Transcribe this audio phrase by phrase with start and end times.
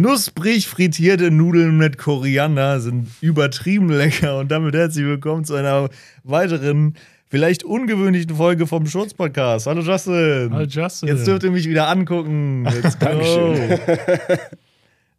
[0.00, 5.90] Knusprig frittierte Nudeln mit Koriander sind übertrieben lecker und damit herzlich willkommen zu einer
[6.24, 6.94] weiteren,
[7.28, 9.66] vielleicht ungewöhnlichen Folge vom Schurz-Podcast.
[9.66, 10.54] Hallo Justin.
[10.54, 11.06] Hallo Justin.
[11.06, 12.64] Jetzt dürft ihr mich wieder angucken.
[12.64, 13.04] Let's go.
[13.04, 13.78] Dankeschön.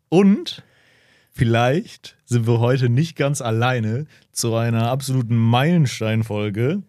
[0.09, 0.63] Und
[1.31, 6.81] vielleicht sind wir heute nicht ganz alleine zu einer absoluten Meilensteinfolge,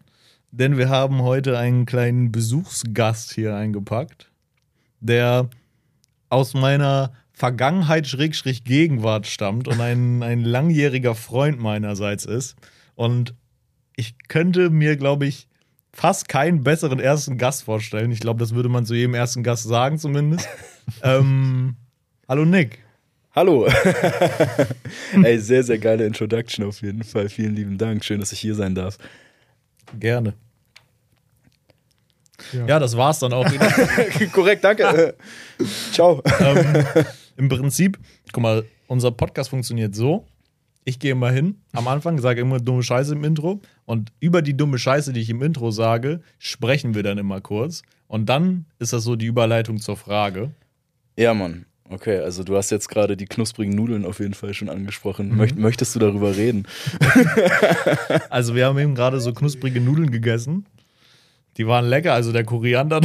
[0.50, 4.30] denn wir haben heute einen kleinen Besuchsgast hier eingepackt,
[5.00, 5.50] der
[6.30, 12.54] aus meiner Vergangenheit Schrägstrich Gegenwart stammt und ein, ein langjähriger Freund meinerseits ist.
[12.94, 13.34] Und
[13.96, 15.48] ich könnte mir, glaube ich,
[15.92, 18.12] fast keinen besseren ersten Gast vorstellen.
[18.12, 20.48] Ich glaube, das würde man zu jedem ersten Gast sagen, zumindest.
[21.02, 21.74] ähm,
[22.28, 22.78] hallo Nick.
[23.34, 23.66] Hallo.
[25.24, 27.28] Ey, sehr, sehr geile Introduction auf jeden Fall.
[27.28, 28.04] Vielen lieben Dank.
[28.04, 28.98] Schön, dass ich hier sein darf.
[29.98, 30.34] Gerne.
[32.52, 32.66] Ja.
[32.66, 34.28] Ja, das war's dann auch wieder.
[34.32, 35.16] Korrekt, danke.
[35.92, 36.22] Ciao.
[36.38, 36.86] ähm,
[37.36, 37.98] Im Prinzip,
[38.32, 40.26] guck mal, unser Podcast funktioniert so.
[40.84, 44.56] Ich gehe mal hin, am Anfang sage immer dumme Scheiße im Intro und über die
[44.56, 47.82] dumme Scheiße, die ich im Intro sage, sprechen wir dann immer kurz.
[48.08, 50.50] Und dann ist das so die Überleitung zur Frage.
[51.16, 51.66] Ja, Mann.
[51.88, 55.36] Okay, also du hast jetzt gerade die knusprigen Nudeln auf jeden Fall schon angesprochen.
[55.36, 56.66] Möcht, möchtest du darüber reden?
[58.30, 60.66] Also, wir haben eben gerade so knusprige Nudeln gegessen.
[61.58, 63.02] Die waren lecker, also der Koriander.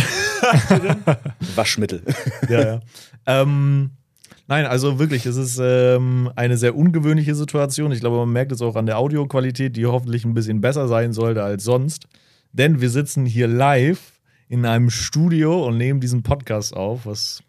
[1.56, 2.02] Waschmittel.
[2.50, 2.80] ja, ja.
[3.25, 3.91] Ähm,
[4.48, 7.92] nein, also wirklich, es ist ähm, eine sehr ungewöhnliche Situation.
[7.92, 11.14] Ich glaube, man merkt es auch an der Audioqualität, die hoffentlich ein bisschen besser sein
[11.14, 12.08] sollte als sonst.
[12.53, 17.44] Denn wir sitzen hier live in einem Studio und nehmen diesen Podcast auf, was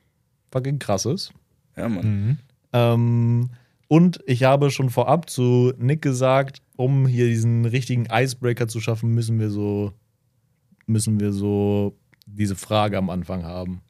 [0.50, 1.32] fucking krass ist.
[1.76, 2.04] Ja, Mann.
[2.04, 2.38] Mhm.
[2.72, 3.50] Ähm,
[3.88, 9.14] und ich habe schon vorab zu Nick gesagt, um hier diesen richtigen Icebreaker zu schaffen,
[9.14, 9.92] müssen wir so,
[10.86, 13.80] müssen wir so diese Frage am Anfang haben.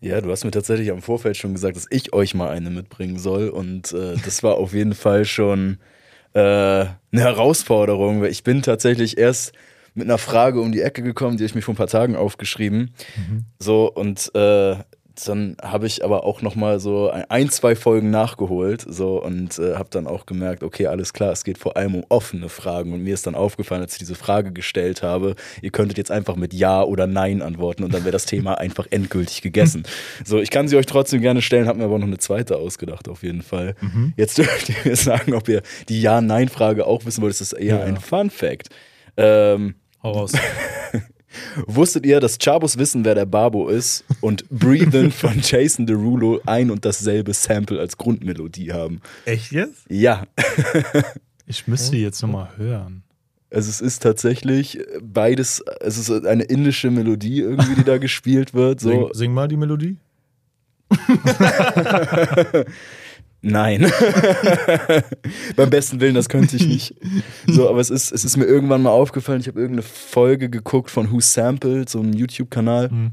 [0.00, 3.18] Ja, du hast mir tatsächlich am Vorfeld schon gesagt, dass ich euch mal eine mitbringen
[3.18, 3.48] soll.
[3.48, 5.78] Und äh, das war auf jeden Fall schon
[6.34, 9.52] äh, eine Herausforderung, weil ich bin tatsächlich erst
[9.94, 12.16] mit einer Frage um die Ecke gekommen, die habe ich mir vor ein paar Tagen
[12.16, 12.92] aufgeschrieben.
[13.58, 14.76] So, und äh,
[15.24, 19.74] dann habe ich aber auch noch mal so ein, zwei Folgen nachgeholt so und äh,
[19.76, 23.02] habe dann auch gemerkt, okay, alles klar, es geht vor allem um offene Fragen und
[23.02, 26.52] mir ist dann aufgefallen, als ich diese Frage gestellt habe, ihr könntet jetzt einfach mit
[26.52, 29.84] ja oder nein antworten und dann wäre das Thema einfach endgültig gegessen.
[30.24, 33.08] So, ich kann sie euch trotzdem gerne stellen, habe mir aber noch eine zweite ausgedacht
[33.08, 33.74] auf jeden Fall.
[34.16, 37.32] Jetzt dürft ihr mir sagen, ob ihr die Ja-Nein-Frage auch wissen wollt.
[37.32, 37.84] Das ist eher Ja.
[37.84, 38.68] ein Fun-Fact.
[39.16, 40.32] Ähm, Hau raus.
[41.66, 46.70] Wusstet ihr, dass Chabos wissen, wer der Babo ist und Breathin' von Jason Derulo ein
[46.70, 49.00] und dasselbe Sample als Grundmelodie haben?
[49.24, 49.84] Echt jetzt?
[49.88, 50.24] Ja,
[51.46, 53.04] Ich müsste jetzt nochmal hören.
[53.52, 58.80] also es ist tatsächlich beides, es ist eine indische Melodie irgendwie, die da gespielt wird.
[58.80, 59.96] Sing, So, sing mal die Melodie.
[63.46, 63.90] Nein.
[65.56, 66.94] Beim besten Willen, das könnte ich nicht.
[67.46, 70.90] So, aber es ist, es ist mir irgendwann mal aufgefallen, ich habe irgendeine Folge geguckt
[70.90, 72.88] von Who Sampled, so einem YouTube-Kanal.
[72.90, 73.12] Mhm.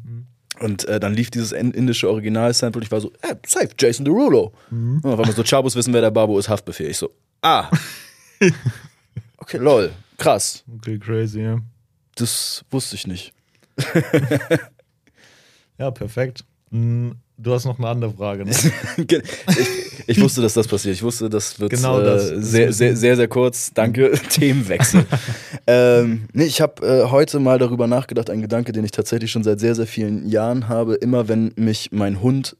[0.59, 4.05] Und äh, dann lief dieses in- indische Original-Sample und ich war so, äh, safe, Jason
[4.05, 4.53] Derulo.
[4.69, 6.89] Und auf einmal so, Chabos wissen, wer der Babo ist, Haftbefehl.
[6.89, 7.09] Ich so,
[7.41, 7.69] ah.
[9.37, 10.63] Okay, lol, krass.
[10.77, 11.57] Okay, crazy, ja.
[12.15, 13.33] Das wusste ich nicht.
[15.79, 16.45] Ja, perfekt.
[16.71, 18.51] Hm, Du hast noch eine andere Frage, ne?
[18.97, 20.95] ich, ich wusste, dass das passiert.
[20.95, 22.29] Ich wusste, das wird Genau das.
[22.31, 23.71] äh, sehr, sehr, sehr, sehr kurz.
[23.73, 25.05] Danke, Themenwechsel.
[25.65, 29.43] ähm, nee, ich habe äh, heute mal darüber nachgedacht, ein Gedanke, den ich tatsächlich schon
[29.43, 30.93] seit sehr, sehr vielen Jahren habe.
[30.95, 32.55] Immer wenn mich mein Hund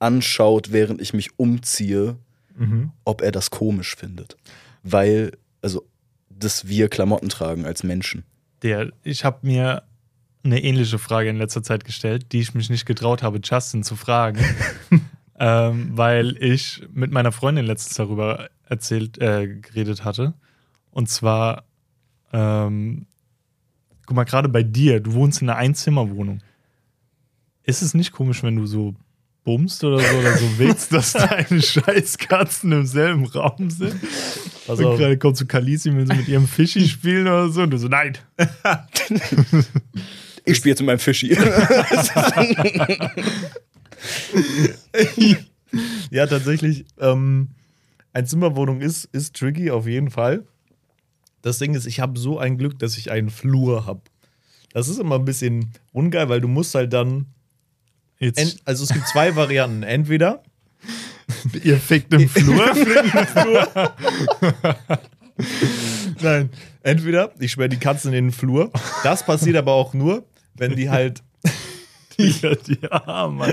[0.00, 2.16] anschaut, während ich mich umziehe,
[2.56, 2.90] Mhm.
[3.04, 4.36] ob er das komisch findet.
[4.82, 5.32] Weil,
[5.62, 5.86] also,
[6.28, 8.24] dass wir Klamotten tragen als Menschen.
[8.62, 9.82] Der, ich habe mir
[10.42, 13.96] eine ähnliche Frage in letzter Zeit gestellt, die ich mich nicht getraut habe, Justin zu
[13.96, 14.40] fragen.
[15.38, 20.34] ähm, weil ich mit meiner Freundin letztens darüber erzählt, äh, geredet hatte.
[20.90, 21.64] Und zwar,
[22.32, 23.06] ähm,
[24.06, 26.40] guck mal, gerade bei dir, du wohnst in einer Einzimmerwohnung.
[27.62, 28.94] Ist es nicht komisch, wenn du so
[29.44, 34.00] bummst oder so oder so willst, dass deine Scheißkatzen im selben Raum sind?
[34.66, 34.98] Pass Und auf.
[34.98, 38.18] gerade kommt so Kalisi mit, mit ihrem Fischi spielen oder so und du so, nein.
[40.50, 41.36] Ich spiele jetzt mit meinem Fischi.
[46.10, 47.50] Ja, tatsächlich, ähm,
[48.12, 50.44] eine Zimmerwohnung ist, ist tricky auf jeden Fall.
[51.42, 54.02] Das Ding ist, ich habe so ein Glück, dass ich einen Flur habe.
[54.72, 57.26] Das ist immer ein bisschen ungeil, weil du musst halt dann.
[58.64, 59.82] Also es gibt zwei Varianten.
[59.82, 60.42] Entweder
[61.62, 62.66] ihr fickt im Flur.
[66.20, 66.50] Nein,
[66.82, 68.70] entweder ich sperre die Katzen in den Flur.
[69.02, 70.26] Das passiert aber auch nur,
[70.60, 71.22] wenn die halt
[72.18, 72.52] ja,
[72.82, 73.52] ja, Mann.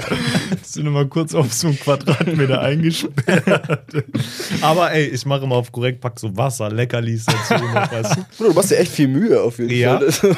[0.61, 3.45] Sind immer kurz auf so einen Quadratmeter eingesperrt.
[4.61, 7.53] Aber ey, ich mache immer auf korrekt, pack so Wasser, Leckerlis dazu.
[7.63, 8.25] noch, weißt du?
[8.37, 9.99] Bruder, du machst dir echt viel Mühe auf jeden Ja.
[9.99, 10.35] Fall.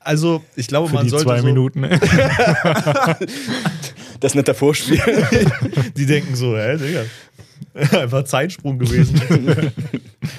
[0.00, 1.84] Also, ich glaube, Für man die sollte zwei so, Minuten.
[1.84, 1.98] ey.
[4.20, 5.00] Das nette Vorspiel.
[5.96, 7.04] Die denken so, hä, Digga.
[7.98, 9.72] Einfach Zeitsprung gewesen.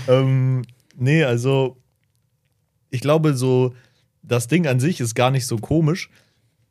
[0.07, 0.61] ähm,
[0.97, 1.77] nee, also,
[2.91, 3.73] ich glaube, so,
[4.31, 6.09] das Ding an sich ist gar nicht so komisch.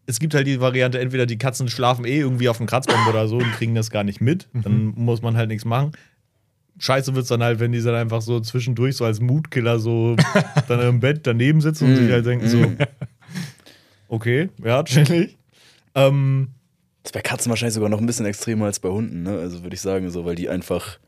[0.07, 3.29] Es gibt halt die Variante, entweder die Katzen schlafen eh irgendwie auf dem Kratzbaum oder
[3.29, 4.49] so und kriegen das gar nicht mit.
[4.55, 5.93] Dann muss man halt nichts machen.
[6.79, 10.17] Scheiße wird's dann halt, wenn die dann einfach so zwischendurch so als Mutkiller so
[10.69, 12.73] dann im Bett daneben sitzen und sich halt denken so,
[14.09, 15.37] okay, ja, chillig.
[15.95, 16.49] Ähm,
[17.03, 19.39] Das ist bei Katzen wahrscheinlich sogar noch ein bisschen extremer als bei Hunden, ne?
[19.39, 20.99] Also würde ich sagen, so, weil die einfach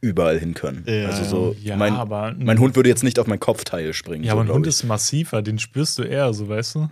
[0.00, 0.84] überall hin können.
[0.86, 1.06] Ja.
[1.08, 4.24] also so, Ja, mein, aber- mein Hund würde jetzt nicht auf mein Kopfteil springen.
[4.24, 4.70] Ja, so, aber ein Hund ich.
[4.74, 6.88] ist massiver, den spürst du eher, so weißt du?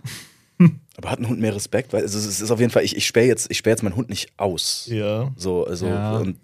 [0.97, 1.91] Aber hat ein Hund mehr Respekt?
[1.91, 3.97] Weil also, es ist auf jeden Fall, ich, ich sperre jetzt, ich sperr jetzt meinen
[3.97, 4.87] Hund nicht aus.
[4.89, 5.29] ja.
[5.35, 6.17] So, also, Ja.
[6.19, 6.37] und,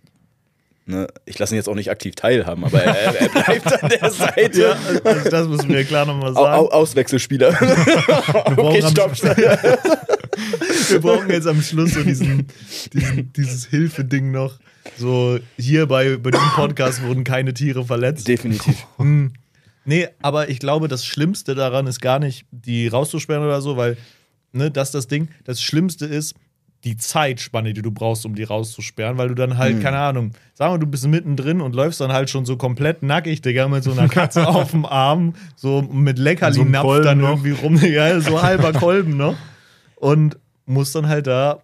[0.85, 4.11] ne, ich lasse ihn jetzt auch nicht aktiv teilhaben, aber er, er bleibt an der
[4.11, 4.61] Seite.
[4.61, 4.75] Ja,
[5.05, 6.59] also das müssen wir klar nochmal Au, sagen.
[6.59, 7.53] au, Auswechselspieler.
[7.61, 9.13] Wir brauchen, okay, stopp.
[10.89, 12.47] wir brauchen jetzt am Schluss so diesen,
[12.93, 14.59] diesen, dieses Hilfeding noch.
[14.97, 18.27] So, hier bei, bei diesem Podcast wurden keine Tiere verletzt.
[18.27, 18.85] Definitiv.
[18.97, 19.33] Hm.
[19.83, 23.97] Nee, aber ich glaube, das Schlimmste daran ist gar nicht, die rauszusperren oder so, weil,
[24.51, 25.29] ne, das ist das Ding.
[25.43, 26.35] Das Schlimmste ist
[26.83, 29.81] die Zeitspanne, die du brauchst, um die rauszusperren, weil du dann halt, Hm.
[29.83, 33.41] keine Ahnung, sagen wir, du bist mittendrin und läufst dann halt schon so komplett nackig,
[33.41, 37.29] Digga, mit so einer Katze auf dem Arm, so mit So Leckerli-Napf Kolben dann noch.
[37.29, 39.35] irgendwie rum, ja, so halber Kolben noch.
[39.95, 40.37] Und
[40.67, 41.59] musst dann halt da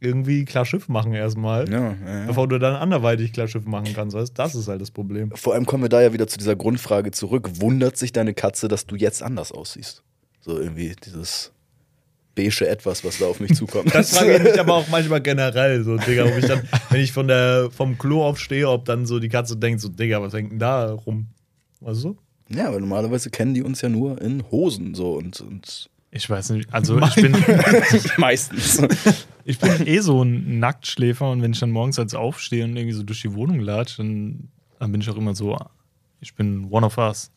[0.00, 2.26] irgendwie klar Schiff machen erstmal, Ja, ja, ja.
[2.26, 4.16] bevor du dann anderweitig klar Schiff machen kannst.
[4.16, 4.38] Weißt?
[4.38, 5.30] Das ist halt das Problem.
[5.34, 7.60] Vor allem kommen wir da ja wieder zu dieser Grundfrage zurück.
[7.60, 10.02] Wundert sich deine Katze, dass du jetzt anders aussiehst?
[10.40, 11.52] So irgendwie dieses
[12.34, 13.94] beige Etwas, was da auf mich zukommt.
[13.94, 17.12] Das frage ich mich aber auch manchmal generell, so, Digga, ob ich dann, wenn ich
[17.12, 20.52] von der, vom Klo aufstehe, ob dann so die Katze denkt, so, Digga, was hängt
[20.52, 21.28] denn da rum?
[21.80, 22.16] Weißt du?
[22.48, 26.50] ja, weil normalerweise kennen die uns ja nur in Hosen so und, und Ich weiß
[26.50, 26.72] nicht.
[26.72, 27.32] Also ich bin,
[28.16, 28.82] meistens.
[29.44, 32.94] ich bin eh so ein Nacktschläfer und wenn ich dann morgens als aufstehe und irgendwie
[32.94, 34.48] so durch die Wohnung latsche, dann,
[34.78, 35.58] dann bin ich auch immer so,
[36.20, 37.30] ich bin one of us.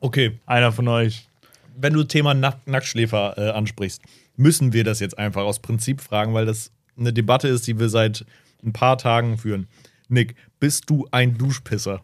[0.00, 1.28] Okay, Einer von euch.
[1.76, 4.02] wenn du Thema Nack Nacktschläfer äh, ansprichst,
[4.36, 7.88] müssen wir das jetzt einfach aus Prinzip fragen, weil das eine Debatte ist, die wir
[7.88, 8.24] seit
[8.64, 9.68] ein paar Tagen führen.
[10.08, 12.02] Nick, bist du ein Duschpisser?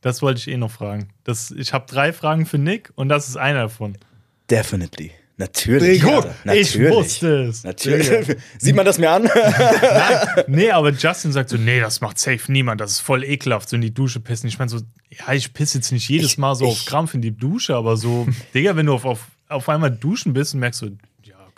[0.00, 1.10] Das wollte ich eh noch fragen.
[1.24, 3.96] Das, ich habe drei Fragen für Nick und das ist einer davon.
[4.52, 5.10] Definitely.
[5.38, 6.02] Natürlich.
[6.02, 6.26] Gut.
[6.44, 6.76] Natürlich.
[6.76, 7.64] Ich wusste es.
[7.64, 8.36] Natürlich.
[8.58, 9.28] Sieht man das mir an?
[10.46, 13.76] Nee, aber Justin sagt so, nee, das macht safe niemand, das ist voll ekelhaft, so
[13.76, 14.46] in die Dusche pissen.
[14.48, 14.78] Ich meine so,
[15.10, 17.74] ja, ich pisse jetzt nicht jedes Ich- Mal so auf ich- Krampf in die Dusche,
[17.74, 20.88] aber so, Digga, wenn du auf, auf, auf einmal duschen bist und merkst so,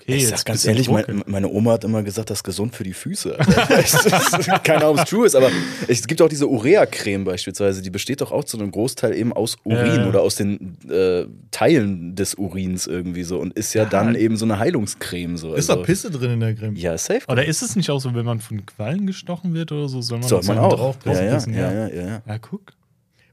[0.05, 2.85] okay, Ich sag ganz ehrlich, mein, meine Oma hat immer gesagt, das ist gesund für
[2.85, 3.37] die Füße.
[4.65, 5.51] Keine Ahnung, ob es true ist, aber
[5.89, 9.57] es gibt auch diese Urea-Creme beispielsweise, die besteht doch auch zu einem Großteil eben aus
[9.65, 10.09] Urin Ja.
[10.09, 14.45] oder aus den äh, Teilen des Urins irgendwie so und ist ja, dann eben so
[14.45, 15.37] eine Heilungscreme.
[15.37, 15.55] So.
[15.55, 16.77] Ist Also- da Pisse drin in der Creme?
[16.77, 17.21] Ja, safe.
[17.29, 20.19] Oder ist es nicht auch so, wenn man von Quallen gestochen wird oder so, soll
[20.21, 20.75] man Soll man auch.
[20.77, 22.23] drauf, ja, ja, ja, ja, ja, ja.
[22.27, 22.73] Ja, guck.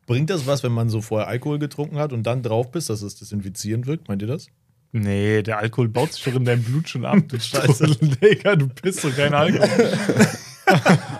[0.08, 3.01] Bringt das was, wenn man so vorher Alkohol getrunken hat und dann drauf bist, dass
[3.01, 4.10] es desinfizierend wirkt?
[4.10, 4.48] Meint ihr das?
[4.93, 7.88] Nee, der Alkohol baut sich doch in deinem Blut schon ab, du Scheiße.
[8.21, 9.69] Digga, du pisst doch kein Alkohol.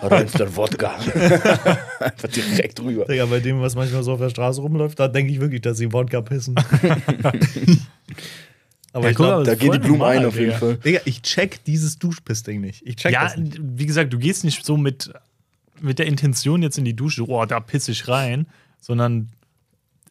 [0.02, 0.94] Oder dann Wodka.
[2.00, 3.04] Einfach direkt rüber.
[3.06, 5.78] Digga, bei dem, was manchmal so auf der Straße rumläuft, da denke ich wirklich, dass
[5.78, 6.54] sie Wodka pissen.
[8.92, 10.58] aber Ja, ich glaube, Da gehen die Blumen normal, ein auf jeden Digga.
[10.58, 10.76] Fall.
[10.76, 12.82] Digga, ich check dieses Duschpiss-Ding nicht.
[12.86, 13.58] Ich check Ja, das nicht.
[13.62, 15.12] wie gesagt, du gehst nicht so mit,
[15.80, 18.46] mit der Intention jetzt in die Dusche, oh, da pisse ich rein,
[18.80, 19.28] sondern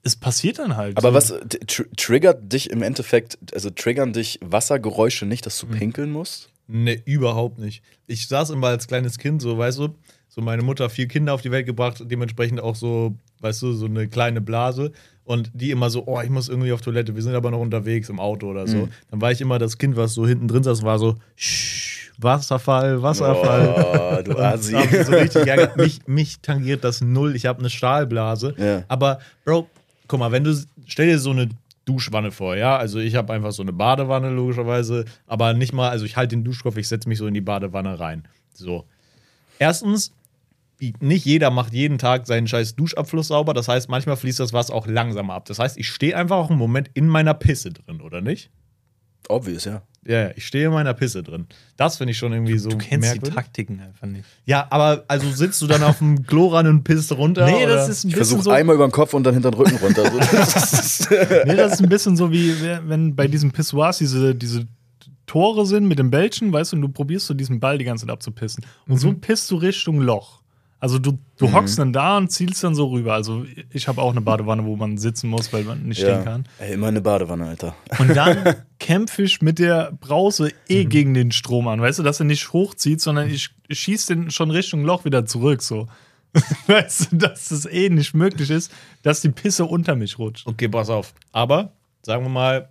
[0.03, 0.97] es passiert dann halt.
[0.97, 1.35] Aber so.
[1.35, 5.77] was tr triggert dich im Endeffekt, also triggern dich Wassergeräusche nicht, dass du Hm.
[5.77, 6.49] pinkeln musst?
[6.67, 7.83] Nee, überhaupt nicht.
[8.07, 9.89] Ich saß immer als kleines Kind so, weißt du,
[10.29, 13.85] so meine Mutter vier Kinder auf die Welt gebracht, dementsprechend auch so, weißt du, so
[13.85, 14.91] eine kleine Blase.
[15.25, 18.09] Und die immer so, oh, ich muss irgendwie auf Toilette, wir sind aber noch unterwegs
[18.09, 18.89] im Auto oder so.
[19.11, 21.17] Dann war ich immer das Kind, was so hinten drin saß und war so,
[22.17, 24.19] Wasserfall, Wasserfall.
[24.19, 24.71] Oh, du Asi.
[25.03, 25.77] so richtig geärgert.
[25.77, 27.35] mich, mich tangiert das null.
[27.35, 28.53] Ich habe eine Stahlblase.
[28.57, 28.83] Ja.
[28.87, 29.67] Aber, Bro,
[30.11, 30.53] guck mal, wenn du,
[30.85, 31.49] stell dir so eine
[31.85, 32.77] Duschwanne vor, ja?
[32.77, 35.05] Also ich habe einfach so eine Badewanne, logischerweise.
[35.25, 37.97] Aber nicht mal, also ich halte den Duschkopf, ich setze mich so in die Badewanne
[37.97, 38.27] rein.
[38.53, 38.85] So.
[39.57, 40.11] Erstens,
[40.99, 43.53] nicht jeder macht jeden Tag seinen scheiß Duschabfluss sauber.
[43.53, 45.45] Das heißt, manchmal fließt das Wasser auch langsamer ab.
[45.45, 48.49] Das heißt, ich stehe einfach auch einen Moment in meiner Pisse drin, oder nicht?
[49.29, 49.81] Obvious, ja.
[50.07, 51.45] Ja, ja, ich stehe in meiner Pisse drin.
[51.77, 53.35] Das finde ich schon irgendwie so du kennst die merkwürdig.
[53.35, 54.25] Taktiken einfach nicht.
[54.45, 57.45] Ja, aber also sitzt du dann auf dem Klo ran und pisst runter?
[57.45, 57.75] nee, oder?
[57.75, 58.49] das ist ein Ich bisschen versuche so.
[58.51, 60.09] einmal über den Kopf und dann hinter den Rücken runter.
[60.09, 61.09] So, das ist-
[61.45, 62.53] Nee, das ist ein bisschen so wie
[62.87, 64.65] wenn bei diesen Pissoirs diese, diese
[65.27, 68.05] Tore sind mit dem Bällchen, weißt du, und du probierst so diesen Ball die ganze
[68.05, 68.65] Zeit abzupissen.
[68.87, 70.40] Und so pisst du Richtung Loch.
[70.81, 73.13] Also du, du hockst dann da und zielst dann so rüber.
[73.13, 76.45] Also ich habe auch eine Badewanne, wo man sitzen muss, weil man nicht stehen kann.
[76.57, 77.75] Ey, immer eine Badewanne, Alter.
[77.99, 81.79] Und dann kämpfe ich mit der Brause eh gegen den Strom an.
[81.79, 85.61] Weißt du, dass er nicht hochzieht, sondern ich schieße den schon Richtung Loch wieder zurück.
[85.61, 85.87] So.
[86.65, 88.71] weißt du, dass es eh nicht möglich ist,
[89.03, 90.47] dass die Pisse unter mich rutscht.
[90.47, 91.13] Okay, pass auf.
[91.31, 92.69] Aber, sagen wir mal,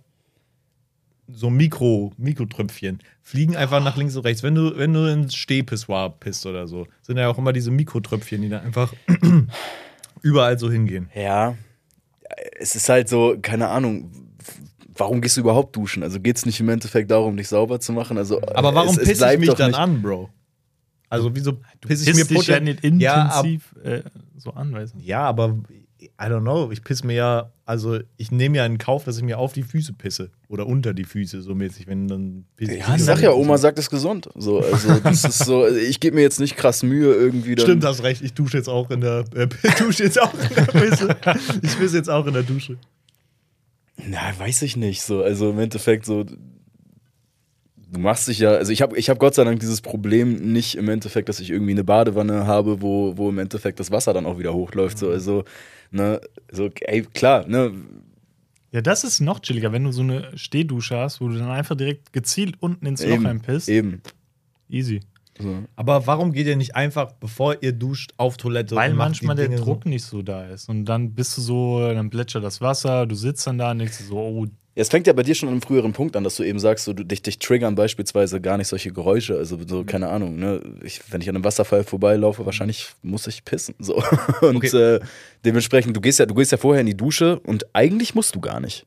[1.33, 4.43] so Mikro, Mikrotröpfchen fliegen einfach nach links und rechts.
[4.43, 8.41] Wenn du, wenn du ins Stehpissoir pisst oder so, sind ja auch immer diese Mikrotröpfchen,
[8.41, 8.93] die da einfach
[10.21, 11.09] überall so hingehen.
[11.15, 11.55] Ja,
[12.59, 14.11] es ist halt so, keine Ahnung,
[14.95, 16.03] warum gehst du überhaupt duschen?
[16.03, 18.17] Also geht es nicht im Endeffekt darum, dich sauber zu machen?
[18.17, 20.29] Also, Aber warum es, es pisse ich mich dann nicht- an, Bro?
[21.09, 24.01] Also wieso pisse ich mir dich ja nicht Ja, ab- intensiv äh,
[24.37, 24.99] so an, weißt du?
[24.99, 25.57] Ja, aber
[26.01, 26.71] I don't know.
[26.71, 29.63] Ich pisse mir ja, also ich nehme ja in Kauf, dass ich mir auf die
[29.63, 30.31] Füße pisse.
[30.47, 33.77] Oder unter die Füße, so mäßig, wenn dann pisse Ja, ich sag ja, Oma sagt
[33.79, 34.29] es gesund.
[34.35, 37.55] So, also das ist so, ich gebe mir jetzt nicht krass Mühe irgendwie.
[37.55, 38.21] Dann, Stimmt, hast recht.
[38.21, 39.47] Ich dusche jetzt auch in der äh,
[39.79, 41.15] dusche jetzt auch in der Pisse.
[41.61, 42.77] Ich pisse jetzt auch in der Dusche.
[44.07, 45.01] Na, weiß ich nicht.
[45.01, 46.25] So, also im Endeffekt so.
[47.91, 50.75] Du machst dich ja, also ich habe ich hab Gott sei Dank dieses Problem nicht
[50.75, 54.25] im Endeffekt, dass ich irgendwie eine Badewanne habe, wo, wo im Endeffekt das Wasser dann
[54.25, 54.97] auch wieder hochläuft.
[54.97, 55.43] So, also,
[55.91, 57.73] ne, so, ey, klar, ne,
[58.71, 61.75] Ja, das ist noch chilliger, wenn du so eine Stehdusche hast, wo du dann einfach
[61.75, 63.67] direkt gezielt unten ins Loch eben, reinpisst.
[63.67, 64.01] eben.
[64.69, 65.01] Easy.
[65.37, 65.63] So.
[65.75, 68.75] Aber warum geht ihr nicht einfach, bevor ihr duscht, auf Toilette?
[68.75, 70.69] Weil und macht manchmal die der Dinge Druck nicht so da ist.
[70.69, 73.97] Und dann bist du so, dann plätschert das Wasser, du sitzt dann da und denkst
[73.97, 76.37] so, oh, Ja, es fängt ja bei dir schon an einem früheren Punkt an, dass
[76.37, 79.35] du eben sagst, so, du, dich, dich triggern beispielsweise gar nicht solche Geräusche.
[79.37, 80.61] Also so, keine Ahnung, ne?
[80.83, 83.75] Ich, wenn ich an einem Wasserfall vorbeilaufe, wahrscheinlich muss ich pissen.
[83.79, 83.95] So.
[84.41, 84.77] Und Okay.
[84.77, 84.99] äh,
[85.43, 88.39] dementsprechend, du gehst ja, du gehst ja vorher in die Dusche und eigentlich musst du
[88.39, 88.85] gar nicht.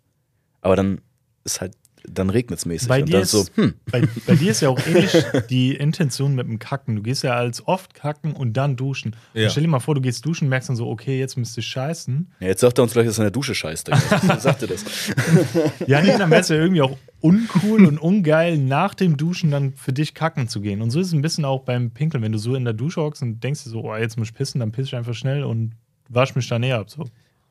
[0.62, 1.02] Aber dann
[1.44, 1.74] ist halt,
[2.08, 2.88] dann regnet es mäßig.
[2.88, 5.12] Bei dir ist, so, hm, bei, bei dir ist ja auch ähnlich
[5.48, 6.96] die Intention mit dem Kacken.
[6.96, 9.16] Du gehst ja als oft kacken und dann duschen.
[9.32, 9.44] Ja.
[9.44, 11.66] Und stell dir mal vor, du gehst duschen, merkst dann so, okay, jetzt müsste ich
[11.66, 12.32] scheißen.
[12.40, 13.88] ja, jetzt sagt er uns gleich, dass er in der Dusche scheißt.
[13.88, 14.38] Digga.
[14.38, 14.84] sagt er das?
[15.86, 19.74] Ja, nee, dann wäre es ja irgendwie auch uncool und ungeil, nach dem Duschen dann
[19.74, 20.82] für dich kacken zu gehen.
[20.82, 22.22] Und so ist es ein bisschen auch beim Pinkeln.
[22.22, 24.34] Wenn du so in der Dusche hockst und denkst dir so, oh, jetzt muss ich
[24.34, 25.72] pissen, dann piss ich einfach schnell und
[26.08, 26.90] wasch mich da näher ab.
[26.90, 27.04] So.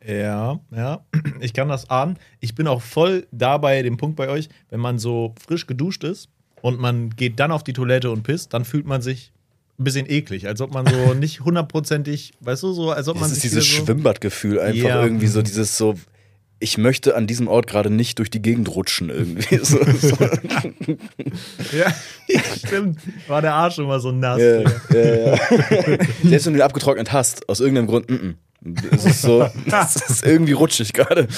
[0.08, 1.06] Ja, ja,
[1.40, 2.18] ich kann das ahnen.
[2.40, 6.30] Ich bin auch voll dabei, dem Punkt bei euch, wenn man so frisch geduscht ist
[6.62, 9.32] und man geht dann auf die Toilette und pisst, dann fühlt man sich
[9.80, 13.24] ein bisschen eklig, als ob man so nicht hundertprozentig, weißt du, so, als ob man
[13.30, 15.04] Das ist dieses so Schwimmbadgefühl, einfach Ja.
[15.04, 15.96] irgendwie so dieses so.
[16.60, 19.58] Ich möchte an diesem Ort gerade nicht durch die Gegend rutschen irgendwie.
[19.64, 20.16] So, so.
[21.76, 21.94] Ja,
[22.58, 23.00] stimmt.
[23.28, 24.40] War der Arsch immer so nass.
[24.40, 25.38] Ja, ja.
[26.24, 28.34] Selbst wenn du ihn abgetrocknet hast, aus irgendeinem Grund, mm -mm.
[28.92, 31.28] Es ist so, es ist irgendwie rutschig gerade.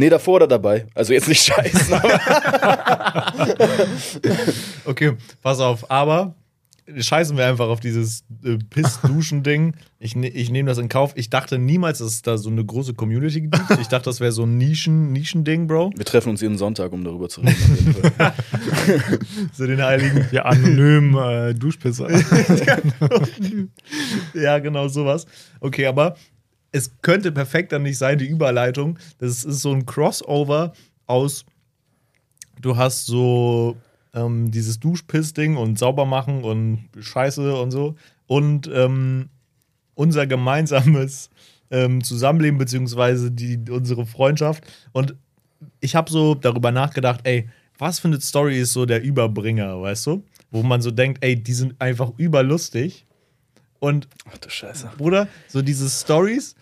[0.00, 0.86] Nee, davor oder dabei.
[0.94, 2.00] Also jetzt nicht scheißen,
[4.84, 6.36] Okay, pass auf, aber
[6.96, 9.74] scheißen wir einfach auf dieses äh, Piss-Duschen-Ding.
[10.00, 11.12] Ich, ne, ich nehme das in Kauf.
[11.16, 13.58] Ich dachte niemals, dass es da so eine große Community gibt.
[13.80, 15.90] Ich dachte, das wäre so ein Nischen, Nischending, Bro.
[15.96, 17.96] wir treffen uns jeden Sonntag, um darüber zu reden.
[19.54, 20.28] So den heiligen.
[20.30, 22.08] Ja, anonym äh, Duschpisser.
[24.34, 25.26] ja, genau sowas.
[25.58, 26.14] Okay, aber
[26.70, 29.00] es könnte perfekt dann nicht sein, die Überleitung.
[29.18, 30.74] Das ist so ein Crossover
[31.06, 31.44] aus,
[32.60, 33.76] du hast so
[34.14, 37.94] ähm, dieses Duschpiss-Ding und sauber machen und Scheiße und so.
[38.26, 39.28] Und ähm,
[39.94, 41.30] unser gemeinsames
[41.70, 44.64] ähm, Zusammenleben, beziehungsweise die, unsere Freundschaft.
[44.92, 45.14] Und
[45.80, 47.48] ich habe so darüber nachgedacht, ey,
[47.78, 50.24] was für eine Story ist so der Überbringer, weißt du?
[50.50, 53.06] Wo man so denkt, ey, die sind einfach überlustig.
[53.80, 54.90] Und Ach du Scheiße.
[54.98, 56.56] Bruder, so diese Stories.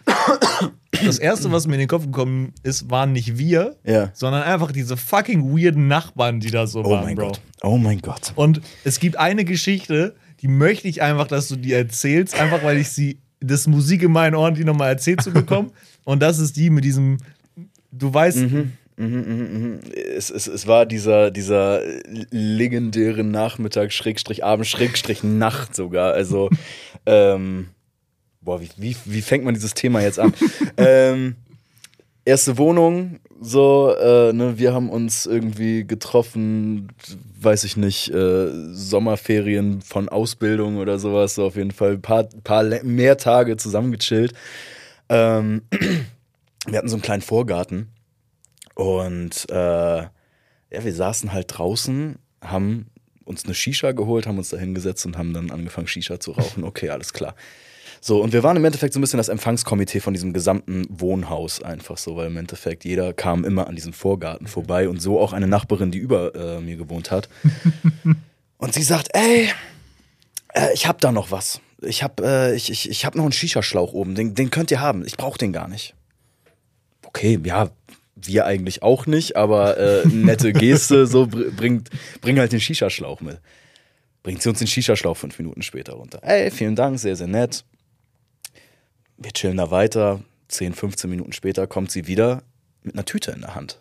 [1.04, 4.10] Das erste, was mir in den Kopf gekommen ist, waren nicht wir, Ja.
[4.14, 7.26] sondern einfach diese fucking weirden Nachbarn, die da so Oh waren, mein Bro.
[7.28, 7.40] Gott.
[7.62, 8.32] Oh mein Gott.
[8.36, 12.78] Und es gibt eine Geschichte, die möchte ich einfach, dass du die erzählst, einfach weil
[12.78, 15.70] ich sie, das Musik in meinen Ohren, die nochmal erzählt zu bekommen.
[16.04, 17.18] Und das ist die mit diesem,
[17.92, 18.72] du weißt, Mhm,
[19.08, 19.80] mhm, mhm.
[20.16, 21.82] Es, es, es war dieser, dieser
[22.30, 26.12] legendäre Nachmittag, Schrägstrich Abend, Schrägstrich Nacht sogar.
[26.14, 26.48] Also,
[27.06, 27.68] ähm,
[28.46, 30.32] boah, wie, wie, wie fängt man dieses Thema jetzt an?
[30.78, 31.36] ähm,
[32.24, 36.88] erste Wohnung, so, äh, ne, wir haben uns irgendwie getroffen,
[37.40, 42.24] weiß ich nicht, äh, Sommerferien von Ausbildung oder sowas, so auf jeden Fall ein paar,
[42.44, 44.32] paar mehr Tage zusammengechillt.
[45.08, 45.62] Ähm,
[46.66, 47.88] wir hatten so einen kleinen Vorgarten
[48.74, 52.86] und äh, ja, wir saßen halt draußen, haben
[53.24, 56.64] uns eine Shisha geholt, haben uns da hingesetzt und haben dann angefangen, Shisha zu rauchen.
[56.64, 57.34] Okay, alles klar.
[58.06, 61.60] So, und wir waren im Endeffekt so ein bisschen das Empfangskomitee von diesem gesamten Wohnhaus
[61.60, 65.32] einfach so, weil im Endeffekt jeder kam immer an diesem Vorgarten vorbei und so auch
[65.32, 67.28] eine Nachbarin, die über äh, mir gewohnt hat.
[68.58, 69.48] und sie sagt, ey,
[70.54, 71.60] äh, ich hab da noch was.
[71.82, 74.80] Ich hab, äh, ich, ich, ich hab noch einen Shisha-Schlauch oben, den, den könnt ihr
[74.80, 75.04] haben.
[75.04, 75.96] Ich brauch den gar nicht.
[77.06, 77.70] Okay, ja,
[78.14, 83.20] wir eigentlich auch nicht, aber äh, nette Geste, so br- bringt, bring halt den Shisha-Schlauch
[83.20, 83.40] mit.
[84.22, 86.20] Bringt sie uns den Shisha-Schlauch fünf Minuten später runter.
[86.22, 87.64] Ey, vielen Dank, sehr, sehr nett.
[89.16, 90.20] Wir chillen da weiter.
[90.48, 92.42] 10, 15 Minuten später kommt sie wieder
[92.82, 93.80] mit einer Tüte in der Hand.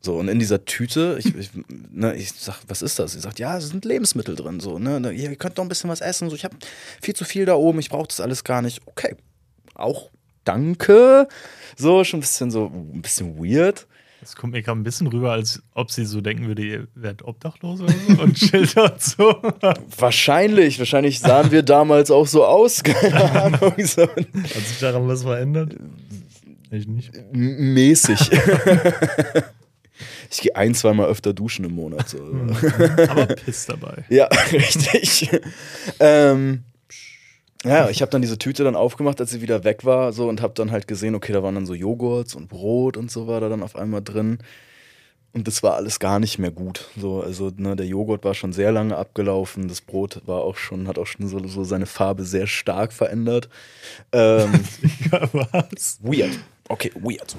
[0.00, 3.12] So, und in dieser Tüte, ich, ich, ne, ich sag, was ist das?
[3.12, 4.58] Sie sagt, ja, es sind Lebensmittel drin.
[4.58, 6.28] So, ne, ne, ihr könnt doch ein bisschen was essen.
[6.28, 6.56] So, ich habe
[7.00, 8.80] viel zu viel da oben, ich brauche das alles gar nicht.
[8.86, 9.16] Okay,
[9.74, 10.10] auch
[10.44, 11.28] danke.
[11.76, 13.86] So, schon ein bisschen so, ein bisschen weird.
[14.22, 17.22] Das kommt mir gerade ein bisschen rüber, als ob sie so denken würde, ihr werdet
[17.24, 19.34] obdachlos oder so und chillt dort so.
[19.98, 22.84] Wahrscheinlich, wahrscheinlich sahen wir damals auch so aus.
[22.84, 24.14] Keine Ahnung, so Hat
[24.66, 25.74] sich daran was verändert?
[26.70, 27.12] Ich nicht.
[27.32, 28.30] m- mäßig.
[30.30, 32.08] ich gehe ein, zweimal öfter duschen im Monat.
[32.08, 32.18] So.
[33.08, 34.04] Aber Piss dabei.
[34.08, 35.30] Ja, richtig.
[36.00, 36.62] ähm,
[37.64, 40.42] ja, ich habe dann diese Tüte dann aufgemacht, als sie wieder weg war, so und
[40.42, 43.40] habe dann halt gesehen, okay, da waren dann so Joghurts und Brot und so war
[43.40, 44.38] da dann auf einmal drin.
[45.34, 46.90] Und das war alles gar nicht mehr gut.
[46.94, 50.88] So, also ne, der Joghurt war schon sehr lange abgelaufen, das Brot war auch schon,
[50.88, 53.48] hat auch schon so, so seine Farbe sehr stark verändert.
[54.12, 54.52] Ähm,
[55.12, 55.98] Ja, was?
[56.02, 56.38] weird.
[56.68, 57.34] Okay, weird.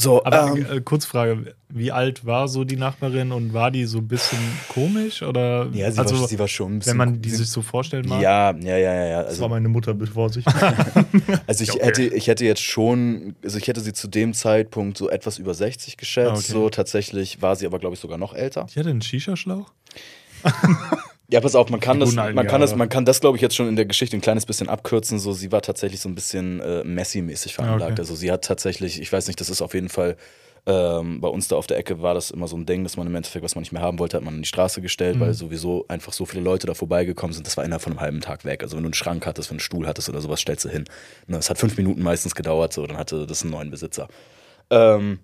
[0.00, 3.98] So, Aber ähm, äh, Kurzfrage, wie alt war so die Nachbarin und war die so
[3.98, 4.38] ein bisschen
[4.68, 5.22] komisch?
[5.22, 6.92] Oder ja, sie, also, war, sie war schon ein bisschen.
[6.92, 8.22] wenn man die sich so vorstellen mag?
[8.22, 9.18] ja, ja, ja, ja, ja.
[9.22, 10.44] Das Also, war meine Mutter, bevor sich.
[11.48, 11.84] Also ich Okay.
[11.84, 15.52] hätte, ich hätte jetzt schon, also ich hätte sie zu dem Zeitpunkt so etwas über
[15.52, 16.30] 60 geschätzt.
[16.30, 16.52] Ah, okay.
[16.52, 18.66] So tatsächlich war sie aber, glaube ich, sogar noch älter.
[18.70, 19.72] Ich hatte einen Shisha-Schlauch.
[21.30, 23.54] Ja, pass auf, man kann das, man kann das, man kann das, glaube ich, jetzt
[23.54, 25.18] schon in der Geschichte ein kleines bisschen abkürzen.
[25.18, 27.92] So, sie war tatsächlich so ein bisschen äh, Messi-mäßig veranlagt.
[27.92, 28.00] okay.
[28.00, 30.16] Also sie hat tatsächlich, ich weiß nicht, das ist auf jeden Fall.
[30.66, 33.06] Ähm, bei uns da auf der Ecke war das immer so ein Ding, dass man
[33.06, 35.20] im Endeffekt, was man nicht mehr haben wollte, hat man an die Straße gestellt, Mhm.
[35.20, 37.46] weil sowieso einfach so viele Leute da vorbeigekommen sind.
[37.46, 38.62] Das war innerhalb von einem halben Tag weg.
[38.62, 40.70] Also wenn du einen Schrank hattest, wenn du einen Stuhl hattest oder sowas, stellst du
[40.70, 40.84] hin.
[41.26, 44.08] Ne, Es hat fünf Minuten meistens gedauert, so, dann hatte das einen neuen Besitzer.
[44.70, 45.20] Ähm,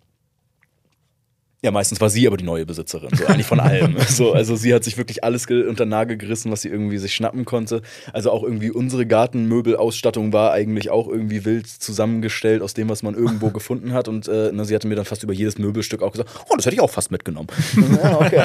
[1.64, 3.96] ja, meistens war sie aber die neue Besitzerin, so eigentlich von allem.
[4.08, 7.46] so, also sie hat sich wirklich alles unter Nagel gerissen, was sie irgendwie sich schnappen
[7.46, 7.80] konnte.
[8.12, 13.14] Also auch irgendwie unsere Gartenmöbelausstattung war eigentlich auch irgendwie wild zusammengestellt aus dem, was man
[13.14, 14.08] irgendwo gefunden hat.
[14.08, 16.66] Und äh, ne, sie hatte mir dann fast über jedes Möbelstück auch gesagt, oh, das
[16.66, 17.48] hätte ich auch fast mitgenommen.
[18.02, 18.42] ja, okay,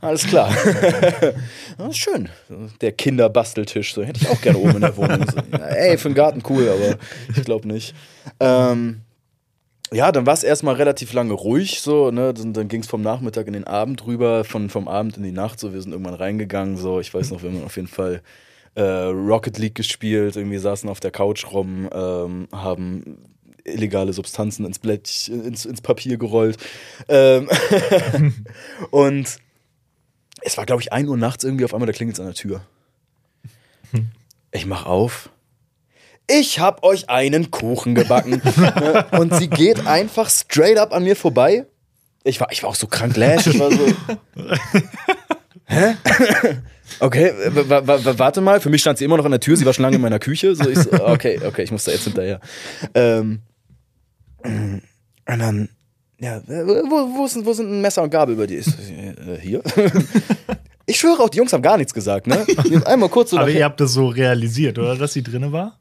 [0.00, 0.52] alles klar.
[1.78, 2.28] ja, ist schön.
[2.80, 5.24] Der Kinderbasteltisch, so hätte ich auch gerne oben in der Wohnung.
[5.30, 6.98] So, ey, für den Garten cool, aber
[7.32, 7.94] ich glaube nicht.
[8.40, 9.02] Ähm,
[9.92, 12.34] ja, dann war es erstmal relativ lange ruhig, so, ne?
[12.34, 15.32] Dann, dann ging es vom Nachmittag in den Abend rüber, von, vom Abend in die
[15.32, 18.22] Nacht, so, wir sind irgendwann reingegangen, so, ich weiß noch, wir haben auf jeden Fall
[18.74, 23.18] äh, Rocket League gespielt, irgendwie saßen auf der Couch rum, ähm, haben
[23.64, 26.56] illegale Substanzen ins Blech, ins, ins Papier gerollt.
[27.08, 27.48] Ähm
[28.90, 29.38] und
[30.42, 32.34] es war, glaube ich, 1 Uhr nachts irgendwie auf einmal, da klingelt es an der
[32.34, 32.62] Tür.
[34.52, 35.30] Ich mach auf.
[36.28, 38.42] Ich hab euch einen Kuchen gebacken.
[38.56, 39.06] Ne?
[39.12, 41.66] und sie geht einfach straight up an mir vorbei.
[42.24, 43.46] Ich war, ich war auch so krank lash.
[43.46, 43.86] Ich war so.
[45.66, 45.94] Hä?
[47.00, 48.60] Okay, warte mal.
[48.60, 49.56] Für mich stand sie immer noch an der Tür.
[49.56, 50.54] Sie war schon lange in meiner Küche.
[50.54, 52.40] So, ich so, okay, okay, ich muss da jetzt hinterher.
[52.94, 53.42] Ähm,
[54.44, 54.82] und
[55.26, 55.68] dann,
[56.18, 58.58] ja, wo, wo, sind, wo sind ein Messer und Gabel dir?
[58.58, 59.62] Ich so, äh, hier?
[60.86, 62.46] Ich schwöre auch, die Jungs haben gar nichts gesagt, ne?
[62.64, 64.96] Die einmal kurz so Aber ihr habt das so realisiert, oder?
[64.96, 65.78] Dass sie drinne war?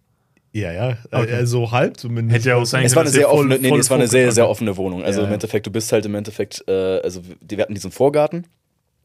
[0.60, 0.98] Ja, ja.
[1.12, 1.42] Okay.
[1.42, 2.36] Äh, so halb zumindest.
[2.40, 3.98] Hätte ja auch sein Es war eine sehr voll- offene, nee, nee, voll es war
[3.98, 4.52] eine sehr, sehr okay.
[4.52, 5.04] offene Wohnung.
[5.04, 5.36] Also Ja, im ja.
[5.36, 8.48] Endeffekt, du bist halt im Endeffekt, äh, also wir hatten diesen Vorgarten,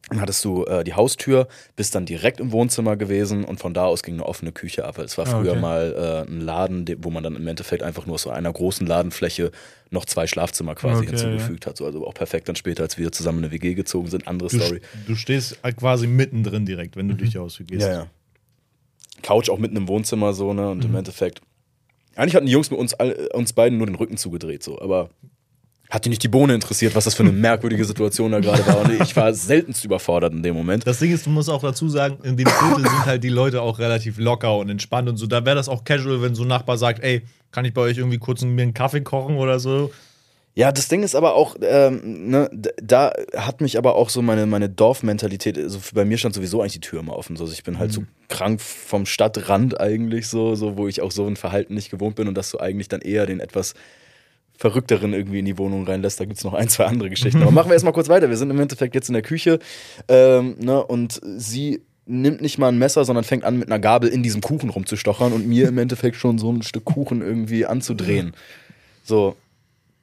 [0.08, 3.84] dann hattest du äh, die Haustür, bist dann direkt im Wohnzimmer gewesen und von da
[3.84, 4.98] aus ging eine offene Küche ab.
[4.98, 5.60] Weil Es war Ah, früher okay.
[5.60, 8.52] mal äh, ein Laden, de- wo man dann im Endeffekt einfach nur aus so einer
[8.52, 9.50] großen Ladenfläche
[9.90, 11.76] noch zwei Schlafzimmer quasi Okay, hinzugefügt hat.
[11.76, 14.48] So, also auch perfekt dann später, als wir zusammen in eine WG gezogen sind, andere
[14.48, 14.80] Du, Story.
[15.06, 17.82] du stehst halt quasi mittendrin direkt, wenn du durch die Haustür gehst.
[17.86, 18.06] Ja, ja.
[19.22, 20.70] Couch auch mitten im Wohnzimmer so, ne?
[20.70, 20.90] Und Mhm.
[20.90, 21.40] im Endeffekt.
[22.16, 25.11] Eigentlich hatten die Jungs mit uns, all, uns beiden nur den Rücken zugedreht, so, aber
[25.88, 28.83] hat die nicht die Bohne interessiert, was das für eine merkwürdige Situation da gerade war.
[28.83, 30.87] Und ich war seltenst überfordert in dem Moment.
[30.87, 33.61] Das Ding ist, du musst auch dazu sagen, in dem Viertel sind halt die Leute
[33.62, 35.26] auch relativ locker und entspannt und so.
[35.26, 37.98] Da wäre das auch casual, wenn so ein Nachbar sagt, ey, kann ich bei euch
[37.98, 39.90] irgendwie kurz mir einen Kaffee kochen oder so?
[40.61, 44.44] Ja, das Ding ist aber auch, ähm, ne, da hat mich aber auch so meine,
[44.44, 47.35] meine Dorfmentalität, also bei mir stand sowieso eigentlich die Tür immer offen.
[47.35, 47.44] So.
[47.44, 51.27] Also ich bin halt so krank vom Stadtrand eigentlich so, so, wo ich auch so
[51.27, 53.73] ein Verhalten nicht gewohnt bin und dass du eigentlich dann eher den etwas
[54.55, 56.20] Verrückteren irgendwie in die Wohnung reinlässt.
[56.20, 57.40] Da gibt es noch ein, zwei andere Geschichten.
[57.40, 58.29] Aber machen wir erstmal kurz weiter.
[58.29, 59.61] Wir sind im Endeffekt jetzt in der Küche
[60.09, 64.11] ähm, ne, und sie nimmt nicht mal ein Messer, sondern fängt an, mit einer Gabel
[64.11, 68.35] in diesem Kuchen rumzustochern und mir im Endeffekt schon so ein Stück Kuchen irgendwie anzudrehen.
[69.05, 69.37] So,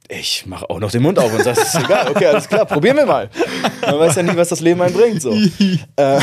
[0.09, 2.97] ich mache auch noch den Mund auf und sage, ist egal, okay, alles klar, probieren
[2.97, 3.29] wir mal.
[3.81, 5.21] Man weiß ja nie, was das Leben einbringt.
[5.21, 5.31] So.
[5.95, 6.19] äh,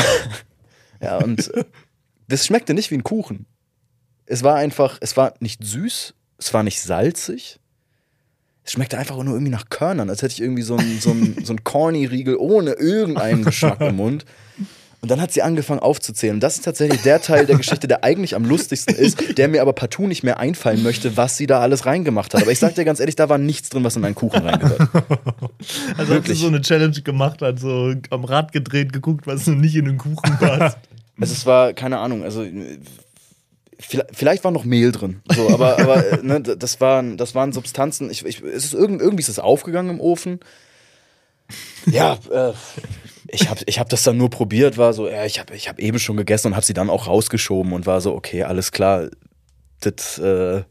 [1.01, 1.51] ja, und
[2.27, 3.45] das schmeckte nicht wie ein Kuchen.
[4.25, 7.59] Es war einfach, es war nicht süß, es war nicht salzig.
[8.63, 11.53] Es schmeckte einfach nur irgendwie nach Körnern, als hätte ich irgendwie so einen so so
[11.53, 14.25] ein Corny-Riegel ohne irgendeinen Geschmack im Mund.
[15.05, 16.37] Und dann hat sie angefangen aufzuzählen.
[16.37, 19.61] Und das ist tatsächlich der Teil der Geschichte, der eigentlich am lustigsten ist, der mir
[19.61, 22.41] aber partout nicht mehr einfallen möchte, was sie da alles reingemacht hat.
[22.41, 24.89] Aber ich sag dir ganz ehrlich, da war nichts drin, was in einen Kuchen reingehört.
[25.95, 29.75] Also hat sie so eine Challenge gemacht, hat so am Rad gedreht, geguckt, was nicht
[29.75, 30.79] in den Kuchen passt.
[31.21, 32.43] Also es war, keine Ahnung, also
[33.79, 35.21] vielleicht war noch Mehl drin.
[35.33, 38.09] So, aber, aber ne, das, waren, das waren Substanzen.
[38.09, 40.39] Ich, ich, es ist irgendwie, irgendwie ist es aufgegangen im Ofen.
[41.85, 42.53] Ja, äh,
[43.35, 45.79] ich habe ich hab das dann nur probiert, war so, ja, ich habe ich hab
[45.79, 49.09] eben schon gegessen und habe sie dann auch rausgeschoben und war so, okay, alles klar,
[49.81, 50.63] das, äh,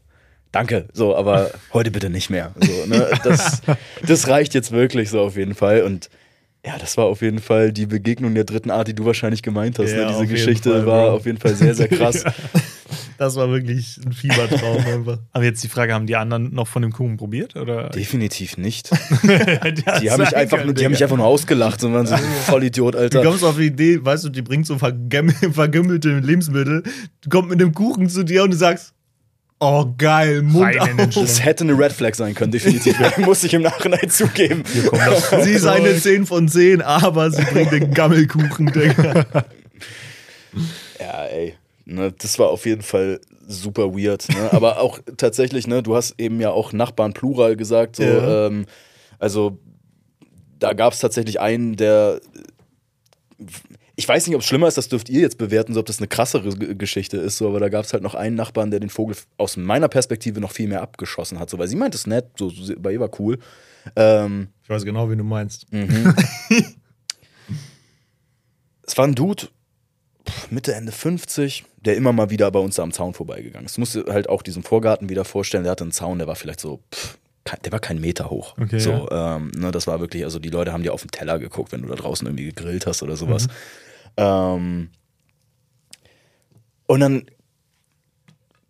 [0.51, 2.53] danke, so, aber heute bitte nicht mehr.
[2.59, 3.09] So, ne?
[3.23, 3.61] das,
[4.05, 6.09] das reicht jetzt wirklich so auf jeden Fall und
[6.65, 9.77] ja, das war auf jeden Fall die Begegnung der dritten Art, die du wahrscheinlich gemeint
[9.77, 9.91] hast.
[9.91, 10.01] Ne?
[10.01, 10.13] Ja, ne?
[10.13, 11.15] Diese Geschichte Fall, war Bro.
[11.17, 12.23] auf jeden Fall sehr, sehr krass.
[12.23, 12.33] Ja.
[13.17, 15.19] Das war wirklich ein Fiebertraum einfach.
[15.31, 17.55] Aber jetzt die Frage, haben die anderen noch von dem Kuchen probiert?
[17.55, 17.89] Oder?
[17.89, 18.89] Definitiv nicht.
[20.01, 22.93] Die haben mich einfach, können, die haben mich einfach nur ausgelacht und waren so Vollidiot,
[22.95, 23.23] Du Alter.
[23.23, 26.83] kommst auf die Idee, weißt du, die bringt so vergümmelte Lebensmittel,
[27.21, 28.93] du kommst mit dem Kuchen zu dir und du sagst,
[29.59, 30.75] oh geil, Mund.
[31.15, 32.95] Das hätte eine Red Flag sein können, definitiv.
[33.17, 34.63] Muss ich im Nachhinein zugeben.
[35.29, 39.25] Kommt Sie ist eine 10 von 10, aber sie bringt den Gammelkuchen, Digga.
[40.99, 41.55] Ja, ey.
[41.85, 44.27] Ne, das war auf jeden Fall super weird.
[44.29, 44.49] Ne?
[44.53, 47.97] Aber auch tatsächlich, ne, du hast eben ja auch Nachbarn Plural gesagt.
[47.97, 48.47] So, Ja.
[48.47, 48.65] ähm,
[49.19, 49.59] also
[50.59, 52.19] da gab es tatsächlich einen, der.
[53.97, 55.99] Ich weiß nicht, ob es schlimmer ist, das dürft ihr jetzt bewerten, so ob das
[55.99, 58.89] eine krassere Geschichte ist, so, aber da gab es halt noch einen Nachbarn, der den
[58.89, 61.49] Vogel aus meiner Perspektive noch viel mehr abgeschossen hat.
[61.49, 63.39] So, weil sie meint es nett, so, bei ihr war cool.
[63.95, 65.65] Ähm, Ich weiß genau, wen du meinst.
[68.83, 69.47] es war ein Dude,
[70.49, 73.77] Mitte, Ende 50, der immer mal wieder bei uns da am Zaun vorbeigegangen ist.
[73.77, 76.35] Du musst dir halt auch diesen Vorgarten wieder vorstellen, der hatte einen Zaun, der war
[76.35, 77.17] vielleicht so, pff,
[77.63, 78.55] der war kein Meter hoch.
[78.59, 81.37] Okay, so, ähm, ne, das war wirklich, also die Leute haben dir auf den Teller
[81.37, 83.47] geguckt, wenn du da draußen irgendwie gegrillt hast oder sowas.
[84.17, 84.89] Ähm,
[86.87, 87.25] und dann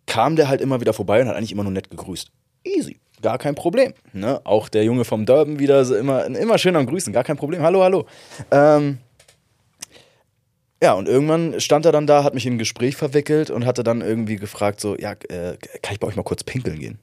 [0.06, 2.30] kam der halt immer wieder vorbei und hat eigentlich immer nur nett gegrüßt.
[2.64, 3.94] Easy, gar kein Problem.
[4.12, 4.40] Ne?
[4.44, 7.62] Auch der Junge vom Durban wieder so immer, immer schön am Grüßen, gar kein Problem.
[7.62, 8.06] Hallo, hallo.
[8.50, 8.98] Ähm,
[10.82, 13.82] ja, und irgendwann stand er dann da, hat mich in ein Gespräch verwickelt und hatte
[13.82, 16.98] dann irgendwie gefragt, so, ja, äh, kann ich bei euch mal kurz pinkeln gehen?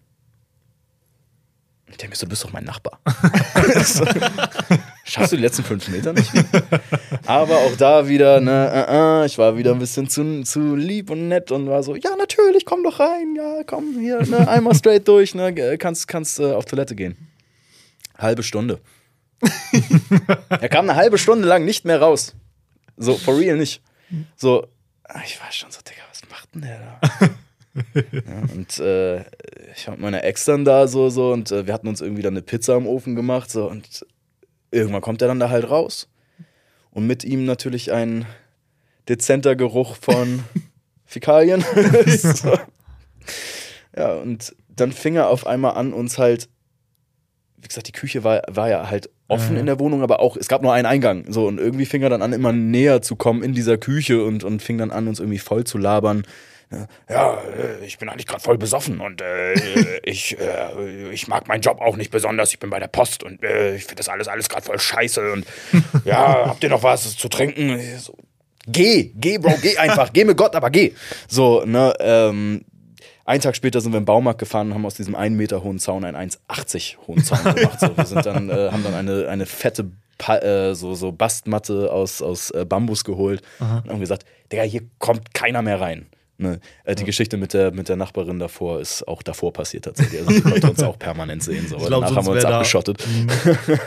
[1.93, 2.99] Ich denke mir so, du bist doch mein Nachbar.
[3.83, 4.05] so,
[5.03, 6.31] schaffst du die letzten fünf Meter nicht?
[7.25, 11.09] Aber auch da wieder, ne, äh, äh, ich war wieder ein bisschen zu, zu lieb
[11.09, 14.75] und nett und war so, ja, natürlich, komm doch rein, ja, komm hier, ne, einmal
[14.75, 17.15] straight durch, ne, kannst, kannst äh, auf Toilette gehen.
[18.17, 18.79] Halbe Stunde.
[20.49, 22.33] er kam eine halbe Stunde lang nicht mehr raus.
[22.97, 23.81] So, for real nicht.
[24.35, 24.67] So,
[25.03, 27.29] ah, ich war schon so, Digga, was macht denn der da?
[27.93, 29.21] ja, und äh,
[29.75, 32.21] ich war mit meiner Ex dann da so, so und äh, wir hatten uns irgendwie
[32.21, 34.05] dann eine Pizza im Ofen gemacht, so und
[34.71, 36.09] irgendwann kommt er dann da halt raus.
[36.91, 38.25] Und mit ihm natürlich ein
[39.09, 40.43] dezenter Geruch von
[41.05, 41.61] Fäkalien.
[42.07, 42.57] so.
[43.95, 46.49] Ja, und dann fing er auf einmal an, uns halt,
[47.57, 49.59] wie gesagt, die Küche war, war ja halt offen Ja.
[49.59, 51.25] in der Wohnung, aber auch, es gab nur einen Eingang.
[51.29, 54.43] So, und irgendwie fing er dann an, immer näher zu kommen in dieser Küche und,
[54.43, 56.23] und fing dann an, uns irgendwie voll zu labern.
[57.07, 59.53] Ja, äh, ich bin eigentlich gerade voll besoffen und äh,
[60.03, 62.51] ich, äh, ich mag meinen Job auch nicht besonders.
[62.51, 65.33] Ich bin bei der Post und äh, ich finde das alles, alles gerade voll scheiße.
[65.33, 65.45] Und
[66.05, 67.79] ja, habt ihr noch was zu trinken?
[67.99, 68.17] So,
[68.65, 70.11] geh, geh, Bro, geh einfach.
[70.13, 70.93] geh mit Gott, aber geh.
[71.27, 72.65] So, ne, ähm,
[73.25, 75.79] einen Tag später sind wir im Baumarkt gefahren und haben aus diesem 1 Meter hohen
[75.79, 77.79] Zaun einen 1,80 hohen Zaun gemacht.
[77.79, 81.91] So, wir sind dann, äh, haben dann eine, eine fette pa äh, so, so Bastmatte
[81.91, 86.07] aus, aus äh, Bambus geholt und haben gesagt, Digga, hier kommt keiner mehr rein.
[86.37, 86.59] Ne?
[86.83, 90.19] Äh, die Geschichte mit der, mit der Nachbarin davor ist auch davor passiert tatsächlich.
[90.21, 91.67] Also sie konnte uns auch permanent sehen.
[91.67, 91.77] So.
[91.77, 93.05] Ich glaub, Danach haben wir uns wär da- abgeschottet.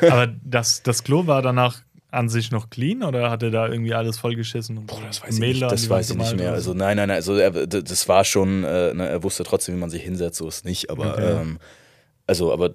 [0.03, 3.95] Aber das, das Klo war danach an sich noch clean oder hat er da irgendwie
[3.95, 4.79] alles vollgeschissen?
[4.79, 6.53] Und Boah, das weiß ich Mehl nicht, das weiß ich nicht mehr.
[6.53, 6.79] Also so?
[6.79, 9.90] nein, nein, nein, also er, das war schon, äh, ne, er wusste trotzdem, wie man
[9.90, 11.40] sich hinsetzt, so ist nicht, aber Okay.
[11.40, 11.59] ähm,
[12.27, 12.75] also, aber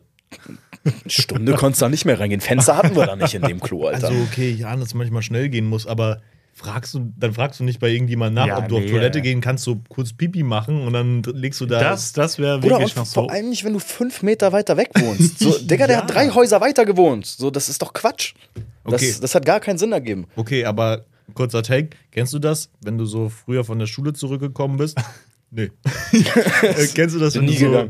[0.86, 2.40] eine Stunde konntest du da nicht mehr reingehen.
[2.42, 4.08] Fenster hatten wir da nicht in dem Klo, Alter.
[4.08, 6.22] Also, okay, ja, dass es manchmal schnell gehen muss, aber
[6.54, 9.20] fragst du, dann fragst du nicht bei irgendjemandem nach, Ja, ob du auf nee, Toilette
[9.20, 9.24] ja.
[9.24, 11.80] gehen kannst, so kurz Pipi machen und dann legst du da.
[11.80, 13.22] Das, das wäre wirklich noch so.
[13.22, 15.40] vor allem nicht, wenn du fünf Meter weiter weg wohnst.
[15.40, 16.02] So, Digga, der Ja.
[16.04, 17.26] hat drei Häuser weiter gewohnt.
[17.26, 18.34] So, das ist doch Quatsch.
[18.84, 19.16] Das, Okay.
[19.22, 20.28] das hat gar keinen Sinn ergeben.
[20.36, 21.92] Okay, aber kurzer Take.
[22.12, 24.98] Kennst du das, wenn du so früher von der Schule zurückgekommen bist?
[25.52, 25.70] Nee.
[26.62, 27.90] Äh, Kennst du das, wenn du so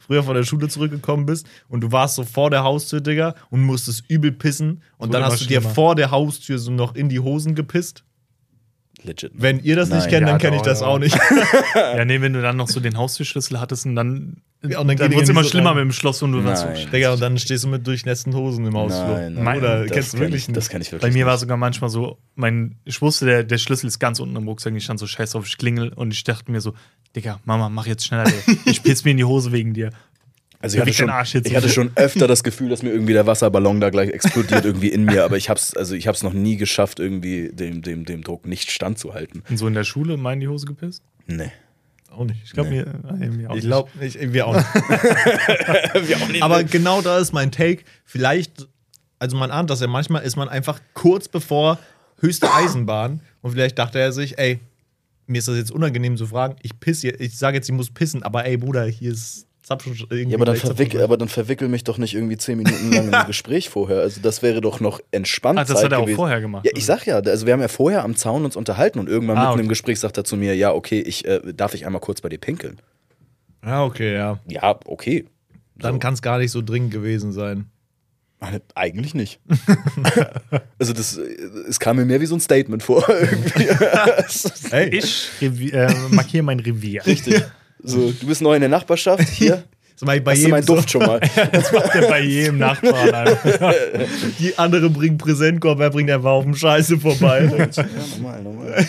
[0.00, 3.62] früher von der Schule zurückgekommen bist und du warst so vor der Haustür, Digga, und
[3.62, 7.20] musstest übel pissen und dann hast du dir vor der Haustür so noch in die
[7.20, 8.04] Hosen gepisst?
[9.06, 9.32] Legit.
[9.34, 11.18] Wenn ihr das nicht Nein, kennt, ja, dann kenne ich das auch nicht.
[11.74, 14.96] Ja, nee, wenn du dann noch so den Haustürschlüssel hattest und dann, Ja, und dann
[14.96, 15.76] dann wurde es immer nicht so schlimmer rein.
[15.76, 16.90] mit dem Schloss und du warst so.
[16.90, 19.18] Digga, und dann stehst du mit durchnässten Hosen im Hausflur.
[19.18, 19.58] Nein, nein.
[19.58, 20.56] Oder das kennst du wirklich ich, nicht?
[20.56, 21.40] Das kann ich wirklich Bei mir war nicht.
[21.40, 24.74] sogar manchmal so, mein, ich wusste, der, der Schlüssel ist ganz unten im Rucksack.
[24.74, 26.74] Ich stand so scheiß auf, ich klingel und ich dachte mir so,
[27.14, 28.26] Digga, Mama, mach jetzt schneller.
[28.26, 28.58] Ey.
[28.66, 29.90] Ich piss mir in die Hose wegen dir.
[30.60, 33.12] Also ich hatte, schon, Arsch jetzt ich hatte schon öfter das Gefühl, dass mir irgendwie
[33.12, 36.32] der Wasserballon da gleich explodiert irgendwie in mir, aber ich hab's, also ich hab's noch
[36.32, 39.42] nie geschafft, irgendwie dem, dem, dem Druck nicht standzuhalten.
[39.50, 41.02] Und so in der Schule in die Hose gepisst?
[41.26, 41.50] Nee.
[42.10, 42.40] auch nicht.
[42.44, 42.84] Ich glaube, Nee.
[42.84, 43.66] mir, äh, mir auch Ich nicht.
[43.66, 44.56] glaube, ich, wir auch
[46.28, 46.42] nicht.
[46.42, 47.82] Aber genau da ist mein Take.
[48.04, 48.66] Vielleicht,
[49.18, 51.78] also man ahnt das ja, manchmal ist man einfach kurz bevor
[52.20, 54.60] höchste Eisenbahn und vielleicht dachte er sich, ey,
[55.26, 57.90] mir ist das jetzt unangenehm zu fragen, ich piss jetzt, ich sage jetzt, ich muss
[57.90, 60.30] pissen, aber ey, Bruder, hier ist Irgendwie.
[60.30, 63.26] Ja, aber dann, verwickel, aber dann verwickel mich doch nicht irgendwie zehn Minuten lang ein
[63.26, 64.00] Gespräch vorher.
[64.00, 65.58] Also das wäre doch noch entspannt.
[65.58, 66.16] Ah, das Zeit hat er auch gewesen.
[66.16, 66.64] vorher gemacht.
[66.64, 69.36] Ja, ich sag ja, also wir haben ja vorher am Zaun uns unterhalten und irgendwann
[69.38, 69.62] Ah, mitten okay.
[69.62, 72.28] im Gespräch sagt er zu mir, ja, okay, ich äh, darf ich einmal kurz bei
[72.28, 72.78] dir pinkeln.
[73.64, 74.38] Ja, okay, ja.
[74.48, 75.26] Ja, okay.
[75.76, 75.98] Dann So.
[75.98, 77.66] kann es gar nicht so dringend gewesen sein.
[78.74, 79.40] Eigentlich nicht.
[80.78, 81.22] also das, äh,
[81.68, 83.04] es kam mir mehr wie so ein Statement vor.
[83.08, 83.68] irgendwie.
[84.70, 85.30] Ey, Ich
[85.72, 87.04] äh, markiere mein Revier.
[87.06, 87.42] Richtig.
[87.86, 90.50] So, du bist neu in der Nachbarschaft, hier, das mach ich bei hast du jedem
[90.50, 91.20] meinen so, Duft schon mal.
[91.52, 93.14] Das macht er bei jedem Nachbarn.
[93.14, 93.74] Alter.
[94.38, 97.44] die andere bringt Präsentkorb, er bringt einfach auf dem Scheiße vorbei.
[97.44, 97.84] Ja,
[98.18, 98.84] normal, normal.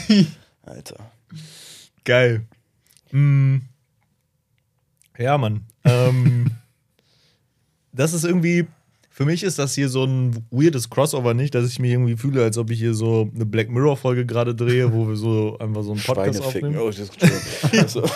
[0.64, 0.98] Alter.
[2.04, 2.46] Geil.
[3.12, 3.58] Mm.
[5.18, 5.66] Ja, Mann.
[5.86, 6.52] Ähm,
[7.94, 8.68] das ist irgendwie,
[9.18, 12.44] für mich ist das hier so ein weirdes Crossover nicht, dass ich mich irgendwie fühle,
[12.44, 15.94] als ob ich hier so eine Black Mirror-Folge gerade drehe, wo wir so einfach so
[15.94, 16.78] einen Podcast aufnehmen.
[16.78, 17.10] Oh, das
[17.72, 18.04] also,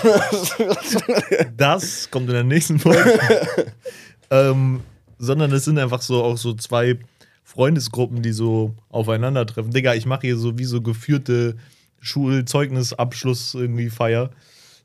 [1.58, 3.20] Das kommt in der nächsten Folge.
[4.30, 4.82] ähm,
[5.18, 7.00] sondern es sind einfach so auch so zwei
[7.44, 9.72] Freundesgruppen, die so aufeinandertreffen.
[9.72, 11.56] Digga, ich mache hier so wie so geführte
[12.00, 14.30] Schulzeugnisabschluss irgendwie Feier.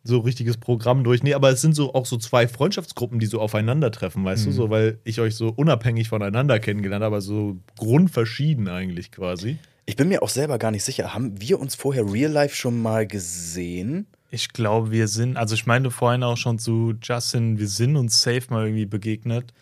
[0.06, 1.22] So richtiges Programm durch.
[1.22, 4.70] Nee, aber es sind so auch so zwei Freundschaftsgruppen, die so aufeinandertreffen, weißt du, so,
[4.70, 9.58] weil ich euch so unabhängig voneinander kennengelernt habe, aber so grundverschieden eigentlich quasi.
[9.86, 11.14] Ich bin mir auch selber gar nicht sicher.
[11.14, 14.06] Haben wir uns vorher real life schon mal gesehen?
[14.30, 18.20] Ich glaube, wir sind, also ich meinte vorhin auch schon zu Justin, wir sind uns
[18.20, 19.52] safe mal irgendwie begegnet.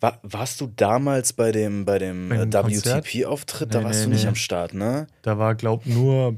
[0.00, 3.04] War, warst du damals bei dem, bei dem, Bei äh, dem Konzert?
[3.06, 3.74] WTP-Auftritt?
[3.74, 4.28] Da Nee, warst nee, du nicht nee.
[4.28, 5.06] am Start, ne?
[5.22, 6.36] Da war, glaub nur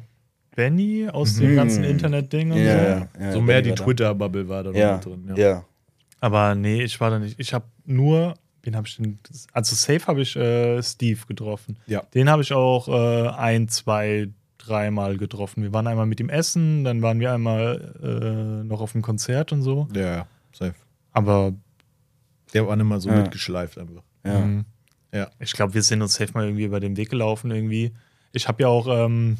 [0.56, 1.56] Benny aus dem Mhm.
[1.56, 2.84] ganzen Internet-Ding und Ja, so.
[2.84, 3.82] ja, ja, so mehr Benny die.
[3.82, 5.32] Twitter-Bubble war da mit drin.
[5.36, 5.64] ja.
[6.22, 7.38] Aber nee, ich war da nicht.
[7.40, 9.18] Ich habe nur, wen habe ich denn?
[9.52, 11.78] Also safe habe ich äh, Steve getroffen.
[11.86, 12.02] Ja.
[12.14, 15.62] Den habe ich auch äh, ein, zwei, dreimal getroffen.
[15.62, 17.94] Wir waren einmal mit ihm essen, dann waren wir einmal
[18.62, 19.88] äh, noch auf dem Konzert und so.
[19.94, 20.74] Ja, ja, safe.
[21.12, 21.54] Aber
[22.52, 23.16] Der war immer so Ja.
[23.16, 24.02] mitgeschleift einfach.
[24.24, 24.38] ja.
[24.40, 24.64] mh,
[25.14, 25.30] Ja.
[25.38, 27.92] ich glaube, wir sind uns safe mal irgendwie über den Weg gelaufen irgendwie.
[28.32, 29.38] Ich habe ja auch ähm,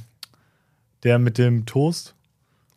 [1.05, 2.15] der mit dem Toast.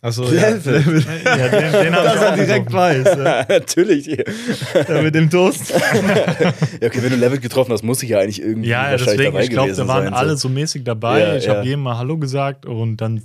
[0.02, 0.50] Achso, ja.
[0.50, 2.74] Ja, den, den Dass er direkt getroffen.
[3.06, 3.18] weiß.
[3.24, 3.46] Ja.
[3.50, 4.06] Natürlich.
[4.08, 5.74] Ja, Der mit dem Toast.
[5.74, 9.32] okay, wenn du Level getroffen hast, muss ich ja eigentlich irgendwie Ja, ja, wahrscheinlich deswegen,
[9.32, 10.14] dabei ich glaube, da waren sein.
[10.14, 10.50] alle so.
[10.50, 11.20] so mäßig dabei.
[11.22, 11.56] Ja, ich ja.
[11.56, 13.24] habe jedem mal Hallo gesagt und dann.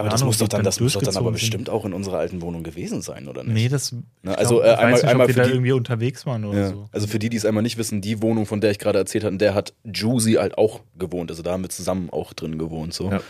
[0.00, 1.64] Aber das Ahnung, muss doch dann, das muss doch dann aber durchgezogen sind.
[1.66, 3.52] bestimmt auch in unserer alten Wohnung gewesen sein, oder nicht?
[3.54, 3.92] Nee, das.
[3.92, 6.58] Ne, ich also, glaub, äh, einmal- nicht, einmal für da die- irgendwie unterwegs waren oder
[6.58, 6.68] Ja.
[6.70, 6.88] so.
[6.92, 9.24] Also für die, die es einmal nicht wissen, die Wohnung, von der ich gerade erzählt
[9.24, 11.30] in der hat Juicy halt auch gewohnt.
[11.30, 12.92] Also da haben wir zusammen auch drin gewohnt.
[12.94, 13.10] So.
[13.10, 13.20] Ja.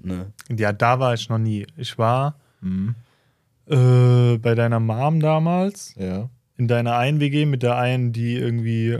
[0.00, 0.26] Ne?
[0.56, 1.66] Ja, da war ich noch nie.
[1.76, 2.94] Ich war Mhm.
[3.68, 6.28] äh, bei deiner Mom damals Ja.
[6.56, 8.98] in deiner einen WG mit der einen, die irgendwie.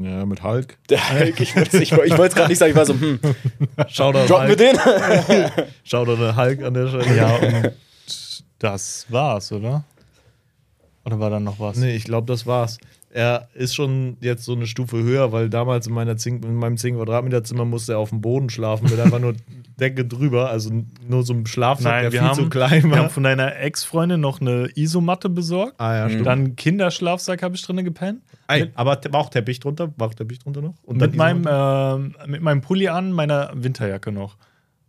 [0.00, 0.78] Ja, mit Hulk.
[0.88, 3.20] Der Hulk, ich wollte ich, wollte es gerade nicht sagen, ich war so, hm,
[3.88, 5.64] Schau da droppen wir Hulk, den?
[5.84, 7.16] schau da der Hulk an der Stelle.
[7.16, 7.72] Ja, und
[8.58, 9.84] das war's, oder?
[11.04, 11.76] Oder war da noch was?
[11.76, 12.78] Nee, ich glaube, das war's.
[13.14, 16.78] Er ist schon jetzt so eine Stufe höher, weil damals in, meiner 10, in meinem
[16.78, 19.34] 10 Quadratmeter Zimmer musste er auf dem Boden schlafen mit einfach nur
[19.78, 20.70] Decke drüber, also
[21.06, 23.10] nur so ein Schlafsack, Nein, der wir viel haben, zu klein wir haben war.
[23.10, 25.74] von deiner Ex-Freundin noch eine Isomatte besorgt.
[25.78, 26.26] Ah ja, stimmt.
[26.26, 28.22] Dann einen Kinderschlafsack habe ich drinnen gepennt.
[28.48, 30.74] Ey, aber war auch Teppich drunter, war auch Teppich drunter noch.
[30.82, 34.36] Und mit, meinem, ähm, mit meinem Pulli an, meiner Winterjacke noch.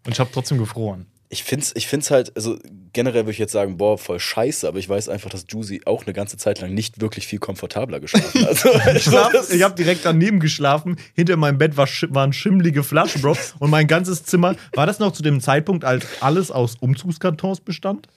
[0.06, 1.08] Und ich habe trotzdem gefroren.
[1.34, 2.58] Ich finde es ich find's halt, also
[2.94, 6.06] generell würde ich jetzt sagen, boah, voll scheiße, aber ich weiß einfach, dass Juicy auch
[6.06, 8.64] eine ganze Zeit lang nicht wirklich viel komfortabler geschlafen hat.
[8.94, 10.98] Also, Ich, habe direkt daneben geschlafen.
[11.16, 13.36] Hinter meinem Bett war, waren schimmlige Flaschen, Bro.
[13.60, 14.56] Und mein ganzes Zimmer.
[14.74, 18.08] War das noch zu dem Zeitpunkt, als alles aus Umzugskartons bestand?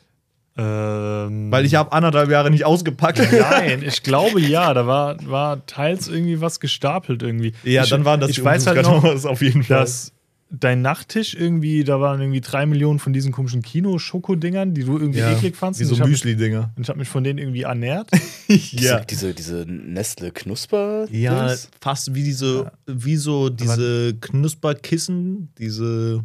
[0.58, 3.20] Ähm, Weil ich habe anderthalb Jahre nicht ausgepackt.
[3.32, 7.52] Nein, ich glaube ja, da war, war teils irgendwie was gestapelt irgendwie.
[7.62, 9.78] Ja, ich, dann waren das Ich die weiß halt noch, Umzugskartons auf jeden Fall.
[9.80, 10.12] dass
[10.48, 15.18] dein Nachttisch irgendwie, da waren irgendwie drei Millionen von diesen komischen Kino-Schokodingern, die du irgendwie
[15.20, 15.80] eklig fandst.
[15.80, 16.72] Wie so Und ich hab- Müsli-Dinger.
[16.76, 18.08] und ich habe mich von denen irgendwie ernährt.
[18.48, 21.08] diese, diese, diese Nestle-Knusper.
[21.10, 26.22] Ja, fast wie diese, wie so diese Knusperkissen, diese,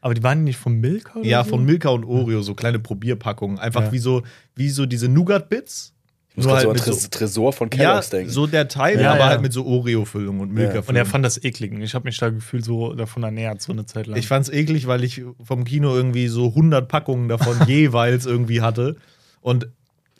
[0.00, 1.50] Aber die waren nicht von Milka oder ja, so?
[1.50, 3.58] von Milka und Oreo, so kleine Probierpackungen.
[3.58, 3.92] Einfach Ja.
[3.92, 4.22] wie so,
[4.54, 5.93] wie so diese Nougat-Bits.
[6.36, 8.30] Nur gerade halt so mit Tres Tresor von Ja, Kellogg's denken.
[8.30, 9.26] so der Teil, Ja, aber ja.
[9.28, 10.88] halt mit so Oreo-Füllung und Milka-Füllung.
[10.88, 11.70] Und er fand das eklig.
[11.72, 14.18] Und Ich habe mich da gefühlt so davon ernährt, so eine Zeit lang.
[14.18, 18.96] Ich fand's eklig, weil ich vom Kino irgendwie so 100 Packungen davon jeweils irgendwie hatte.
[19.40, 19.68] Und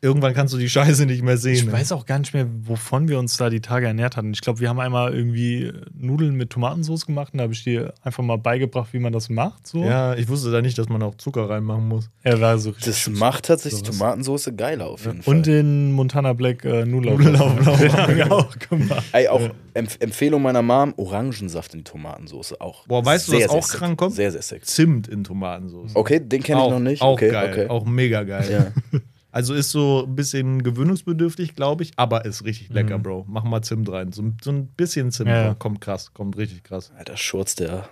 [0.05, 1.55] irgendwann kannst du die Scheiße nicht mehr sehen.
[1.55, 1.73] Ich ne?
[1.73, 4.33] weiß auch gar nicht mehr, wovon wir uns da die Tage ernährt hatten.
[4.33, 7.95] Ich glaube, wir haben einmal irgendwie Nudeln mit Tomatensauce gemacht und da habe ich dir
[8.03, 9.67] einfach mal beigebracht, wie man das macht.
[9.67, 9.83] So.
[9.83, 12.11] Ja, ich wusste da nicht, dass man auch Zucker reinmachen muss.
[12.23, 12.87] Er war so richtig.
[12.87, 13.99] das macht tatsächlich sowas.
[13.99, 15.35] Tomatensauce geiler auf jeden Fall.
[15.35, 17.19] und den Montana Black äh, Nudelauf.
[17.19, 17.97] Nudelauflauf.
[17.97, 19.05] Haben wir auch gemacht.
[19.13, 22.61] Ey, auch Empf Empfehlung meiner Mom, Orangensaft in die Tomatensauce.
[22.61, 23.79] Auch Boah, weißt du, sehr, was sehr auch sexy.
[23.79, 24.15] krank kommt?
[24.15, 24.75] Sehr, sehr sexy.
[24.75, 25.97] Zimt in Tomatensauce.
[25.97, 27.03] Okay, den kenne ich noch nicht.
[27.03, 27.69] Auch okay, geil, okay.
[27.69, 28.73] auch mega geil.
[28.93, 29.01] Ja.
[29.35, 33.25] Also ist so ein bisschen gewöhnungsbedürftig, glaube ich, aber ist richtig lecker, Bro.
[33.29, 34.13] Mach mal Zimt rein.
[34.13, 35.49] So, so ein bisschen Zimt Ja.
[35.49, 35.55] Bro.
[35.57, 36.93] kommt krass, kommt richtig krass.
[36.97, 37.89] Alter, Schurz, der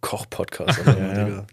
[0.00, 0.80] Koch-Podcast.
[0.86, 1.26] Ja.
[1.26, 1.46] Von,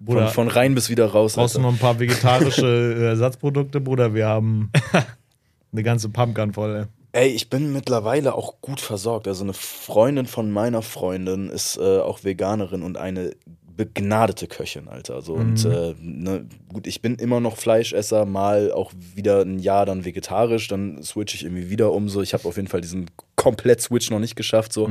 [0.00, 1.34] Bruder, von rein bis wieder raus.
[1.34, 2.64] brauchst du noch ein paar vegetarische
[2.98, 4.14] äh, Ersatzprodukte, Bruder?
[4.14, 4.72] Wir haben
[5.72, 6.84] eine ganze Pumpgun voll, ey.
[7.12, 9.28] Ey, ich bin mittlerweile auch gut versorgt.
[9.28, 13.32] Also eine Freundin von meiner Freundin ist äh, auch Veganerin und eine
[13.76, 15.20] begnadete Köchin, Alter.
[15.22, 19.84] So, Und äh, ne, gut, ich bin immer noch Fleischesser, mal auch wieder ein Jahr
[19.86, 22.08] dann vegetarisch, dann switche ich irgendwie wieder um.
[22.08, 23.06] So, ich habe auf jeden Fall diesen
[23.36, 24.72] komplett Switch noch nicht geschafft.
[24.72, 24.88] So,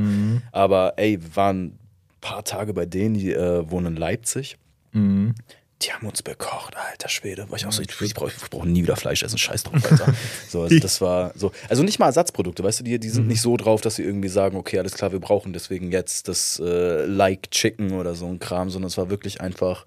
[0.52, 1.78] aber ey, waren ein
[2.20, 4.58] paar Tage bei denen, die äh, wohnen in Leipzig.
[5.82, 7.50] Die haben uns bekocht, alter Schwede.
[7.50, 10.14] War ich auch so, ich, ich brauche brauch nie wieder Fleisch essen, scheiß drauf, Alter.
[10.48, 11.52] So, also das war so.
[11.68, 14.28] Also nicht mal Ersatzprodukte, weißt du, die, die sind nicht so drauf, dass sie irgendwie
[14.28, 18.38] sagen, okay, alles klar, wir brauchen deswegen jetzt das äh, Like Chicken oder so ein
[18.38, 19.84] Kram, sondern es war wirklich einfach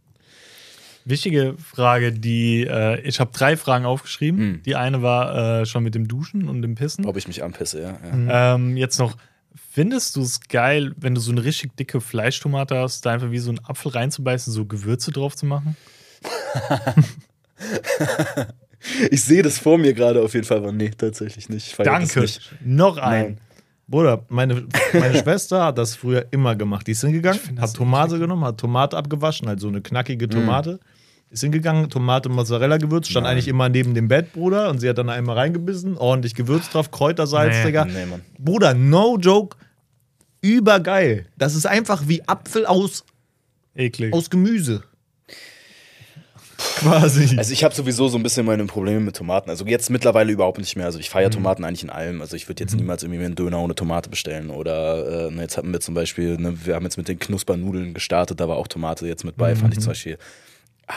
[1.05, 4.41] Wichtige Frage, die äh, ich habe drei Fragen aufgeschrieben.
[4.41, 4.63] Hm.
[4.63, 7.07] Die eine war äh, schon mit dem Duschen und dem Pissen.
[7.07, 7.99] Ob ich mich anpisse, ja.
[8.05, 8.55] ja.
[8.55, 9.17] Ähm, jetzt noch,
[9.71, 13.39] findest du es geil, wenn du so eine richtig dicke Fleischtomate hast, da einfach wie
[13.39, 15.77] so einen Apfel reinzubeißen, so Gewürze drauf zu machen?
[19.11, 21.79] Ich sehe das vor mir gerade auf jeden Fall, aber nee, tatsächlich nicht.
[21.79, 22.21] Danke.
[22.21, 22.53] nicht.
[22.65, 23.23] Noch ein.
[23.23, 23.39] Nein.
[23.89, 26.87] Bruder, meine, meine Schwester hat das früher immer gemacht.
[26.87, 30.81] Die ist hingegangen, hat Tomate genommen, hat Tomate abgewaschen, halt so eine knackige Tomate.
[31.33, 34.69] Ist hingegangen, Tomate, Mozzarella gewürzt, stand eigentlich immer neben dem Bett, Bruder.
[34.69, 37.87] Und sie hat dann einmal reingebissen, ordentlich Gewürz drauf, Kräutersalz, Nee, Digga.
[37.87, 38.21] Nee, Mann.
[38.39, 39.57] Bruder, no joke,
[40.43, 41.25] übergeil.
[41.39, 43.05] Das ist einfach wie Apfel aus,
[43.75, 44.13] Eklig.
[44.13, 44.83] aus Gemüse.
[46.77, 47.37] Quasi.
[47.39, 49.51] Also ich habe sowieso so ein bisschen meine Probleme mit Tomaten.
[49.51, 50.87] Also jetzt mittlerweile überhaupt nicht mehr.
[50.87, 52.21] Also ich feiere Tomaten eigentlich in allem.
[52.21, 54.51] Also ich würde jetzt niemals irgendwie mir einen Döner ohne Tomate bestellen.
[54.51, 57.95] Oder äh, ne, jetzt hatten wir zum Beispiel, ne, wir haben jetzt mit den Knuspernudeln
[57.95, 59.57] gestartet, da war auch Tomate jetzt mit bei.
[59.57, 60.19] Fand ich zum Beispiel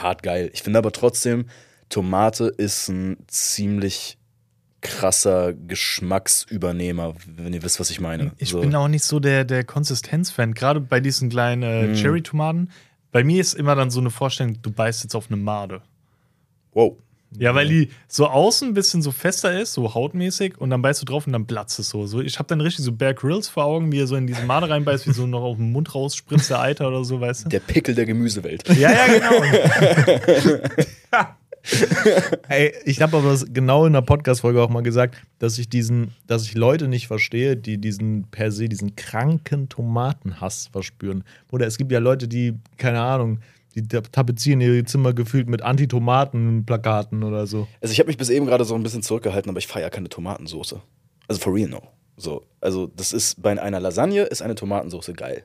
[0.02, 0.50] hart geil.
[0.52, 1.46] Ich finde aber trotzdem,
[1.88, 4.18] Tomate ist ein ziemlich
[4.82, 8.32] krasser Geschmacksübernehmer, wenn ihr wisst, was ich meine.
[8.38, 8.60] Ich So.
[8.60, 11.94] bin auch nicht so der, der Konsistenz-Fan, gerade bei diesen kleinen äh, Mhm.
[11.94, 12.70] Cherry-Tomaten.
[13.12, 15.82] Bei mir ist immer dann so eine Vorstellung, du beißt jetzt auf eine Made.
[16.72, 16.96] Wow.
[17.38, 21.02] Ja, weil die so außen ein bisschen so fester ist, so hautmäßig, und dann beißt
[21.02, 22.06] du drauf und dann platzt es so.
[22.06, 24.42] so ich habe dann richtig so Bear Grylls vor Augen, wie er so in diese
[24.42, 27.48] Made reinbeißt, wie so noch auf den Mund rausspritzt, der Eiter oder so, weißt du?
[27.50, 28.68] Der Pickel der Gemüsewelt.
[28.76, 29.42] Ja, ja, genau.
[32.48, 36.44] Ey, ich habe aber genau in der Podcast-Folge auch mal gesagt, dass ich diesen, dass
[36.44, 41.24] ich Leute nicht verstehe, die diesen per se, diesen kranken Tomatenhass verspüren.
[41.50, 43.40] Oder es gibt ja Leute, die, keine Ahnung,
[43.76, 47.68] die tapezieren ihre Zimmer gefühlt mit Anti-Tomaten-Plakaten oder so.
[47.80, 50.08] Also ich habe mich bis eben gerade so ein bisschen zurückgehalten, aber ich feiere keine
[50.08, 50.80] Tomatensoße.
[51.28, 51.82] Also for real no.
[52.16, 55.44] So, also das ist bei einer Lasagne ist eine Tomatensauce geil.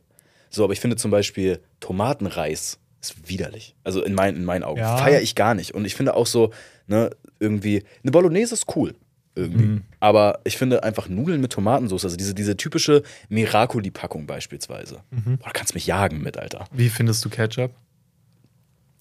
[0.49, 3.75] So, aber ich finde zum Beispiel Tomatenreis ist widerlich.
[3.83, 4.79] Also in, mein, in meinen Augen.
[4.79, 4.97] Ja.
[4.97, 5.73] Feiere ich gar nicht.
[5.73, 6.51] Und ich finde auch so,
[6.87, 7.09] ne,
[7.39, 8.93] irgendwie, eine Bolognese ist cool.
[9.33, 9.81] Irgendwie.
[9.99, 15.03] Aber ich finde einfach Nudeln mit Tomatensauce, also diese, diese typische Miracoli-Packung beispielsweise.
[15.09, 16.65] Boah, da kannst du mich jagen mit, Alter.
[16.73, 17.71] Wie findest du Ketchup?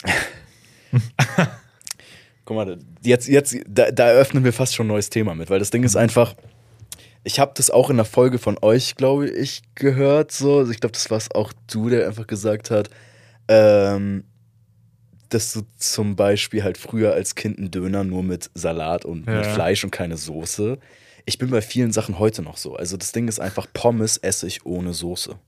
[2.45, 5.59] Guck mal, jetzt, jetzt da, da eröffnen wir fast schon ein neues Thema mit, weil
[5.59, 6.35] das Ding ist einfach,
[7.23, 10.33] ich habe das auch in der Folge von euch, glaube ich, gehört.
[10.33, 10.59] So.
[10.59, 12.91] Also ich glaube, das war auch du, der einfach gesagt hat,
[13.49, 14.25] ähm,
[15.29, 19.35] dass du zum Beispiel halt früher als Kind einen Döner nur mit Salat und mit
[19.35, 19.43] Ja.
[19.45, 20.79] Fleisch und keine Soße.
[21.27, 22.75] Ich bin bei vielen Sachen heute noch so.
[22.75, 25.39] Also das Ding ist einfach Pommes esse ich ohne Soße.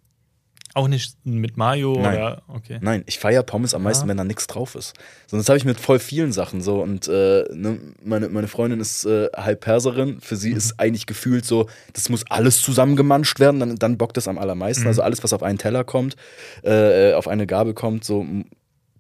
[0.74, 2.14] Auch nicht mit Mayo Nein.
[2.16, 2.78] oder okay.
[2.80, 4.08] Nein, ich feiere Pommes am meisten, Ja.
[4.08, 4.94] wenn da nichts drauf ist.
[5.26, 6.80] Sonst habe ich mit voll vielen Sachen so.
[6.80, 10.20] Und äh, ne, meine, meine Freundin ist äh, halb Perserin.
[10.22, 14.28] Für sie ist eigentlich gefühlt so, das muss alles zusammengemanscht werden, dann, dann bockt es
[14.28, 14.86] am allermeisten.
[14.86, 16.16] Also alles, was auf einen Teller kommt,
[16.62, 18.24] äh, auf eine Gabel kommt, so,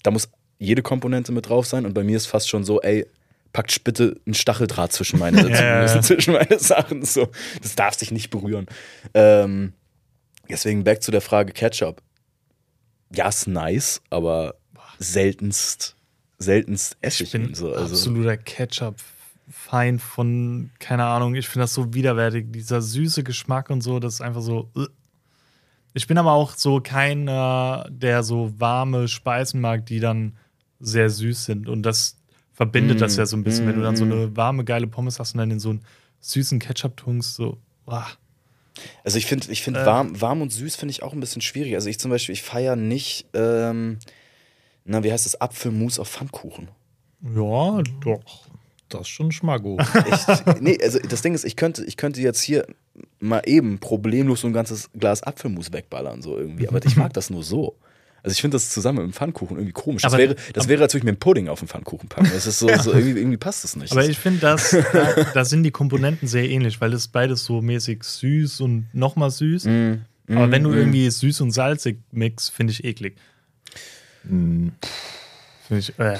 [0.02, 1.86] da muss jede Komponente mit drauf sein.
[1.86, 3.06] Und bei mir ist fast schon so, ey,
[3.54, 5.86] packt bitte einen Stacheldraht zwischen meine, ja.
[6.02, 7.02] zwischen meine Sachen.
[7.04, 7.28] So.
[7.62, 8.66] Das darf sich nicht berühren.
[9.14, 9.72] Ähm,
[10.52, 12.02] deswegen back zu der Frage Ketchup
[13.14, 14.54] ja, ist nice, aber
[14.98, 15.96] seltenst,
[16.38, 17.72] seltenst esse Ich ich, bin ihn so.
[17.72, 23.82] Also, absoluter Ketchup-Feind von, keine Ahnung, ich finde das so widerwärtig, dieser süße Geschmack und
[23.82, 24.70] so, das ist einfach so.
[24.76, 24.86] äh.
[25.94, 30.38] Ich bin aber auch so keiner, der so warme Speisen mag, die dann
[30.80, 31.68] sehr süß sind.
[31.68, 32.16] Und das
[32.54, 34.12] verbindet Mm, das ja so ein bisschen, wenn du dann so mm.
[34.12, 35.84] eine warme, geile Pommes hast und dann in so einen
[36.20, 37.58] süßen Ketchup tunkst, so.
[37.84, 38.06] Boah.
[39.04, 39.86] Also ich finde, ich find Äh.
[39.86, 41.74] warm, warm und süß finde ich auch ein bisschen schwierig.
[41.74, 43.98] Also ich zum Beispiel, ich feiere nicht, ähm,
[44.84, 46.68] na, wie heißt das, Apfelmus auf Pfannkuchen.
[47.34, 48.46] Ja, doch.
[48.88, 49.78] Das ist schon Schmago.
[49.80, 52.66] Ich, nee, also das Ding ist, ich könnte, ich könnte jetzt hier
[53.20, 56.68] mal eben problemlos so ein ganzes Glas Apfelmus wegballern, so irgendwie.
[56.68, 57.76] Aber ich mag das nur so.
[58.24, 60.02] Also ich finde das zusammen mit dem Pfannkuchen irgendwie komisch.
[60.02, 62.30] Das Aber- wäre, das wäre, als würde ich mir einen Pudding auf den Pfannkuchen packen.
[62.32, 63.90] Das ist so, so irgendwie, irgendwie passt das nicht.
[63.92, 67.60] Aber ich finde, das, da, da sind die Komponenten sehr ähnlich, weil das beides so
[67.60, 69.64] mäßig süß und nochmal süß.
[69.64, 69.92] Mm,
[70.28, 73.16] Aber wenn du mm, irgendwie süß und salzig mix, finde ich eklig.
[74.28, 74.72] Hm,
[75.66, 76.18] Finde ich, äh.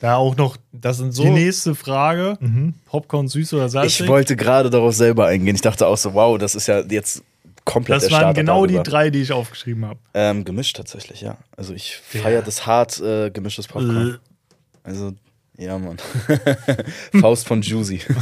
[0.00, 1.32] Da auch noch Das sind die so.
[1.32, 2.74] nächste Frage: Mhm.
[2.84, 4.00] Popcorn süß oder salzig?
[4.00, 5.54] Ich wollte gerade darauf selber eingehen.
[5.54, 7.22] Ich dachte auch so, wow, das ist ja jetzt
[7.64, 8.90] komplett das waren genau die darüber.
[8.90, 9.98] drei, die ich aufgeschrieben habe.
[10.14, 11.38] Ähm, gemischt tatsächlich, ja.
[11.56, 12.20] Also ich Ja.
[12.20, 14.18] feiere das hart äh, gemischtes Popcorn.
[14.82, 15.14] Also,
[15.56, 15.96] ja, Mann.
[17.20, 18.00] Faust von Juicy.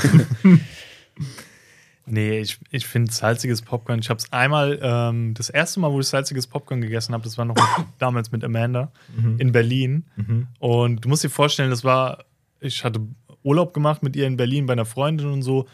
[2.05, 4.01] Nee, ich, ich finde salziges Popcorn.
[4.01, 7.39] Ich habe es einmal, ähm, das erste Mal, wo ich salziges Popcorn gegessen habe, das
[7.39, 7.55] war noch
[8.01, 8.91] damals mit Amanda
[9.39, 10.05] in Berlin.
[10.59, 12.25] Und du musst dir vorstellen, das war,
[12.61, 13.01] ich hatte
[13.45, 15.67] Urlaub gemacht mit ihr in Berlin bei einer Freundin und so.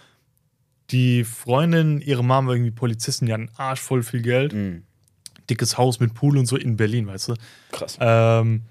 [0.91, 4.53] Die Freundin, ihre Mom war irgendwie Polizistin, die hatten Arsch voll viel Geld.
[4.55, 4.82] Mhm.
[5.51, 7.34] Dickes Haus mit Pool und so in Berlin, weißt du.
[7.72, 7.97] Krass.
[8.01, 8.62] Ähm,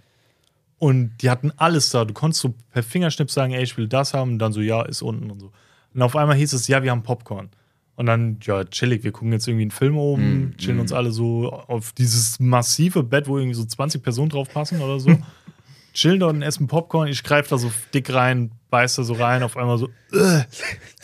[0.79, 2.05] und die hatten alles da.
[2.05, 4.33] Du konntest so per Fingerschnipp sagen, ey, ich will das haben.
[4.33, 5.51] Und dann so, ja, ist unten und so.
[5.93, 7.49] Und auf einmal hieß es, ja, wir haben Popcorn.
[7.95, 10.81] Und dann, ja, chillig, wir gucken jetzt irgendwie einen Film oben, Mm, chillen mm.
[10.81, 14.99] uns alle so auf dieses massive Bett, wo irgendwie so 20 Personen drauf passen oder
[14.99, 15.17] so.
[15.93, 17.07] chillen dort und essen Popcorn.
[17.07, 20.41] Ich greife da so dick rein, beiß da so rein, auf einmal so, äh,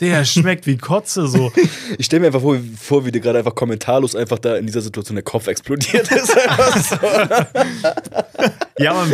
[0.00, 1.52] der schmeckt wie Kotze, so.
[1.98, 4.80] Ich stelle mir einfach vor, vor, wie dir gerade einfach kommentarlos einfach da in dieser
[4.80, 6.34] Situation der Kopf explodiert ist.
[6.90, 6.96] So.
[8.78, 9.06] Ja, aber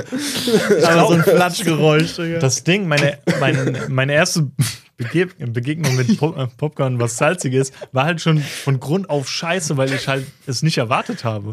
[0.87, 2.39] Aber so ein Flatschgeräusch, Digga.
[2.39, 4.51] Das Ding, meine, mein, meine erste
[4.97, 9.29] Bege Begegnung mit Pop äh, Popcorn, was salzig ist, war halt schon von Grund auf
[9.29, 11.51] scheiße, weil ich halt es nicht erwartet habe.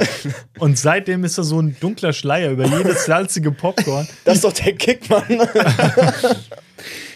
[0.59, 4.07] Und seitdem ist da so ein dunkler Schleier über jedes salzige Popcorn.
[4.25, 5.47] Das ist doch der Kick, Mann.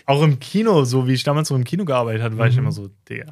[0.06, 2.72] Auch im Kino, so wie ich damals so im Kino gearbeitet habe, war ich immer
[2.72, 3.26] so, Digga,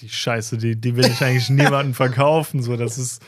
[0.00, 2.62] die Scheiße, die, die will ich eigentlich niemandem verkaufen.
[2.62, 3.22] So, das ist